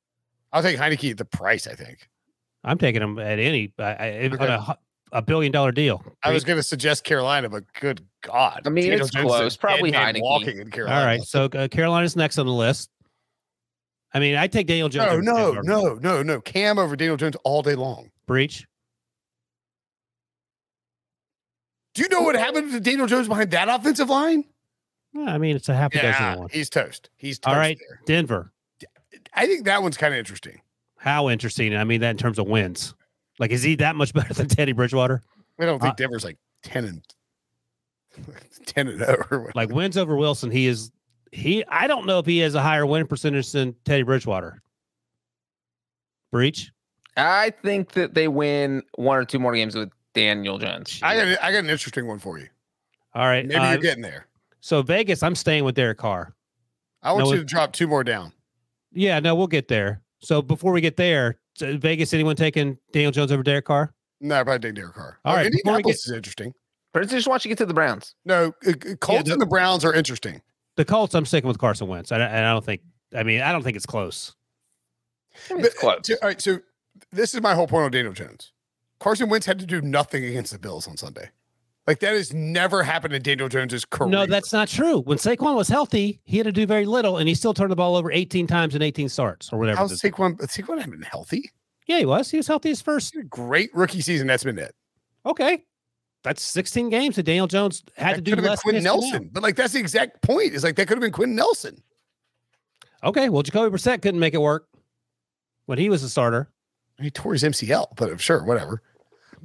I'll 0.52 0.62
take 0.62 0.78
Heinicke 0.78 1.12
at 1.12 1.18
the 1.18 1.24
price, 1.24 1.66
I 1.68 1.74
think. 1.74 2.08
I'm 2.64 2.76
taking 2.76 3.02
him 3.02 3.18
at 3.18 3.38
any 3.38 3.72
I, 3.78 3.82
I, 3.84 4.24
on 4.26 4.32
Okay. 4.34 4.44
a, 4.46 4.76
a 5.12 5.22
billion 5.22 5.52
dollar 5.52 5.70
deal. 5.72 6.02
I 6.24 6.32
was 6.32 6.42
going 6.44 6.58
to 6.58 6.62
suggest 6.62 7.04
Carolina, 7.04 7.48
but 7.48 7.64
good 7.80 8.04
God. 8.22 8.62
I 8.66 8.68
mean, 8.68 8.84
Daniel 8.90 9.02
it's 9.06 9.10
Jones 9.14 9.26
close. 9.26 9.56
Probably 9.56 9.90
dead 9.92 10.16
Heinicke. 10.16 10.22
walking 10.22 10.58
in 10.58 10.70
Carolina. 10.70 11.00
All 11.00 11.06
right, 11.06 11.22
so 11.22 11.44
uh, 11.44 11.68
Carolina's 11.68 12.16
next 12.16 12.36
on 12.38 12.46
the 12.46 12.52
list. 12.52 12.90
I 14.12 14.18
mean, 14.18 14.34
I 14.36 14.46
take 14.48 14.66
Daniel 14.66 14.88
Jones. 14.88 15.24
No, 15.24 15.52
no, 15.52 15.60
no, 15.62 15.94
no, 15.94 16.22
no. 16.22 16.40
Cam 16.40 16.78
over 16.78 16.96
Daniel 16.96 17.16
Jones 17.16 17.36
all 17.44 17.62
day 17.62 17.74
long. 17.76 18.10
Breech. 18.26 18.66
Do 21.94 22.02
you 22.02 22.08
know 22.08 22.22
what 22.22 22.36
happened 22.36 22.70
to 22.72 22.80
Daniel 22.80 23.06
Jones 23.06 23.28
behind 23.28 23.50
that 23.50 23.68
offensive 23.68 24.08
line? 24.08 24.44
I 25.26 25.38
mean, 25.38 25.56
it's 25.56 25.68
a 25.68 25.74
half 25.74 25.92
a 25.92 25.96
dozen 25.96 26.08
Yeah, 26.22 26.36
one. 26.36 26.48
he's 26.52 26.70
toast. 26.70 27.10
He's 27.16 27.38
toast 27.38 27.52
All 27.52 27.58
right, 27.58 27.76
there. 27.88 28.00
Denver. 28.06 28.52
I 29.34 29.46
think 29.46 29.64
that 29.64 29.82
one's 29.82 29.96
kind 29.96 30.14
of 30.14 30.18
interesting. 30.18 30.60
How 30.98 31.28
interesting. 31.28 31.74
I 31.76 31.84
mean 31.84 32.00
that 32.02 32.10
in 32.10 32.16
terms 32.16 32.38
of 32.38 32.46
wins. 32.46 32.94
Like, 33.38 33.50
is 33.50 33.62
he 33.62 33.74
that 33.76 33.96
much 33.96 34.12
better 34.14 34.34
than 34.34 34.48
Teddy 34.48 34.72
Bridgewater? 34.72 35.22
I 35.58 35.64
don't 35.66 35.80
think 35.80 35.92
Uh, 35.92 35.96
Denver's 35.96 36.24
like 36.24 36.38
10 36.62 36.84
and 36.84 37.02
10 38.66 38.88
and 38.88 38.98
0 38.98 39.26
or 39.30 39.40
what. 39.44 39.56
Like 39.56 39.70
wins 39.70 39.96
over 39.96 40.16
Wilson, 40.16 40.50
he 40.50 40.66
is 40.66 40.90
he 41.32 41.64
I 41.68 41.86
don't 41.86 42.06
know 42.06 42.18
if 42.18 42.26
he 42.26 42.38
has 42.38 42.54
a 42.54 42.62
higher 42.62 42.86
win 42.86 43.06
percentage 43.06 43.52
than 43.52 43.74
Teddy 43.84 44.02
Bridgewater. 44.02 44.62
Breech. 46.32 46.70
I 47.16 47.50
think 47.62 47.92
that 47.92 48.14
they 48.14 48.28
win 48.28 48.82
one 48.94 49.16
or 49.18 49.24
two 49.24 49.38
more 49.38 49.54
games 49.54 49.74
with 49.74 49.90
Daniel 50.14 50.58
Jones. 50.58 51.00
I 51.02 51.16
got 51.16 51.42
I 51.42 51.52
got 51.52 51.64
an 51.64 51.70
interesting 51.70 52.06
one 52.06 52.18
for 52.18 52.38
you. 52.38 52.46
All 53.14 53.26
right. 53.26 53.44
Maybe 53.46 53.58
uh, 53.60 53.72
you're 53.72 53.80
getting 53.80 54.02
there. 54.02 54.26
so 54.60 54.82
Vegas, 54.82 55.22
I'm 55.22 55.34
staying 55.34 55.64
with 55.64 55.74
Derek 55.74 55.98
Carr. 55.98 56.34
I 57.02 57.12
want 57.12 57.24
no, 57.26 57.32
you 57.32 57.38
to 57.38 57.44
drop 57.44 57.72
two 57.72 57.86
more 57.88 58.04
down. 58.04 58.32
Yeah, 58.92 59.18
no, 59.20 59.34
we'll 59.34 59.46
get 59.46 59.68
there. 59.68 60.02
So 60.20 60.42
before 60.42 60.72
we 60.72 60.80
get 60.80 60.96
there, 60.96 61.38
so 61.54 61.76
Vegas, 61.78 62.12
anyone 62.12 62.36
taking 62.36 62.76
Daniel 62.92 63.10
Jones 63.10 63.32
over 63.32 63.42
Derek 63.42 63.64
Carr? 63.64 63.94
No, 64.20 64.38
I 64.38 64.44
probably 64.44 64.68
take 64.68 64.74
Derek 64.76 64.94
Carr. 64.94 65.18
All 65.24 65.32
Oh, 65.32 65.36
right, 65.36 65.50
before 65.50 65.72
we 65.72 65.78
Indianapolis 65.78 66.06
is 66.06 66.12
interesting. 66.12 66.52
But 66.92 67.02
I 67.04 67.06
just 67.06 67.26
want 67.26 67.44
you 67.44 67.48
to 67.48 67.52
get 67.52 67.58
to 67.58 67.66
the 67.66 67.74
Browns. 67.74 68.14
No, 68.24 68.52
uh, 68.66 68.70
uh, 68.70 68.94
Colts 69.00 69.24
the- 69.24 69.32
and 69.32 69.40
the 69.40 69.46
Browns 69.46 69.84
are 69.84 69.94
interesting. 69.94 70.42
The 70.80 70.86
Colts, 70.86 71.14
I'm 71.14 71.26
sticking 71.26 71.46
with 71.46 71.58
Carson 71.58 71.88
Wentz. 71.88 72.10
I, 72.10 72.20
and 72.20 72.46
I 72.46 72.52
don't 72.54 72.64
think. 72.64 72.80
I 73.14 73.22
mean, 73.22 73.42
I 73.42 73.52
don't 73.52 73.62
think 73.62 73.76
it's 73.76 73.84
close. 73.84 74.34
I 75.50 75.52
mean, 75.52 75.60
But, 75.62 75.72
it's 75.72 75.78
close. 75.78 75.98
so- 76.04 76.14
all 76.22 76.28
right, 76.28 76.40
so 76.40 76.60
this 77.12 77.34
is 77.34 77.42
my 77.42 77.54
whole 77.54 77.66
point 77.66 77.84
on 77.84 77.90
Daniel 77.90 78.14
Jones. 78.14 78.52
Carson 78.98 79.28
Wentz 79.28 79.44
had 79.44 79.58
to 79.58 79.66
do 79.66 79.82
nothing 79.82 80.24
against 80.24 80.52
the 80.54 80.58
Bills 80.58 80.88
on 80.88 80.96
Sunday. 80.96 81.28
Like 81.86 82.00
that 82.00 82.14
has 82.14 82.32
never 82.32 82.82
happened 82.82 83.12
in 83.12 83.20
Daniel 83.20 83.50
Jones's 83.50 83.84
career. 83.84 84.08
No, 84.10 84.24
that's 84.24 84.54
not 84.54 84.68
true. 84.68 85.00
When 85.00 85.18
Saquon 85.18 85.54
was 85.54 85.68
healthy, 85.68 86.22
he 86.24 86.38
had 86.38 86.44
to 86.44 86.52
do 86.52 86.64
very 86.64 86.86
little, 86.86 87.18
and 87.18 87.28
he 87.28 87.34
still 87.34 87.52
turned 87.52 87.72
the 87.72 87.76
ball 87.76 87.94
over 87.94 88.10
18 88.10 88.46
times 88.46 88.74
in 88.74 88.80
18 88.80 89.10
starts 89.10 89.52
or 89.52 89.58
whatever. 89.58 89.76
how's 89.76 90.00
Saquon. 90.00 90.38
Saquon 90.38 90.76
hasn't 90.76 90.92
been 90.92 91.02
healthy. 91.02 91.50
Yeah, 91.88 91.98
he 91.98 92.06
was. 92.06 92.30
He 92.30 92.38
was 92.38 92.46
healthy 92.46 92.70
his 92.70 92.80
first. 92.80 93.14
Great 93.28 93.68
rookie 93.74 94.00
season. 94.00 94.28
That's 94.28 94.44
been 94.44 94.58
it. 94.58 94.74
Okay. 95.26 95.62
That's 96.22 96.42
16 96.42 96.90
games 96.90 97.16
that 97.16 97.22
Daniel 97.22 97.46
Jones 97.46 97.82
had 97.96 98.10
That 98.12 98.14
to 98.16 98.20
do 98.20 98.30
could 98.32 98.38
have 98.38 98.44
been 98.44 98.50
less. 98.50 98.60
Quinn 98.62 98.76
out. 98.76 98.82
Nelson, 98.82 99.30
but 99.32 99.42
like 99.42 99.56
that's 99.56 99.72
the 99.72 99.78
exact 99.80 100.20
point. 100.22 100.52
Is 100.54 100.62
like 100.64 100.76
that 100.76 100.86
could 100.86 100.96
have 100.98 101.02
been 101.02 101.12
Quinn 101.12 101.34
Nelson. 101.34 101.82
Okay. 103.02 103.28
Well, 103.30 103.42
Jacoby 103.42 103.74
Brissett 103.74 104.02
couldn't 104.02 104.20
make 104.20 104.34
it 104.34 104.40
work 104.40 104.68
when 105.66 105.78
he 105.78 105.88
was 105.88 106.02
a 106.02 106.08
starter. 106.08 106.50
He 107.00 107.10
tore 107.10 107.32
his 107.32 107.42
MCL, 107.42 107.96
but 107.96 108.10
I'm 108.10 108.18
sure 108.18 108.44
whatever. 108.44 108.82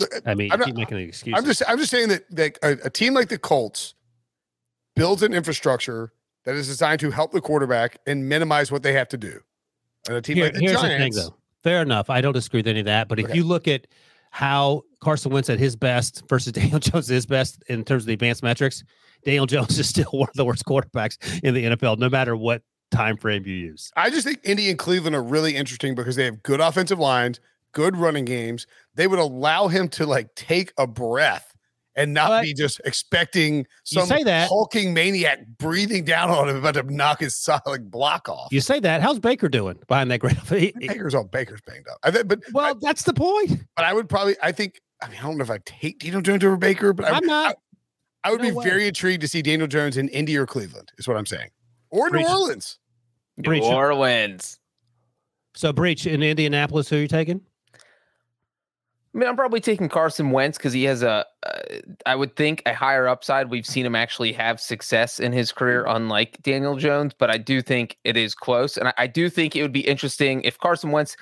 Uh, 0.01 0.05
I 0.25 0.35
mean, 0.35 0.51
I'm 0.51 0.59
not- 0.59 0.65
keep 0.65 0.75
making 0.75 0.97
the 0.97 1.03
excuse. 1.03 1.33
I'm 1.37 1.45
just 1.45 1.63
I'm 1.67 1.77
just 1.77 1.91
saying 1.91 2.09
that 2.09 2.29
that 2.31 2.57
a, 2.61 2.87
a 2.87 2.89
team 2.89 3.13
like 3.13 3.29
the 3.29 3.37
Colts 3.37 3.93
builds 4.97 5.23
an 5.23 5.33
infrastructure 5.33 6.11
that 6.43 6.55
is 6.55 6.67
designed 6.67 6.99
to 6.99 7.11
help 7.11 7.31
the 7.31 7.39
quarterback 7.41 7.97
and 8.05 8.27
minimize 8.27 8.71
what 8.71 8.83
they 8.83 8.91
have 8.93 9.07
to 9.09 9.17
do. 9.17 9.39
And 10.07 10.17
a 10.17 10.21
team 10.21 10.35
Here- 10.35 10.45
like 10.45 10.53
the 10.55 10.59
here's 10.59 10.73
Giants, 10.73 11.15
the 11.15 11.21
thing, 11.21 11.29
though. 11.29 11.35
Fair 11.63 11.81
enough. 11.81 12.09
I 12.09 12.19
don't 12.21 12.33
disagree 12.33 12.59
with 12.59 12.67
any 12.67 12.81
of 12.81 12.85
that. 12.87 13.07
But 13.07 13.19
if 13.19 13.25
Okay. 13.27 13.35
you 13.37 13.43
look 13.45 13.67
at 13.69 13.87
how 14.35 14.81
Carson 14.99 15.31
Wentz 15.31 15.49
at 15.49 15.59
his 15.59 15.77
best 15.77 16.23
versus 16.27 16.51
Daniel 16.51 16.77
Jones 16.77 17.09
at 17.09 17.13
his 17.13 17.25
best 17.25 17.63
in 17.69 17.85
terms 17.85 18.03
of 18.03 18.07
the 18.07 18.13
advanced 18.13 18.43
metrics, 18.43 18.83
Daniel 19.23 19.45
Jones 19.45 19.79
is 19.79 19.87
still 19.87 20.09
one 20.11 20.27
of 20.27 20.35
the 20.35 20.43
worst 20.43 20.65
quarterbacks 20.65 21.41
in 21.41 21.53
the 21.53 21.63
NFL, 21.63 21.99
no 21.99 22.09
matter 22.09 22.35
what 22.35 22.61
time 22.91 23.15
frame 23.15 23.45
you 23.45 23.53
use. 23.53 23.93
I 23.95 24.09
just 24.09 24.27
think 24.27 24.41
Indy 24.43 24.69
and 24.69 24.77
Cleveland 24.77 25.15
are 25.15 25.23
really 25.23 25.55
interesting 25.55 25.95
because 25.95 26.17
they 26.17 26.25
have 26.25 26.43
good 26.43 26.59
offensive 26.59 26.99
lines, 26.99 27.39
good 27.71 27.95
running 27.95 28.25
games. 28.25 28.67
They 28.95 29.07
would 29.07 29.19
allow 29.19 29.69
him 29.69 29.87
to 29.89 30.05
like 30.05 30.35
take 30.35 30.73
a 30.77 30.85
breath 30.85 31.54
and 31.95 32.13
not 32.13 32.29
But- 32.29 32.43
be 32.43 32.53
just 32.53 32.81
expecting 32.85 33.65
some 33.83 34.05
say 34.05 34.23
that. 34.23 34.47
hulking 34.49 34.93
maniac 34.93 35.39
breathing 35.57 36.03
down 36.03 36.29
on 36.29 36.49
him 36.49 36.57
about 36.57 36.73
to 36.75 36.83
knock 36.83 37.19
his 37.21 37.35
solid 37.41 37.89
block 37.91 38.27
off. 38.29 38.49
You 38.51 38.61
say 38.61 38.79
that. 38.81 39.01
How's 39.01 39.19
Baker 39.19 39.47
doing 39.49 39.79
behind 39.87 40.11
that 40.11 40.19
great? 40.19 40.37
he- 40.49 40.73
he- 40.79 40.87
Baker's 40.87 41.15
all 41.15 41.23
Baker's 41.25 41.61
banged 41.65 41.87
up. 41.89 41.97
I 42.03 42.11
think, 42.11 42.27
but 42.27 42.39
well, 42.53 42.75
that's 42.75 43.03
the 43.03 43.13
point. 43.13 43.63
but 43.75 43.85
I 43.85 43.93
would 43.93 44.09
probably 44.09 44.35
I 44.43 44.51
think 44.51 44.79
I 45.01 45.07
mean 45.09 45.17
I 45.19 45.23
don't 45.23 45.37
know 45.37 45.43
if 45.43 45.51
I 45.51 45.59
take 45.65 45.99
Daniel 45.99 46.21
Jones 46.21 46.43
over 46.43 46.57
Baker, 46.57 46.93
but 46.93 47.05
I, 47.05 47.17
I'm 47.17 47.25
not. 47.25 47.55
I, 48.23 48.29
I 48.29 48.31
would 48.31 48.41
no 48.41 48.49
be 48.49 48.55
way. 48.55 48.63
very 48.65 48.87
intrigued 48.87 49.21
to 49.21 49.27
see 49.27 49.41
Daniel 49.41 49.67
Jones 49.67 49.97
in 49.97 50.09
Indy 50.09 50.35
or 50.37 50.45
Cleveland. 50.47 50.91
Is 50.97 51.07
what 51.07 51.15
I'm 51.17 51.25
saying, 51.27 51.49
or 51.91 52.09
Breech. 52.09 52.25
New 52.25 52.31
Orleans. 52.33 52.79
New 53.37 53.61
Orleans. 53.63 54.59
So, 55.55 55.71
Breech 55.71 56.05
in 56.07 56.23
Indianapolis, 56.23 56.89
who 56.89 56.95
are 56.97 56.99
you 57.01 57.07
taking? 57.07 57.41
I 59.15 59.17
mean, 59.17 59.29
I'm 59.29 59.37
probably 59.37 59.61
taking 59.61 59.87
Carson 59.87 60.31
Wentz 60.31 60.57
because 60.57 60.73
he 60.73 60.83
has 60.83 61.01
a, 61.01 61.25
uh, 61.45 61.51
I 62.05 62.17
would 62.17 62.35
think, 62.35 62.61
a 62.65 62.73
higher 62.73 63.07
upside. 63.07 63.49
We've 63.49 63.65
seen 63.65 63.85
him 63.85 63.95
actually 63.95 64.33
have 64.33 64.59
success 64.59 65.21
in 65.21 65.31
his 65.31 65.53
career, 65.53 65.85
unlike 65.87 66.41
Daniel 66.41 66.75
Jones. 66.75 67.13
But 67.17 67.29
I 67.29 67.37
do 67.37 67.61
think 67.61 67.97
it 68.03 68.17
is 68.17 68.35
close, 68.35 68.75
and 68.75 68.89
I, 68.89 68.93
I 68.97 69.07
do 69.07 69.29
think 69.29 69.55
it 69.55 69.61
would 69.61 69.71
be 69.71 69.87
interesting 69.87 70.41
if 70.41 70.57
Carson 70.57 70.91
Wentz 70.91 71.15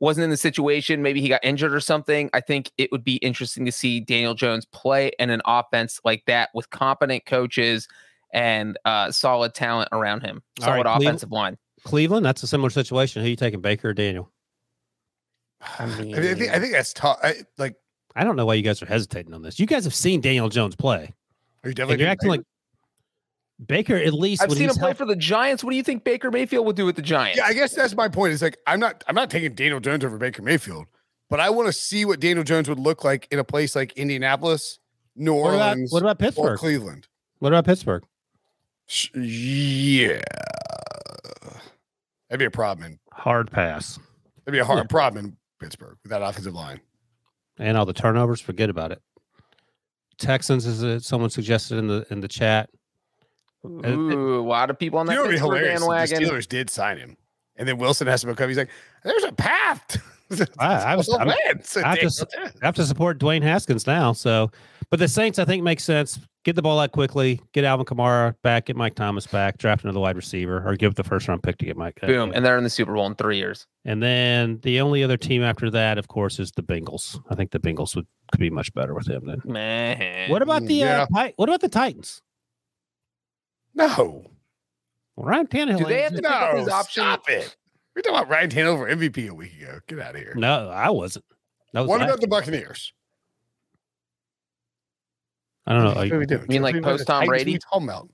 wasn't 0.00 0.24
in 0.24 0.30
the 0.30 0.38
situation. 0.38 1.02
Maybe 1.02 1.20
he 1.20 1.28
got 1.28 1.44
injured 1.44 1.74
or 1.74 1.80
something. 1.80 2.30
I 2.32 2.40
think 2.40 2.70
it 2.78 2.90
would 2.90 3.04
be 3.04 3.16
interesting 3.16 3.66
to 3.66 3.72
see 3.72 4.00
Daniel 4.00 4.34
Jones 4.34 4.64
play 4.64 5.12
in 5.18 5.28
an 5.28 5.42
offense 5.44 6.00
like 6.02 6.24
that 6.26 6.48
with 6.54 6.70
competent 6.70 7.26
coaches 7.26 7.88
and 8.32 8.78
uh, 8.86 9.12
solid 9.12 9.54
talent 9.54 9.90
around 9.92 10.22
him, 10.22 10.42
solid 10.60 10.86
Cleve- 10.86 11.08
offensive 11.08 11.30
line. 11.30 11.58
Cleveland. 11.84 12.24
That's 12.24 12.42
a 12.42 12.46
similar 12.46 12.70
situation. 12.70 13.20
Who 13.20 13.26
are 13.26 13.30
you 13.30 13.36
taking, 13.36 13.60
Baker 13.60 13.90
or 13.90 13.92
Daniel? 13.92 14.30
I 15.78 15.84
I, 15.84 15.86
mean, 15.86 16.14
I 16.14 16.34
think 16.34 16.50
I 16.52 16.58
think 16.58 16.72
that's 16.72 16.92
tough. 16.92 17.18
I, 17.22 17.34
like, 17.58 17.74
I 18.16 18.24
don't 18.24 18.36
know 18.36 18.46
why 18.46 18.54
you 18.54 18.62
guys 18.62 18.82
are 18.82 18.86
hesitating 18.86 19.32
on 19.34 19.42
this. 19.42 19.58
You 19.58 19.66
guys 19.66 19.84
have 19.84 19.94
seen 19.94 20.20
Daniel 20.20 20.48
Jones 20.48 20.76
play. 20.76 21.12
are 21.64 21.68
you 21.70 21.74
definitely 21.74 22.02
you're 22.02 22.10
acting 22.12 22.30
like 22.30 22.42
Baker, 23.66 23.96
at 23.96 24.12
least 24.12 24.42
I've 24.42 24.48
when 24.48 24.58
seen 24.58 24.68
he's 24.68 24.76
him 24.76 24.80
play 24.80 24.88
healthy- 24.88 24.98
for 24.98 25.04
the 25.06 25.16
Giants. 25.16 25.62
What 25.64 25.70
do 25.70 25.76
you 25.76 25.82
think 25.82 26.02
Baker 26.04 26.30
Mayfield 26.30 26.66
would 26.66 26.76
do 26.76 26.84
with 26.84 26.96
the 26.96 27.02
Giants? 27.02 27.38
Yeah, 27.38 27.46
I 27.46 27.52
guess 27.52 27.72
that's 27.74 27.94
my 27.94 28.08
point. 28.08 28.32
It's 28.32 28.42
like 28.42 28.56
I'm 28.66 28.80
not 28.80 29.02
I'm 29.06 29.14
not 29.14 29.30
taking 29.30 29.54
Daniel 29.54 29.80
Jones 29.80 30.04
over 30.04 30.18
Baker 30.18 30.42
Mayfield, 30.42 30.86
but 31.30 31.40
I 31.40 31.50
want 31.50 31.66
to 31.68 31.72
see 31.72 32.04
what 32.04 32.20
Daniel 32.20 32.44
Jones 32.44 32.68
would 32.68 32.80
look 32.80 33.04
like 33.04 33.28
in 33.30 33.38
a 33.38 33.44
place 33.44 33.74
like 33.76 33.92
Indianapolis, 33.94 34.78
New 35.16 35.34
What 35.34 35.54
about, 35.54 35.68
Orleans, 35.70 35.92
what 35.92 36.02
about 36.02 36.16
or 36.16 36.18
Pittsburgh? 36.26 36.58
Cleveland. 36.58 37.06
What 37.38 37.48
about 37.52 37.64
Pittsburgh? 37.64 38.02
Yeah, 39.14 40.20
that'd 42.28 42.38
be 42.38 42.44
a 42.44 42.50
problem. 42.50 42.98
Hard 43.12 43.50
pass. 43.50 43.98
that'd 44.44 44.52
be 44.52 44.58
a 44.58 44.64
hard 44.64 44.88
problem 44.90 45.24
in 45.26 45.36
Pittsburgh 45.64 45.96
with 46.02 46.10
that 46.10 46.22
offensive 46.22 46.54
line. 46.54 46.80
And 47.58 47.76
all 47.76 47.86
the 47.86 47.92
turnovers, 47.92 48.40
forget 48.40 48.68
about 48.70 48.92
it. 48.92 49.00
Texans 50.18 50.66
is 50.66 50.82
it 50.82 51.02
someone 51.02 51.30
suggested 51.30 51.78
in 51.78 51.88
the 51.88 52.06
in 52.10 52.20
the 52.20 52.28
chat. 52.28 52.70
Uh, 53.64 53.88
Ooh, 53.88 54.40
a 54.40 54.42
lot 54.46 54.70
of 54.70 54.78
people 54.78 54.98
on 54.98 55.06
You 55.06 55.10
that 55.10 55.14
know, 55.16 55.20
it'd 55.22 55.30
be 55.30 55.34
Pittsburgh 55.36 55.58
hilarious. 55.58 55.80
bandwagon. 55.80 56.22
The 56.22 56.28
Steelers 56.30 56.48
did 56.48 56.70
sign 56.70 56.98
him, 56.98 57.16
and 57.56 57.66
then 57.66 57.78
Wilson 57.78 58.06
has 58.06 58.20
to 58.20 58.28
become. 58.28 58.48
He's 58.48 58.58
like, 58.58 58.70
"There's 59.02 59.24
a 59.24 59.32
path." 59.32 59.96
I- 60.58 60.92
I 60.92 60.96
was- 60.96 61.08
Well, 61.08 61.18
I'm- 61.18 61.28
man, 61.28 61.36
I 61.44 61.48
have 61.48 61.62
to 61.64 61.80
Daniel 61.82 62.06
s- 62.06 62.24
Jones. 62.34 62.52
I 62.62 62.66
have 62.66 62.74
to 62.76 62.84
support 62.84 63.18
Dwayne 63.18 63.42
Haskins 63.42 63.86
now. 63.86 64.12
So, 64.12 64.50
but 64.90 64.98
the 64.98 65.08
Saints, 65.08 65.38
I 65.38 65.44
think, 65.44 65.62
makes 65.62 65.84
sense. 65.84 66.18
Get 66.44 66.56
the 66.56 66.62
ball 66.62 66.78
out 66.78 66.92
quickly. 66.92 67.40
Get 67.52 67.64
Alvin 67.64 67.86
Kamara 67.86 68.34
back. 68.42 68.66
Get 68.66 68.76
Mike 68.76 68.94
Thomas 68.94 69.26
back. 69.26 69.56
Draft 69.56 69.82
another 69.84 70.00
wide 70.00 70.14
receiver, 70.16 70.62
or 70.68 70.76
give 70.76 70.94
the 70.94 71.02
first 71.04 71.26
round 71.26 71.42
pick 71.42 71.56
to 71.58 71.64
get 71.64 71.76
Mike. 71.76 71.98
uh, 72.02 72.06
Boom, 72.06 72.32
and 72.34 72.44
they're 72.44 72.58
in 72.58 72.64
the 72.64 72.70
Super 72.70 72.92
Bowl 72.92 73.06
in 73.06 73.14
three 73.14 73.38
years. 73.38 73.66
And 73.86 74.02
then 74.02 74.60
the 74.62 74.80
only 74.82 75.02
other 75.02 75.16
team 75.16 75.42
after 75.42 75.70
that, 75.70 75.96
of 75.96 76.08
course, 76.08 76.38
is 76.38 76.50
the 76.52 76.62
Bengals. 76.62 77.18
I 77.30 77.34
think 77.34 77.50
the 77.50 77.58
Bengals 77.60 77.96
would 77.96 78.06
could 78.30 78.40
be 78.40 78.50
much 78.50 78.72
better 78.74 78.92
with 78.94 79.08
him 79.08 79.26
then. 79.26 79.40
Man, 79.44 80.30
What 80.30 80.42
about 80.42 80.64
the 80.66 80.74
yeah. 80.74 81.06
uh, 81.14 81.28
what 81.36 81.48
about 81.48 81.60
the 81.62 81.68
Titans? 81.70 82.20
No, 83.74 84.24
Well, 85.16 85.26
Ryan 85.26 85.46
Tannehill. 85.46 85.78
Do 85.78 85.84
they 85.86 86.02
have 86.02 86.12
to 86.14 86.22
pick 86.22 86.30
up 86.30 86.56
his 86.56 86.68
option? 86.68 87.02
stop 87.02 87.28
it. 87.28 87.56
We're 87.96 88.02
talking 88.02 88.16
about 88.18 88.28
Ryan 88.28 88.50
Tannehill 88.50 88.76
for 88.78 88.88
MVP 88.96 89.28
a 89.28 89.34
week 89.34 89.60
ago. 89.60 89.78
Get 89.86 89.98
out 90.00 90.14
of 90.14 90.20
here. 90.20 90.34
no, 90.36 90.68
I 90.68 90.90
wasn't. 90.90 91.24
That 91.72 91.80
was 91.80 91.88
What 91.88 92.02
about 92.02 92.16
the 92.20 92.22
year. 92.26 92.28
Buccaneers? 92.28 92.92
I 95.66 95.72
don't 95.72 95.84
know. 95.84 95.90
Are 95.90 95.94
What 95.96 96.08
you- 96.08 96.18
we 96.18 96.26
doing? 96.26 96.42
You 96.42 96.46
mean 96.48 96.62
like 96.62 96.74
What 96.74 96.84
are 96.84 96.92
we- 96.92 96.98
post 96.98 97.06
Tom 97.06 97.20
Titans, 97.20 97.28
Brady? 97.28 97.52
you 97.52 97.58
talking 97.58 98.10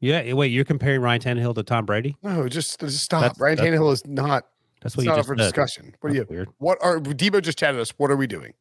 yeah, 0.00 0.32
wait. 0.32 0.48
You're 0.52 0.64
comparing 0.64 1.00
Ryan 1.00 1.20
Tannehill 1.20 1.54
to 1.56 1.62
Tom 1.64 1.84
Brady? 1.84 2.16
No, 2.22 2.48
just, 2.48 2.78
just 2.80 3.02
stop. 3.02 3.22
That's- 3.22 3.40
Ryan 3.40 3.56
that's- 3.56 3.74
Tannehill 3.80 3.92
is 3.92 4.06
not. 4.06 4.46
That's 4.80 4.96
what 4.96 5.02
you 5.02 5.08
not 5.08 5.14
up 5.14 5.18
just 5.20 5.28
for 5.28 5.36
said. 5.36 5.42
discussion. 5.44 5.94
What 6.00 6.12
are 6.12 6.14
you? 6.14 6.26
Weird. 6.30 6.48
What 6.58 6.78
are 6.82 6.98
Debo 7.00 7.42
just 7.42 7.58
chatted 7.58 7.80
us? 7.80 7.90
What 7.96 8.10
are 8.12 8.16
we 8.16 8.28
doing? 8.28 8.54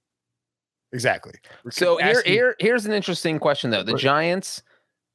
Exactly. 0.92 1.34
We're 1.64 1.70
So 1.72 1.98
here, 1.98 2.24
here, 2.26 2.56
here's 2.60 2.86
an 2.88 2.92
interesting 2.94 3.38
question 3.40 3.70
though. 3.70 3.84
The 3.84 3.94
Right. 3.94 4.02
Giants 4.02 4.64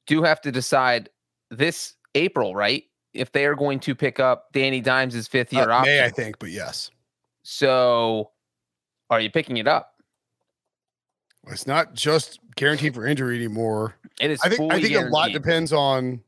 do 0.06 0.22
have 0.22 0.40
to 0.42 0.52
decide 0.52 1.08
this 1.50 1.94
April, 2.14 2.54
right? 2.54 2.84
If 3.14 3.32
they 3.32 3.46
are 3.46 3.56
going 3.56 3.80
to 3.80 3.94
pick 3.94 4.20
up 4.20 4.52
Danny 4.52 4.80
Dimes' 4.80 5.26
fifth 5.26 5.52
year 5.52 5.70
uh, 5.70 5.78
option. 5.78 5.92
May 5.94 6.04
I 6.04 6.08
think, 6.10 6.38
but 6.38 6.50
yes, 6.50 6.90
So, 7.42 8.30
are 9.10 9.20
you 9.20 9.30
picking 9.30 9.56
it 9.56 9.66
up? 9.66 9.91
It's 11.48 11.66
not 11.66 11.94
just 11.94 12.38
guaranteed 12.56 12.94
for 12.94 13.06
injury 13.06 13.36
anymore. 13.36 13.96
It 14.20 14.30
is. 14.30 14.40
I 14.44 14.48
think 14.48 14.72
I 14.72 14.80
think 14.80 14.94
a 14.94 15.08
lot 15.08 15.32
depends 15.32 15.72
on 15.72 16.22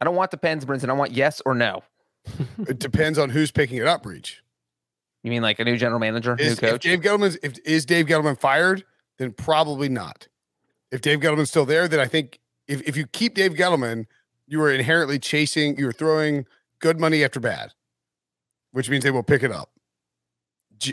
I 0.00 0.04
don't 0.04 0.14
want 0.14 0.30
the 0.30 0.38
Pens, 0.38 0.64
Brinson. 0.64 0.88
I 0.88 0.92
want 0.92 1.12
yes 1.12 1.42
or 1.44 1.54
no. 1.54 1.82
it 2.68 2.78
depends 2.78 3.18
on 3.18 3.30
who's 3.30 3.50
picking 3.50 3.78
it 3.78 3.86
up. 3.86 4.02
Breech 4.02 4.42
You 5.22 5.30
mean 5.30 5.42
like 5.42 5.58
a 5.58 5.64
new 5.64 5.76
general 5.76 5.98
manager, 5.98 6.36
new 6.36 6.44
is 6.44 6.52
if 6.54 6.60
coach? 6.60 6.82
Dave 6.82 7.00
Gettleman's 7.00 7.38
if 7.42 7.58
is 7.64 7.84
Dave 7.84 8.06
Gettleman 8.06 8.38
fired, 8.38 8.84
then 9.18 9.32
probably 9.32 9.88
not. 9.88 10.28
If 10.90 11.00
Dave 11.00 11.20
Gettleman's 11.20 11.50
still 11.50 11.66
there, 11.66 11.88
then 11.88 12.00
I 12.00 12.06
think 12.06 12.40
if, 12.66 12.82
if 12.82 12.96
you 12.96 13.06
keep 13.06 13.34
Dave 13.34 13.52
Gettleman, 13.52 14.06
you 14.46 14.60
are 14.62 14.70
inherently 14.70 15.18
chasing, 15.18 15.78
you 15.78 15.88
are 15.88 15.92
throwing 15.92 16.46
good 16.80 16.98
money 16.98 17.22
after 17.22 17.38
bad, 17.38 17.72
which 18.72 18.90
means 18.90 19.04
they 19.04 19.10
will 19.10 19.22
pick 19.22 19.42
it 19.42 19.52
up. 19.52 19.70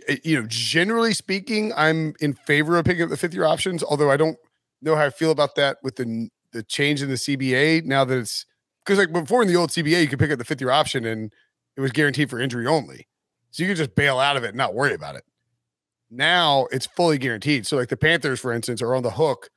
Eh, 0.07 0.17
you 0.23 0.39
know, 0.39 0.47
generally 0.47 1.13
speaking, 1.13 1.73
I'm 1.75 2.13
in 2.19 2.33
favor 2.33 2.77
of 2.77 2.85
picking 2.85 3.03
up 3.03 3.09
the 3.09 3.17
fifth 3.17 3.33
year 3.33 3.45
options, 3.45 3.83
although 3.83 4.11
I 4.11 4.17
don't 4.17 4.37
know 4.81 4.95
how 4.95 5.05
I 5.05 5.09
feel 5.09 5.31
about 5.31 5.55
that 5.55 5.77
with 5.83 5.95
the 5.95 6.29
the 6.53 6.63
change 6.63 7.01
in 7.01 7.09
the 7.09 7.15
CBA 7.15 7.83
now 7.85 8.05
that 8.05 8.17
it's 8.17 8.45
because 8.85 8.97
like 8.97 9.11
before 9.11 9.41
in 9.41 9.47
the 9.47 9.55
old 9.55 9.69
CBA, 9.69 10.01
you 10.01 10.07
could 10.07 10.19
pick 10.19 10.31
up 10.31 10.39
the 10.39 10.45
fifth 10.45 10.61
year 10.61 10.71
option 10.71 11.05
and 11.05 11.33
it 11.75 11.81
was 11.81 11.91
guaranteed 11.91 12.29
for 12.29 12.39
injury 12.39 12.65
only. 12.65 13.07
So 13.51 13.63
you 13.63 13.69
could 13.69 13.77
just 13.77 13.95
bail 13.95 14.19
out 14.19 14.37
of 14.37 14.43
it 14.43 14.49
and 14.49 14.57
not 14.57 14.73
worry 14.73 14.93
about 14.93 15.15
it. 15.15 15.23
Now 16.09 16.67
it's 16.71 16.85
fully 16.85 17.17
guaranteed. 17.17 17.67
So 17.67 17.77
like 17.77 17.89
the 17.89 17.97
Panthers, 17.97 18.39
for 18.39 18.53
instance, 18.53 18.81
are 18.81 18.95
on 18.95 19.03
the 19.03 19.11
hook 19.11 19.49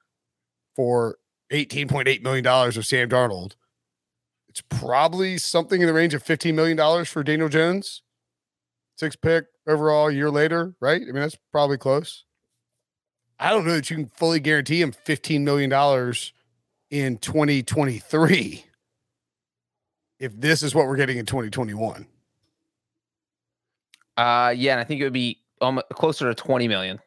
for 0.75 1.17
$18.8 1.53 2.23
million 2.23 2.47
of 2.47 2.87
Sam 2.87 3.09
Darnold. 3.09 3.55
It's 4.49 4.63
probably 4.63 5.39
something 5.39 5.81
in 5.81 5.87
the 5.87 5.93
range 5.93 6.13
of 6.13 6.25
$15 6.25 6.55
million 6.55 7.05
for 7.05 7.23
Daniel 7.23 7.49
Jones. 7.49 8.03
Six 8.97 9.15
pick 9.15 9.47
overall 9.67 10.09
a 10.09 10.13
year 10.13 10.31
later, 10.31 10.75
right? 10.81 11.01
I 11.01 11.05
mean, 11.07 11.15
that's 11.15 11.37
probably 11.53 11.77
close. 11.79 12.25
I 13.39 13.51
don't 13.51 13.65
know 13.65 13.73
that 13.75 13.89
you 13.91 13.97
can 13.97 14.07
fully 14.17 14.41
guarantee 14.41 14.83
him 14.83 14.93
$15 14.93 15.41
million 15.43 15.73
in 16.91 17.17
2023 17.19 18.65
if 20.19 20.39
this 20.39 20.63
is 20.63 20.75
what 20.75 20.87
we're 20.87 20.97
getting 20.97 21.17
in 21.19 21.25
2021. 21.27 22.07
Uh, 24.17 24.53
yeah, 24.55 24.73
and 24.73 24.81
I 24.81 24.85
think 24.85 25.01
it 25.01 25.05
would 25.05 25.13
be 25.15 25.39
almost 25.61 25.87
closer 25.91 26.29
to 26.29 26.35
20 26.35 26.69
million. 26.69 26.99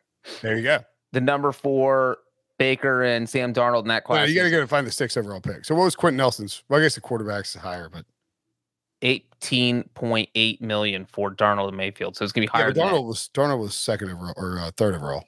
There 0.41 0.57
you 0.57 0.63
go. 0.63 0.79
The 1.11 1.21
number 1.21 1.51
four 1.51 2.17
Baker 2.57 3.03
and 3.03 3.29
Sam 3.29 3.53
Darnold 3.53 3.81
in 3.83 3.87
that 3.89 4.03
Well, 4.07 4.17
class. 4.19 4.29
you 4.29 4.35
got 4.35 4.43
to 4.43 4.49
go 4.49 4.59
to 4.61 4.67
find 4.67 4.87
the 4.87 4.91
six 4.91 5.15
overall 5.17 5.41
pick. 5.41 5.65
So 5.65 5.75
what 5.75 5.83
was 5.83 5.95
Quenton 5.95 6.17
Nelson's? 6.17 6.63
Well, 6.69 6.79
I 6.79 6.83
guess 6.83 6.95
the 6.95 7.01
quarterback's 7.01 7.53
higher, 7.53 7.89
but 7.89 8.05
eighteen 9.03 9.83
point 9.93 10.29
eight 10.33 10.61
million 10.61 11.05
for 11.05 11.33
Darnold 11.33 11.67
and 11.67 11.77
Mayfield. 11.77 12.15
So 12.15 12.23
it's 12.23 12.31
gonna 12.31 12.47
be 12.47 12.51
Yeah, 12.53 12.63
higher. 12.63 12.73
than. 12.73 12.87
Darnold 12.87 13.05
was 13.05 13.29
Darnold 13.33 13.59
was 13.59 13.75
second 13.75 14.09
overall 14.09 14.33
or 14.37 14.59
uh, 14.59 14.71
third 14.75 14.95
overall. 14.95 15.23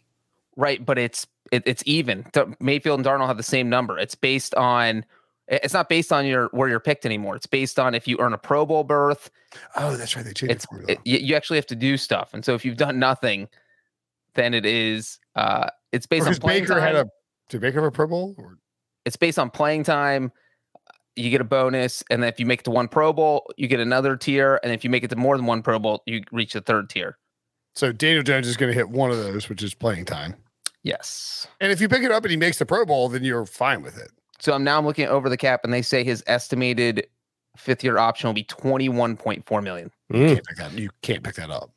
Right, 0.56 0.84
but 0.84 0.98
it's 0.98 1.28
it, 1.52 1.62
it's 1.66 1.84
even. 1.86 2.26
Mayfield 2.60 3.00
and 3.00 3.06
Darnold 3.06 3.28
have 3.28 3.38
the 3.38 3.44
same 3.44 3.70
number. 3.70 4.00
It's 4.00 4.16
based 4.16 4.56
on. 4.56 5.06
It's 5.48 5.76
not 5.76 5.90
based 5.90 6.12
on 6.12 6.26
your 6.26 6.48
where 6.54 6.68
you're 6.68 6.80
picked 6.80 7.06
anymore. 7.06 7.36
It's 7.36 7.46
based 7.46 7.78
on 7.78 7.94
if 7.94 8.08
you 8.08 8.18
earn 8.20 8.34
a 8.34 8.38
Pro 8.38 8.66
Bowl 8.66 8.84
berth. 8.84 9.30
Oh, 9.76 9.96
that's 9.96 10.16
right. 10.16 10.26
They 10.26 10.34
changed 10.34 10.56
It's 10.56 10.66
the 10.72 10.94
it, 10.94 11.00
you 11.06 11.36
actually 11.36 11.58
have 11.58 11.68
to 11.68 11.76
do 11.76 11.98
stuff, 11.98 12.34
and 12.34 12.44
so 12.44 12.56
if 12.56 12.66
you've 12.66 12.78
done 12.78 12.98
nothing, 12.98 13.48
then 14.34 14.56
it 14.56 14.66
is. 14.66 15.20
uh 15.36 15.70
It's 15.92 16.08
based 16.08 16.24
on 16.24 16.30
Because 16.30 16.40
playing 16.40 16.64
Baker 16.64 16.82
had 16.82 16.96
a 16.96 17.06
did 17.50 17.62
Baker 17.62 17.76
have 17.82 17.88
a 17.88 17.92
Pro 17.92 18.08
Bowl? 18.08 18.34
Or, 18.40 18.58
It's 19.06 19.18
based 19.18 19.38
on 19.38 19.52
playing 19.52 19.84
time. 19.84 20.32
You 21.16 21.30
get 21.30 21.40
a 21.42 21.46
bonus, 21.46 22.04
and 22.10 22.22
then 22.22 22.28
if 22.30 22.40
you 22.40 22.46
make 22.46 22.60
it 22.60 22.64
to 22.66 22.72
one 22.72 22.88
Pro 22.88 23.14
Bowl, 23.14 23.50
you 23.58 23.68
get 23.68 23.80
another 23.80 24.18
tier, 24.18 24.60
and 24.64 24.74
if 24.74 24.84
you 24.84 24.90
make 24.90 25.04
it 25.04 25.10
to 25.12 25.16
more 25.16 25.38
than 25.38 25.46
one 25.46 25.62
Pro 25.62 25.80
Bowl, 25.80 26.04
you 26.06 26.22
reach 26.32 26.54
the 26.54 26.62
third 26.62 26.90
tier. 26.90 27.18
so 27.74 27.92
Daniel 27.92 28.24
Jones 28.24 28.48
is 28.48 28.58
going 28.58 28.70
to 28.72 28.74
hit 28.76 28.90
one 28.90 29.12
of 29.12 29.18
those, 29.18 29.48
which 29.50 29.64
is 29.64 29.74
playing 29.74 30.06
time. 30.06 30.36
Yes. 30.84 31.48
And 31.62 31.72
if 31.72 31.80
you 31.82 31.88
pick 31.90 32.04
it 32.04 32.12
up 32.12 32.24
and 32.24 32.32
he 32.32 32.38
makes 32.38 32.60
the 32.60 32.66
Pro 32.66 32.86
Bowl, 32.86 33.10
then 33.10 33.24
you're 33.24 33.46
fine 33.46 33.82
with 33.82 33.98
it. 33.98 34.12
So 34.40 34.54
I'm 34.54 34.64
now 34.64 34.78
I'm 34.78 34.86
looking 34.86 35.08
over 35.08 35.30
the 35.30 35.38
cap, 35.38 35.62
and 35.64 35.72
they 35.74 35.82
say 35.82 36.04
his 36.04 36.24
estimated 36.28 37.08
fifth 37.58 37.84
year 37.84 37.98
option 37.98 38.28
will 38.28 38.34
be 38.34 38.44
21.4 38.44 39.64
million, 39.64 39.90
You 40.10 40.20
Mm. 40.20 40.28
can't 40.36 40.46
pick 40.48 40.58
that. 40.58 40.72
You 40.74 40.90
can't 41.02 41.24
pick 41.24 41.36
that 41.36 41.50
up. 41.50 41.72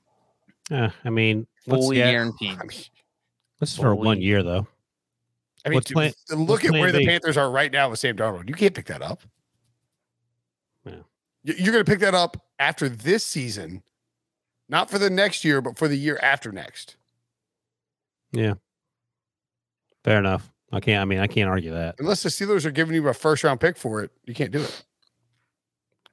Yeah, 0.70 0.90
I 1.04 1.10
mean, 1.10 1.46
fully 1.68 1.96
guaranteed. 1.96 2.50
I 2.58 2.64
mean, 2.64 2.80
this 3.60 3.70
is 3.72 3.76
for 3.78 3.94
one 3.94 4.20
year 4.20 4.42
though. 4.42 4.66
I 5.64 5.70
mean, 5.70 5.76
What's 5.76 5.86
dude, 5.88 5.94
plan- 5.96 6.12
look 6.30 6.48
what's 6.62 6.64
at 6.66 6.72
where 6.72 6.92
the 6.92 7.04
Panthers 7.06 7.36
are 7.36 7.50
right 7.50 7.70
now 7.72 7.90
with 7.90 7.98
Sam 7.98 8.16
Darnold. 8.16 8.48
You 8.48 8.54
can't 8.54 8.74
pick 8.74 8.86
that 8.86 9.02
up. 9.02 9.22
Yeah. 10.84 10.92
You- 11.42 11.54
You're 11.58 11.72
going 11.72 11.84
to 11.84 11.90
pick 11.90 12.00
that 12.00 12.14
up 12.14 12.36
after 12.58 12.88
this 12.88 13.24
season, 13.24 13.82
not 14.68 14.90
for 14.90 14.98
the 14.98 15.10
next 15.10 15.44
year, 15.44 15.60
but 15.60 15.76
for 15.76 15.88
the 15.88 15.96
year 15.96 16.18
after 16.22 16.52
next. 16.52 16.96
Yeah. 18.32 18.54
Fair 20.04 20.18
enough. 20.18 20.50
I 20.72 20.80
can't. 20.80 21.00
I 21.00 21.04
mean, 21.06 21.18
I 21.18 21.26
can't 21.26 21.48
argue 21.48 21.72
that. 21.72 21.96
Unless 21.98 22.22
the 22.22 22.28
Steelers 22.28 22.64
are 22.66 22.70
giving 22.70 22.94
you 22.94 23.06
a 23.08 23.14
first 23.14 23.42
round 23.42 23.58
pick 23.60 23.76
for 23.76 24.02
it, 24.02 24.10
you 24.26 24.34
can't 24.34 24.50
do 24.50 24.60
it. 24.60 24.84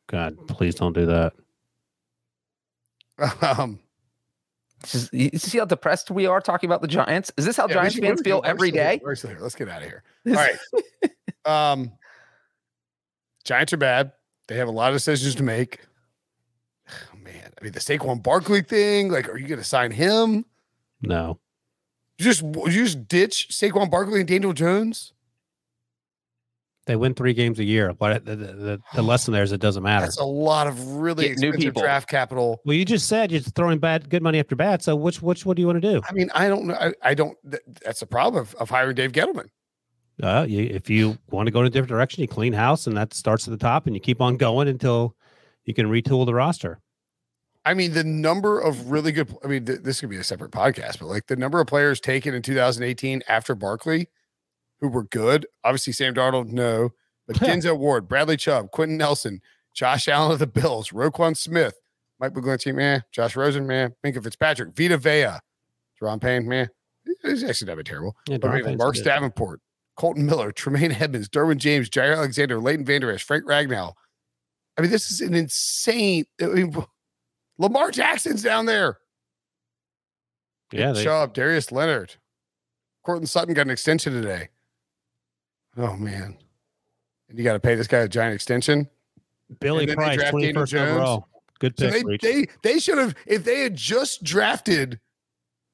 God, 0.08 0.48
please 0.48 0.76
don't 0.76 0.94
do 0.94 1.06
that. 1.06 1.34
Um, 3.42 3.80
It's 4.86 5.10
just- 5.10 5.14
you 5.14 5.30
see 5.38 5.58
how 5.58 5.66
depressed 5.66 6.10
we 6.12 6.26
are 6.26 6.40
talking 6.42 6.68
about 6.70 6.82
the 6.82 6.88
Giants? 6.88 7.32
Is 7.38 7.46
this 7.46 7.58
how 7.58 7.68
yeah, 7.68 7.74
Giants 7.76 7.96
should- 7.96 8.04
fans 8.04 8.22
feel 8.22 8.42
we're 8.42 8.48
every 8.50 8.70
still 8.70 8.82
here. 8.84 8.98
day? 8.98 9.02
We're 9.04 9.16
still 9.16 9.30
here. 9.32 9.40
Let's 9.40 9.56
get 9.56 9.70
out 9.70 9.82
of 9.82 9.88
here. 9.88 10.04
All 10.28 10.34
right. 10.34 10.58
Um, 11.46 11.92
Giants 13.44 13.74
are 13.74 13.78
bad. 13.78 14.12
They 14.48 14.56
have 14.58 14.68
a 14.68 14.72
lot 14.72 14.90
of 14.92 14.96
decisions 14.96 15.36
to 15.36 15.44
make. 15.44 15.80
Oh, 16.90 17.18
man, 17.18 17.52
I 17.60 17.64
mean 17.64 17.74
the 17.74 17.80
Saquon 17.80 18.22
Barkley 18.22 18.62
thing. 18.62 19.10
Like, 19.10 19.28
are 19.30 19.38
you 19.38 19.48
going 19.48 19.60
to 19.60 19.64
sign 19.66 19.92
him? 19.92 20.46
No. 21.02 21.40
You 22.18 22.26
just 22.26 22.42
you 22.44 22.70
just 22.86 23.08
ditch 23.08 23.50
Saquon 23.52 23.90
Barkley 23.92 24.20
and 24.20 24.28
Daniel 24.28 24.54
Jones? 24.54 25.14
They 26.86 26.96
win 26.96 27.16
three 27.16 27.34
games 27.34 27.60
a 27.60 27.64
year. 27.64 27.94
But 27.94 28.26
the, 28.26 28.36
the, 28.36 28.46
the, 28.54 28.82
the 28.94 29.02
lesson 29.04 29.34
there 29.34 29.44
is 29.44 29.52
it 29.52 29.62
doesn't 29.62 29.84
matter. 29.84 30.06
That's 30.06 30.20
a 30.20 30.24
lot 30.24 30.68
of 30.68 30.80
really 30.98 31.30
Get 31.30 31.40
new 31.40 31.48
expensive 31.48 31.74
people. 31.74 31.82
draft 31.82 32.08
capital. 32.10 32.62
Well, 32.66 32.76
you 32.76 32.86
just 32.86 33.08
said 33.08 33.32
you're 33.32 33.42
throwing 33.42 33.80
bad, 33.80 34.10
good 34.10 34.22
money 34.22 34.40
after 34.40 34.56
bad. 34.56 34.84
So 34.84 34.96
which, 34.96 35.22
which, 35.22 35.46
what 35.46 35.56
do 35.56 35.62
you 35.62 35.68
want 35.68 35.82
to 35.82 35.94
do? 35.94 36.02
I 36.08 36.14
mean, 36.14 36.30
I 36.34 36.48
don't 36.48 36.68
know. 36.68 36.76
I, 36.76 36.94
I 37.02 37.14
don't. 37.14 37.38
that's 37.84 38.00
the 38.00 38.06
problem 38.08 38.42
of, 38.42 38.56
of 38.56 38.70
hiring 38.70 38.96
Dave 38.96 39.12
Gettleman. 39.12 39.48
Uh, 40.22 40.46
you, 40.48 40.62
if 40.62 40.90
you 40.90 41.18
want 41.30 41.48
to 41.48 41.52
go 41.52 41.60
in 41.60 41.68
a 41.68 41.70
different 41.70 41.90
direction, 41.90 42.22
you 42.22 42.28
clean 42.28 42.54
house, 42.54 42.88
and 42.88 42.96
that 42.96 43.14
starts 43.14 43.48
at 43.48 43.52
the 43.52 43.58
top, 43.58 43.86
and 43.86 43.96
you 43.96 44.00
keep 44.00 44.22
on 44.22 44.38
going 44.38 44.68
until 44.68 45.16
you 45.66 45.74
can 45.74 45.88
retool 45.88 46.26
the 46.26 46.34
roster. 46.34 46.80
I 47.66 47.74
mean, 47.74 47.94
the 47.94 48.04
number 48.04 48.60
of 48.60 48.92
really 48.92 49.12
good. 49.12 49.36
I 49.44 49.48
mean, 49.48 49.66
th- 49.66 49.80
this 49.82 50.00
could 50.00 50.10
be 50.10 50.18
a 50.18 50.24
separate 50.24 50.52
podcast, 50.52 51.00
but 51.00 51.08
like 51.08 51.26
the 51.26 51.36
number 51.36 51.60
of 51.60 51.68
players 51.68 52.00
taken 52.00 52.34
in 52.36 52.44
2018 52.44 53.24
after 53.28 53.56
Barkley, 53.56 54.08
who 54.82 54.88
were 54.88 55.04
good. 55.04 55.46
Obviously, 55.64 55.94
Sam 55.94 56.14
Darnold, 56.14 56.50
no, 56.50 56.90
but 57.28 57.38
Denzel 57.38 57.78
Ward, 57.78 58.08
Bradley 58.08 58.38
Chubb, 58.38 58.72
Quenton 58.72 58.98
Nelson, 58.98 59.42
Josh 59.74 60.08
Allen 60.08 60.34
of 60.34 60.40
the 60.40 60.48
Bills, 60.48 60.90
Roquan 60.90 61.36
Smith, 61.36 61.80
Mike 62.20 62.34
McGlinchey, 62.34 62.74
man, 62.74 63.04
Josh 63.12 63.36
Rosen, 63.36 63.68
man, 63.68 63.96
Minkah 64.06 64.24
Fitzpatrick, 64.24 64.76
Vita 64.76 64.98
Vea, 64.98 65.40
Da'Ron 66.02 66.22
Payne, 66.22 66.48
man. 66.48 66.70
He's 67.22 67.44
actually 67.44 67.68
not 67.68 67.76
been 67.76 67.86
terrible. 67.86 68.16
Yeah, 68.28 68.38
But 68.38 68.52
I 68.52 68.62
mean, 68.62 68.78
Mark. 68.78 68.96
Davenport, 68.96 69.62
Kolton 69.96 70.26
Miller, 70.26 70.52
Tremaine 70.52 70.92
Edmunds, 70.92 71.30
Derwin 71.30 71.58
James, 71.58 71.90
Jaire 71.90 72.16
Alexander, 72.18 72.60
Leighton 72.60 72.86
Vander 72.86 73.12
Esch, 73.12 73.24
Frank 73.24 73.46
Ragnow. 73.46 73.94
I 74.78 74.82
mean, 74.82 74.92
this 74.92 75.10
is 75.10 75.22
an 75.22 75.34
insane. 75.34 76.26
I 76.42 76.48
mean, 76.48 76.76
Lamar 77.58 77.92
Jackson's 77.92 78.44
down 78.44 78.66
there. 78.66 79.00
Yeah, 80.72 80.88
Nick 80.88 80.96
they, 80.96 81.04
Chubb, 81.04 81.34
Darius 81.34 81.72
Leonard, 81.72 82.16
Courtland 83.04 83.30
Sutton 83.30 83.54
got 83.54 83.68
an 83.68 83.72
extension 83.72 84.14
today. 84.14 84.50
Oh 85.78 85.96
man, 85.96 86.38
and 87.30 87.38
you 87.38 87.44
got 87.44 87.54
to 87.54 87.60
pay 87.60 87.76
this 87.76 87.88
guy 87.88 88.00
a 88.00 88.08
giant 88.08 88.36
extension. 88.36 88.90
Billy 89.60 89.82
and 89.82 89.90
then 89.90 89.98
they 89.98 90.04
Price, 90.04 90.18
draft 90.18 90.32
twenty 90.32 90.46
Daniel 90.48 90.62
first 90.64 90.72
Jones. 90.72 90.92
overall. 90.92 91.28
Good 91.60 91.80
So 91.80 91.90
they, 91.90 92.04
they 92.22 92.46
they 92.64 92.80
should 92.80 92.98
have 92.98 93.16
if 93.26 93.44
they 93.44 93.62
had 93.62 93.76
just 93.76 94.24
drafted 94.24 95.00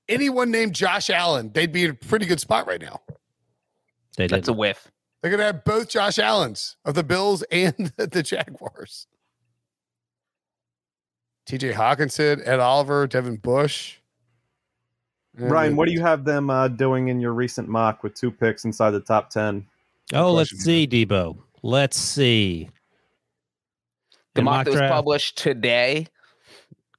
anyone 0.07 0.51
named 0.51 0.73
Josh 0.75 1.09
Allen, 1.09 1.51
they'd 1.53 1.71
be 1.71 1.85
in 1.85 1.91
a 1.91 1.95
pretty 1.95 2.25
good 2.25 2.39
spot 2.39 2.67
right 2.67 2.81
now. 2.81 3.01
They 4.17 4.27
That's 4.27 4.45
did. 4.47 4.51
a 4.51 4.53
whiff. 4.53 4.91
They're 5.21 5.31
gonna 5.31 5.43
have 5.43 5.63
both 5.63 5.89
Josh 5.89 6.19
Allens 6.19 6.77
of 6.85 6.95
the 6.95 7.03
Bills 7.03 7.43
and 7.51 7.91
the 7.97 8.23
Jaguars. 8.23 9.07
TJ 11.47 11.73
Hockenson, 11.73 12.41
Ed 12.45 12.59
Oliver, 12.59 13.07
Devin 13.07 13.37
Bush. 13.37 13.97
Ryan, 15.37 15.75
what 15.75 15.87
do 15.87 15.93
you 15.93 16.01
have 16.01 16.25
them 16.25 16.49
uh, 16.49 16.67
doing 16.67 17.07
in 17.07 17.19
your 17.21 17.33
recent 17.33 17.67
mock 17.69 18.03
with 18.03 18.13
two 18.13 18.29
picks 18.29 18.65
inside 18.65 18.91
the 18.91 18.99
top 18.99 19.29
ten? 19.29 19.65
Oh, 20.13 20.33
let's 20.33 20.51
see, 20.51 20.87
Debo. 20.87 21.37
Let's 21.63 21.97
see. 21.97 22.69
The 24.35 24.41
mock 24.41 24.65
that 24.65 24.71
was 24.71 24.79
draft 24.79 24.93
published 24.93 25.37
today. 25.37 26.07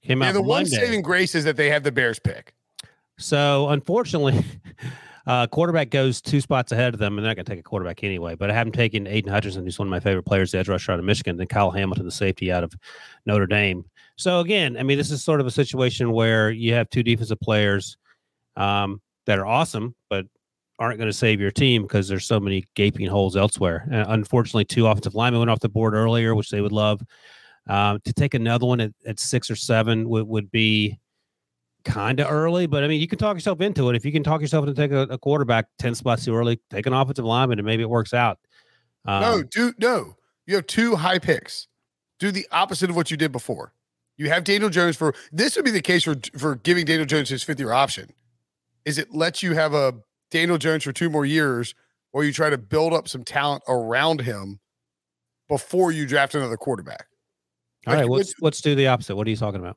came 0.03 0.23
Yeah, 0.23 0.29
out 0.29 0.35
the 0.35 0.43
one 0.43 0.63
Monday. 0.65 0.77
saving 0.77 1.03
grace 1.03 1.35
is 1.35 1.45
that 1.45 1.57
they 1.57 1.71
have 1.71 1.83
the 1.83 1.93
Bears 1.93 2.19
pick. 2.19 2.55
So 3.19 3.69
unfortunately, 3.69 4.45
uh, 5.27 5.47
quarterback 5.47 5.91
goes 5.91 6.21
two 6.21 6.41
spots 6.41 6.73
ahead 6.73 6.95
of 6.95 7.01
them, 7.01 7.17
and 7.17 7.25
they're 7.25 7.31
not 7.31 7.37
going 7.37 7.45
to 7.47 7.53
take 7.53 7.61
a 7.61 7.63
quarterback 7.63 8.03
anyway. 8.05 8.35
But 8.35 8.51
I 8.51 8.55
haven't 8.55 8.73
taken 8.73 9.07
Aidan 9.07 9.33
Hutchinson, 9.33 9.65
who's 9.65 9.79
one 9.79 9.89
of 9.89 9.91
my 9.91 10.01
favorite 10.01 10.25
players, 10.25 10.53
the 10.53 10.59
edge 10.59 10.69
rusher 10.69 10.93
out 10.93 10.99
of 10.99 11.05
Michigan, 11.05 11.41
and 11.41 11.49
Kyle 11.49 11.71
Hamilton, 11.71 12.05
the 12.05 12.11
safety 12.11 12.51
out 12.53 12.65
of 12.65 12.73
Notre 13.27 13.47
Dame. 13.47 13.85
So 14.17 14.41
again, 14.41 14.77
I 14.77 14.83
mean, 14.83 14.99
this 14.99 15.11
is 15.11 15.23
sort 15.25 15.41
of 15.41 15.47
a 15.47 15.51
situation 15.51 16.13
where 16.13 16.51
you 16.51 16.75
have 16.75 16.91
two 16.91 17.03
defensive 17.03 17.41
players 17.41 17.97
um, 18.57 19.01
that 19.27 19.39
are 19.39 19.47
awesome, 19.47 19.95
but 20.11 20.27
aren't 20.79 20.99
going 20.99 21.09
to 21.09 21.17
save 21.17 21.41
your 21.41 21.51
team 21.51 21.83
because 21.83 22.09
there's 22.09 22.25
so 22.25 22.41
many 22.41 22.65
gaping 22.75 23.07
holes 23.07 23.37
elsewhere. 23.37 23.87
Uh, 23.93 24.05
unfortunately, 24.09 24.65
two 24.65 24.87
offensive 24.87 25.15
linemen 25.15 25.41
went 25.41 25.51
off 25.51 25.61
the 25.61 25.69
board 25.69 25.95
earlier, 25.95 26.35
which 26.35 26.51
they 26.51 26.61
would 26.61 26.73
love. 26.73 27.01
Um, 27.69 28.01
to 28.05 28.13
take 28.13 28.35
another 28.35 28.67
one 28.67 28.81
at, 28.81 28.93
at 29.07 29.21
six 29.21 29.51
or 29.51 29.55
seven 29.57 30.09
would, 30.09 30.27
would 30.27 30.51
be 30.51 30.99
kind 31.85 32.21
of 32.21 32.31
early, 32.31 32.67
but 32.67 32.83
I 32.85 32.89
mean, 32.89 33.01
you 33.01 33.09
can 33.09 33.19
talk 33.19 33.37
yourself 33.37 33.61
into 33.61 33.89
it. 33.91 33.97
If 33.97 34.05
you 34.05 34.13
can 34.13 34.23
talk 34.23 34.41
yourself 34.41 34.67
into 34.67 34.81
take 34.81 34.93
a, 34.93 35.03
a 35.03 35.19
quarterback 35.19 35.67
10 35.79 35.95
spots 35.95 36.25
too 36.25 36.35
early, 36.35 36.61
take 36.71 36.87
an 36.87 36.93
offensive 36.93 37.25
lineman 37.25 37.59
and 37.59 37.67
maybe 37.67 37.83
it 37.83 37.91
works 37.91 38.15
out. 38.15 38.39
Um, 39.05 39.21
no, 39.21 39.43
do 39.43 39.75
no. 39.79 40.17
You 40.47 40.57
have 40.57 40.67
two 40.67 40.97
high 40.97 41.19
picks. 41.19 41.69
Do 42.19 42.31
the 42.31 42.47
opposite 42.53 42.91
of 42.91 42.97
what 42.97 43.11
you 43.11 43.17
did 43.17 43.33
before. 43.33 43.73
You 44.17 44.29
have 44.29 44.45
Daniel 44.45 44.71
Jones 44.71 44.97
for 44.97 45.15
this 45.33 45.57
would 45.57 45.65
be 45.65 45.71
the 45.71 45.81
case 45.81 46.05
for 46.05 46.17
for 46.39 46.57
giving 46.57 46.85
Daniel 46.85 47.07
Jones 47.07 47.29
his 47.29 47.43
fifth 47.43 47.59
year 47.59 47.73
option. 47.73 48.13
Is 48.85 48.99
it 48.99 49.13
lets 49.13 49.43
you 49.43 49.55
have 49.55 49.75
a 49.75 49.95
Daniel 50.33 50.59
Jones 50.59 50.83
for 50.83 50.93
two 50.93 51.09
more 51.09 51.25
years, 51.25 51.75
or 52.13 52.25
you 52.25 52.33
try 52.33 52.51
to 52.51 52.59
build 52.59 52.93
up 52.93 53.07
some 53.07 53.23
talent 53.23 53.63
around 53.69 54.23
him 54.23 54.59
before 55.49 55.93
you 55.93 56.07
draft 56.07 56.35
another 56.35 56.57
quarterback? 56.57 57.07
all 57.87 57.95
right, 57.95 58.09
like, 58.09 58.19
let's, 58.19 58.35
let's 58.41 58.61
do 58.61 58.75
the 58.75 58.89
opposite. 58.89 59.15
What 59.15 59.27
are 59.27 59.31
you 59.31 59.37
talking 59.37 59.61
about? 59.61 59.77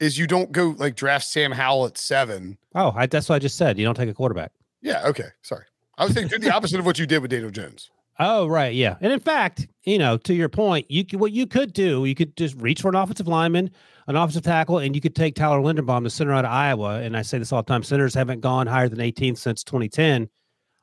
Is 0.00 0.18
you 0.18 0.26
don't 0.26 0.52
go 0.52 0.74
like 0.78 0.96
draft 0.96 1.24
Sam 1.26 1.52
Howell 1.52 1.86
at 1.86 1.96
seven. 1.98 2.58
Oh, 2.74 2.92
I, 2.96 3.06
that's 3.06 3.28
what 3.28 3.36
I 3.36 3.38
just 3.38 3.56
said. 3.56 3.78
You 3.78 3.84
don't 3.84 3.94
take 3.94 4.08
a 4.08 4.14
quarterback. 4.14 4.52
Yeah, 4.82 5.06
okay. 5.06 5.28
Sorry. 5.42 5.64
I 5.96 6.04
was 6.04 6.14
saying 6.14 6.28
do 6.28 6.38
the 6.38 6.52
opposite 6.52 6.80
of 6.80 6.86
what 6.86 6.98
you 6.98 7.06
did 7.06 7.20
with 7.22 7.30
Daniel 7.30 7.50
Jones. 7.50 7.90
Oh, 8.20 8.46
right. 8.46 8.72
Yeah. 8.72 8.94
And 9.00 9.12
in 9.12 9.18
fact, 9.18 9.66
you 9.82 9.98
know, 9.98 10.16
to 10.18 10.34
your 10.34 10.48
point, 10.48 10.88
you 10.88 11.04
could, 11.04 11.18
what 11.18 11.32
you 11.32 11.48
could 11.48 11.72
do, 11.72 12.04
you 12.04 12.14
could 12.14 12.36
just 12.36 12.54
reach 12.60 12.80
for 12.80 12.88
an 12.88 12.94
offensive 12.94 13.26
lineman, 13.26 13.72
an 14.06 14.16
offensive 14.16 14.42
tackle, 14.42 14.78
and 14.78 14.94
you 14.94 15.00
could 15.00 15.14
take 15.14 15.34
Tyler 15.34 15.60
Linderbaum, 15.60 16.02
the 16.02 16.10
center 16.10 16.32
out 16.32 16.44
of 16.44 16.50
Iowa. 16.50 17.00
And 17.00 17.16
I 17.16 17.22
say 17.22 17.38
this 17.38 17.52
all 17.52 17.62
the 17.62 17.68
time 17.68 17.82
centers 17.82 18.14
haven't 18.14 18.40
gone 18.40 18.66
higher 18.66 18.88
than 18.88 18.98
18th 18.98 19.38
since 19.38 19.64
2010. 19.64 20.28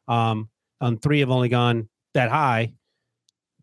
Um, 0.08 0.50
on 0.80 0.98
three 0.98 1.20
have 1.20 1.30
only 1.30 1.50
gone 1.50 1.88
that 2.14 2.30
high. 2.30 2.74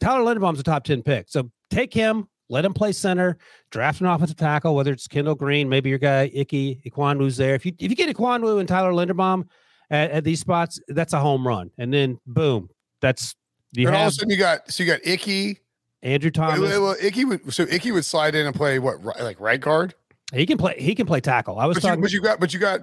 Tyler 0.00 0.24
Linderbaum's 0.24 0.60
a 0.60 0.62
top 0.62 0.84
10 0.84 1.02
pick. 1.02 1.26
So 1.28 1.50
take 1.70 1.92
him, 1.92 2.28
let 2.48 2.64
him 2.64 2.72
play 2.72 2.92
center, 2.92 3.36
draft 3.70 4.00
an 4.00 4.06
offensive 4.06 4.36
tackle, 4.36 4.74
whether 4.74 4.92
it's 4.92 5.08
Kendall 5.08 5.34
Green, 5.34 5.68
maybe 5.68 5.90
your 5.90 5.98
guy 5.98 6.30
Icky 6.32 6.80
Ekwonu's 6.86 7.36
there. 7.36 7.54
If 7.54 7.66
you 7.66 7.72
if 7.78 7.90
you 7.90 7.96
get 7.96 8.14
Iquanwu 8.14 8.60
and 8.60 8.68
Tyler 8.68 8.92
Linderbaum 8.92 9.48
at, 9.90 10.10
at 10.10 10.24
these 10.24 10.40
spots, 10.40 10.80
that's 10.88 11.12
a 11.12 11.20
home 11.20 11.46
run. 11.46 11.70
And 11.78 11.92
then 11.92 12.18
boom, 12.26 12.70
that's 13.00 13.34
you 13.72 13.86
and 13.86 13.96
all 13.96 14.06
of 14.06 14.08
a 14.08 14.12
sudden 14.12 14.30
you 14.30 14.36
got 14.36 14.70
so 14.70 14.82
you 14.82 14.90
got 14.90 15.00
Icky, 15.04 15.58
Andrew 16.02 16.30
Thomas. 16.30 16.60
Well, 16.60 16.82
well, 16.82 16.96
Icky 17.00 17.24
would 17.24 17.52
so 17.52 17.64
Icky 17.64 17.92
would 17.92 18.04
slide 18.04 18.34
in 18.34 18.46
and 18.46 18.54
play 18.54 18.78
what 18.78 19.04
ri- 19.04 19.20
like 19.22 19.40
right 19.40 19.60
guard. 19.60 19.94
He 20.32 20.44
can 20.44 20.58
play. 20.58 20.74
He 20.78 20.94
can 20.94 21.06
play 21.06 21.20
tackle. 21.20 21.58
I 21.58 21.64
was 21.66 21.76
But 21.76 21.82
you, 21.84 21.88
talking. 21.88 22.02
but 22.02 22.12
you 22.12 22.20
got 22.20 22.40
but 22.40 22.52
you 22.54 22.60
got 22.60 22.80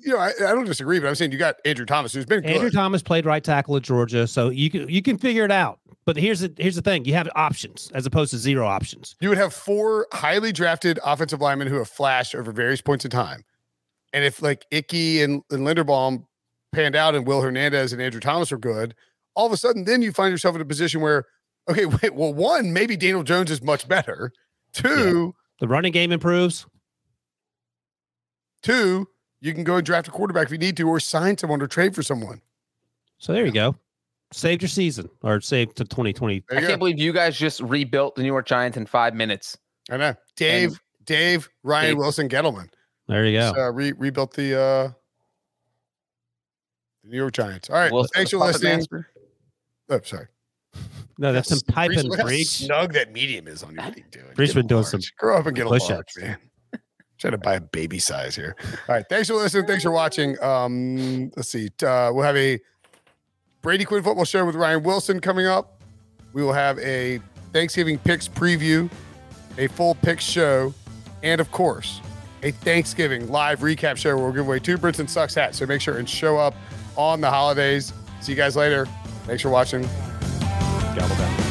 you 0.00 0.12
know 0.12 0.18
I, 0.18 0.28
I 0.28 0.52
don't 0.52 0.64
disagree, 0.64 1.00
but 1.00 1.08
I'm 1.08 1.14
saying 1.16 1.32
you 1.32 1.38
got 1.38 1.56
Andrew 1.64 1.84
Thomas 1.84 2.12
who's 2.12 2.24
been 2.24 2.40
good. 2.42 2.50
Andrew 2.52 2.70
Thomas 2.70 3.02
played 3.02 3.26
right 3.26 3.42
tackle 3.42 3.76
at 3.76 3.82
Georgia, 3.82 4.26
so 4.26 4.48
you 4.48 4.70
can 4.70 4.88
you 4.88 5.02
can 5.02 5.18
figure 5.18 5.44
it 5.44 5.50
out. 5.50 5.80
But 6.06 6.16
here's 6.16 6.40
the 6.40 6.52
here's 6.56 6.76
the 6.76 6.82
thing: 6.82 7.04
you 7.04 7.14
have 7.14 7.28
options 7.34 7.90
as 7.94 8.06
opposed 8.06 8.30
to 8.30 8.38
zero 8.38 8.66
options. 8.66 9.16
you 9.20 9.28
would 9.28 9.38
have 9.38 9.52
four 9.52 10.06
highly 10.12 10.52
drafted 10.52 10.98
offensive 11.04 11.40
linemen 11.40 11.66
who 11.66 11.76
have 11.78 11.88
flashed 11.88 12.34
over 12.34 12.52
various 12.52 12.80
points 12.80 13.04
in 13.04 13.10
time. 13.10 13.42
And 14.12 14.22
if 14.24 14.40
like 14.40 14.64
Icky 14.70 15.22
and, 15.22 15.42
and 15.50 15.66
Linderbaum 15.66 16.26
panned 16.72 16.94
out 16.94 17.16
and 17.16 17.26
Will 17.26 17.40
Hernandez 17.40 17.92
and 17.92 18.00
Andrew 18.00 18.20
Thomas 18.20 18.52
are 18.52 18.58
good, 18.58 18.94
all 19.34 19.46
of 19.46 19.52
a 19.52 19.56
sudden 19.56 19.84
then 19.84 20.00
you 20.02 20.12
find 20.12 20.30
yourself 20.30 20.54
in 20.54 20.60
a 20.60 20.64
position 20.64 21.00
where, 21.00 21.24
okay, 21.68 21.86
wait, 22.02 22.14
well, 22.14 22.32
one, 22.34 22.72
maybe 22.72 22.96
Daniel 22.96 23.22
Jones 23.22 23.50
is 23.50 23.62
much 23.62 23.86
better. 23.88 24.32
Two, 24.72 25.34
The 25.60 25.68
running 25.68 25.92
game 25.92 26.10
improves. 26.12 26.66
two, 28.62 29.06
you 29.40 29.52
can 29.54 29.64
go 29.64 29.76
and 29.76 29.86
draft 29.86 30.08
a 30.08 30.10
quarterback 30.10 30.46
if 30.46 30.52
you 30.52 30.58
need 30.58 30.76
to, 30.78 30.88
or 30.88 30.98
sign 31.00 31.36
someone 31.38 31.60
or 31.62 31.66
trade 31.66 31.94
for 31.94 32.02
someone. 32.02 32.40
So 33.18 33.32
there 33.32 33.44
you 33.46 33.52
go. 33.52 33.76
Saved 34.32 34.62
your 34.62 34.68
season 34.68 35.08
or 35.22 35.40
saved 35.40 35.76
to 35.76 35.84
2020. 35.84 36.42
I 36.50 36.54
you 36.60 36.66
can't 36.66 36.78
believe 36.78 36.98
you 36.98 37.12
guys 37.12 37.38
just 37.38 37.60
rebuilt 37.60 38.16
the 38.16 38.22
New 38.22 38.28
York 38.28 38.46
Giants 38.46 38.76
in 38.76 38.84
five 38.86 39.14
minutes. 39.14 39.56
I 39.90 39.96
know. 39.96 40.14
Dave, 40.34 40.80
Dave, 41.04 41.48
Ryan 41.62 41.90
Dave- 41.90 41.98
Wilson, 41.98 42.28
Gettleman. 42.28 42.68
There 43.06 43.24
you 43.26 43.38
go. 43.38 43.52
Uh, 43.56 43.70
re- 43.70 43.92
rebuilt 43.92 44.32
the 44.34 44.58
uh 44.58 44.88
the 47.04 47.10
New 47.10 47.18
York 47.18 47.34
Giants. 47.34 47.68
All 47.70 47.76
right. 47.76 47.92
Wilson, 47.92 48.10
thanks 48.14 48.30
the 48.30 48.38
for 48.38 48.40
puppet 48.46 48.54
listening. 48.62 48.76
master. 48.78 49.08
Oh, 49.90 50.00
sorry. 50.02 50.26
No, 51.16 51.32
that's 51.32 51.48
some 51.48 51.60
Reese, 51.68 51.74
typing 51.74 52.10
look 52.10 52.18
how 52.18 52.26
freak. 52.26 52.46
snug 52.48 52.92
that 52.94 53.12
medium 53.12 53.46
is 53.46 53.62
on 53.62 53.70
you. 53.74 53.76
What 53.80 53.94
are 53.94 53.98
you 53.98 54.04
doing? 54.10 54.26
Reese 54.36 54.52
been 54.52 54.66
doing 54.66 54.82
large. 54.82 54.90
some 54.90 55.00
Grow 55.16 55.38
up 55.38 55.46
and 55.46 55.54
get 55.54 55.66
a 55.66 55.68
large, 55.68 55.82
push-ups. 55.82 56.18
man. 56.18 56.36
Trying 57.18 57.30
to 57.30 57.38
buy 57.38 57.54
a 57.54 57.60
baby 57.60 58.00
size 58.00 58.34
here. 58.34 58.56
All 58.88 58.96
right. 58.96 59.04
Thanks 59.08 59.28
for 59.28 59.34
listening. 59.34 59.66
Thanks 59.66 59.84
for 59.84 59.92
watching. 59.92 60.36
Um, 60.42 61.30
let's 61.36 61.50
see. 61.50 61.68
Uh, 61.86 62.10
we'll 62.12 62.24
have 62.24 62.36
a 62.36 62.58
Brady 63.62 63.84
Quinn 63.84 64.02
football 64.02 64.24
show 64.24 64.44
with 64.44 64.56
Ryan 64.56 64.82
Wilson 64.82 65.20
coming 65.20 65.46
up. 65.46 65.80
We 66.32 66.42
will 66.42 66.52
have 66.52 66.80
a 66.80 67.20
Thanksgiving 67.52 67.96
picks 67.98 68.26
preview, 68.26 68.90
a 69.56 69.68
full 69.68 69.94
picks 69.94 70.24
show, 70.24 70.74
and 71.22 71.40
of 71.40 71.48
course, 71.52 72.00
a 72.42 72.50
Thanksgiving 72.50 73.28
live 73.28 73.60
recap 73.60 73.96
show 73.96 74.16
where 74.16 74.24
we'll 74.24 74.32
give 74.34 74.46
away 74.48 74.58
two 74.58 74.76
Brinson 74.78 75.08
Sucks 75.08 75.36
hats. 75.36 75.58
So 75.58 75.66
make 75.66 75.80
sure 75.80 75.98
and 75.98 76.08
show 76.10 76.38
up 76.38 76.56
on 76.96 77.20
the 77.20 77.30
holidays. 77.30 77.92
See 78.20 78.32
you 78.32 78.36
guys 78.36 78.56
later. 78.56 78.86
Thanks 79.26 79.42
for 79.42 79.50
watching. 79.50 79.88
Gobble 80.94 81.16
down. 81.16 81.43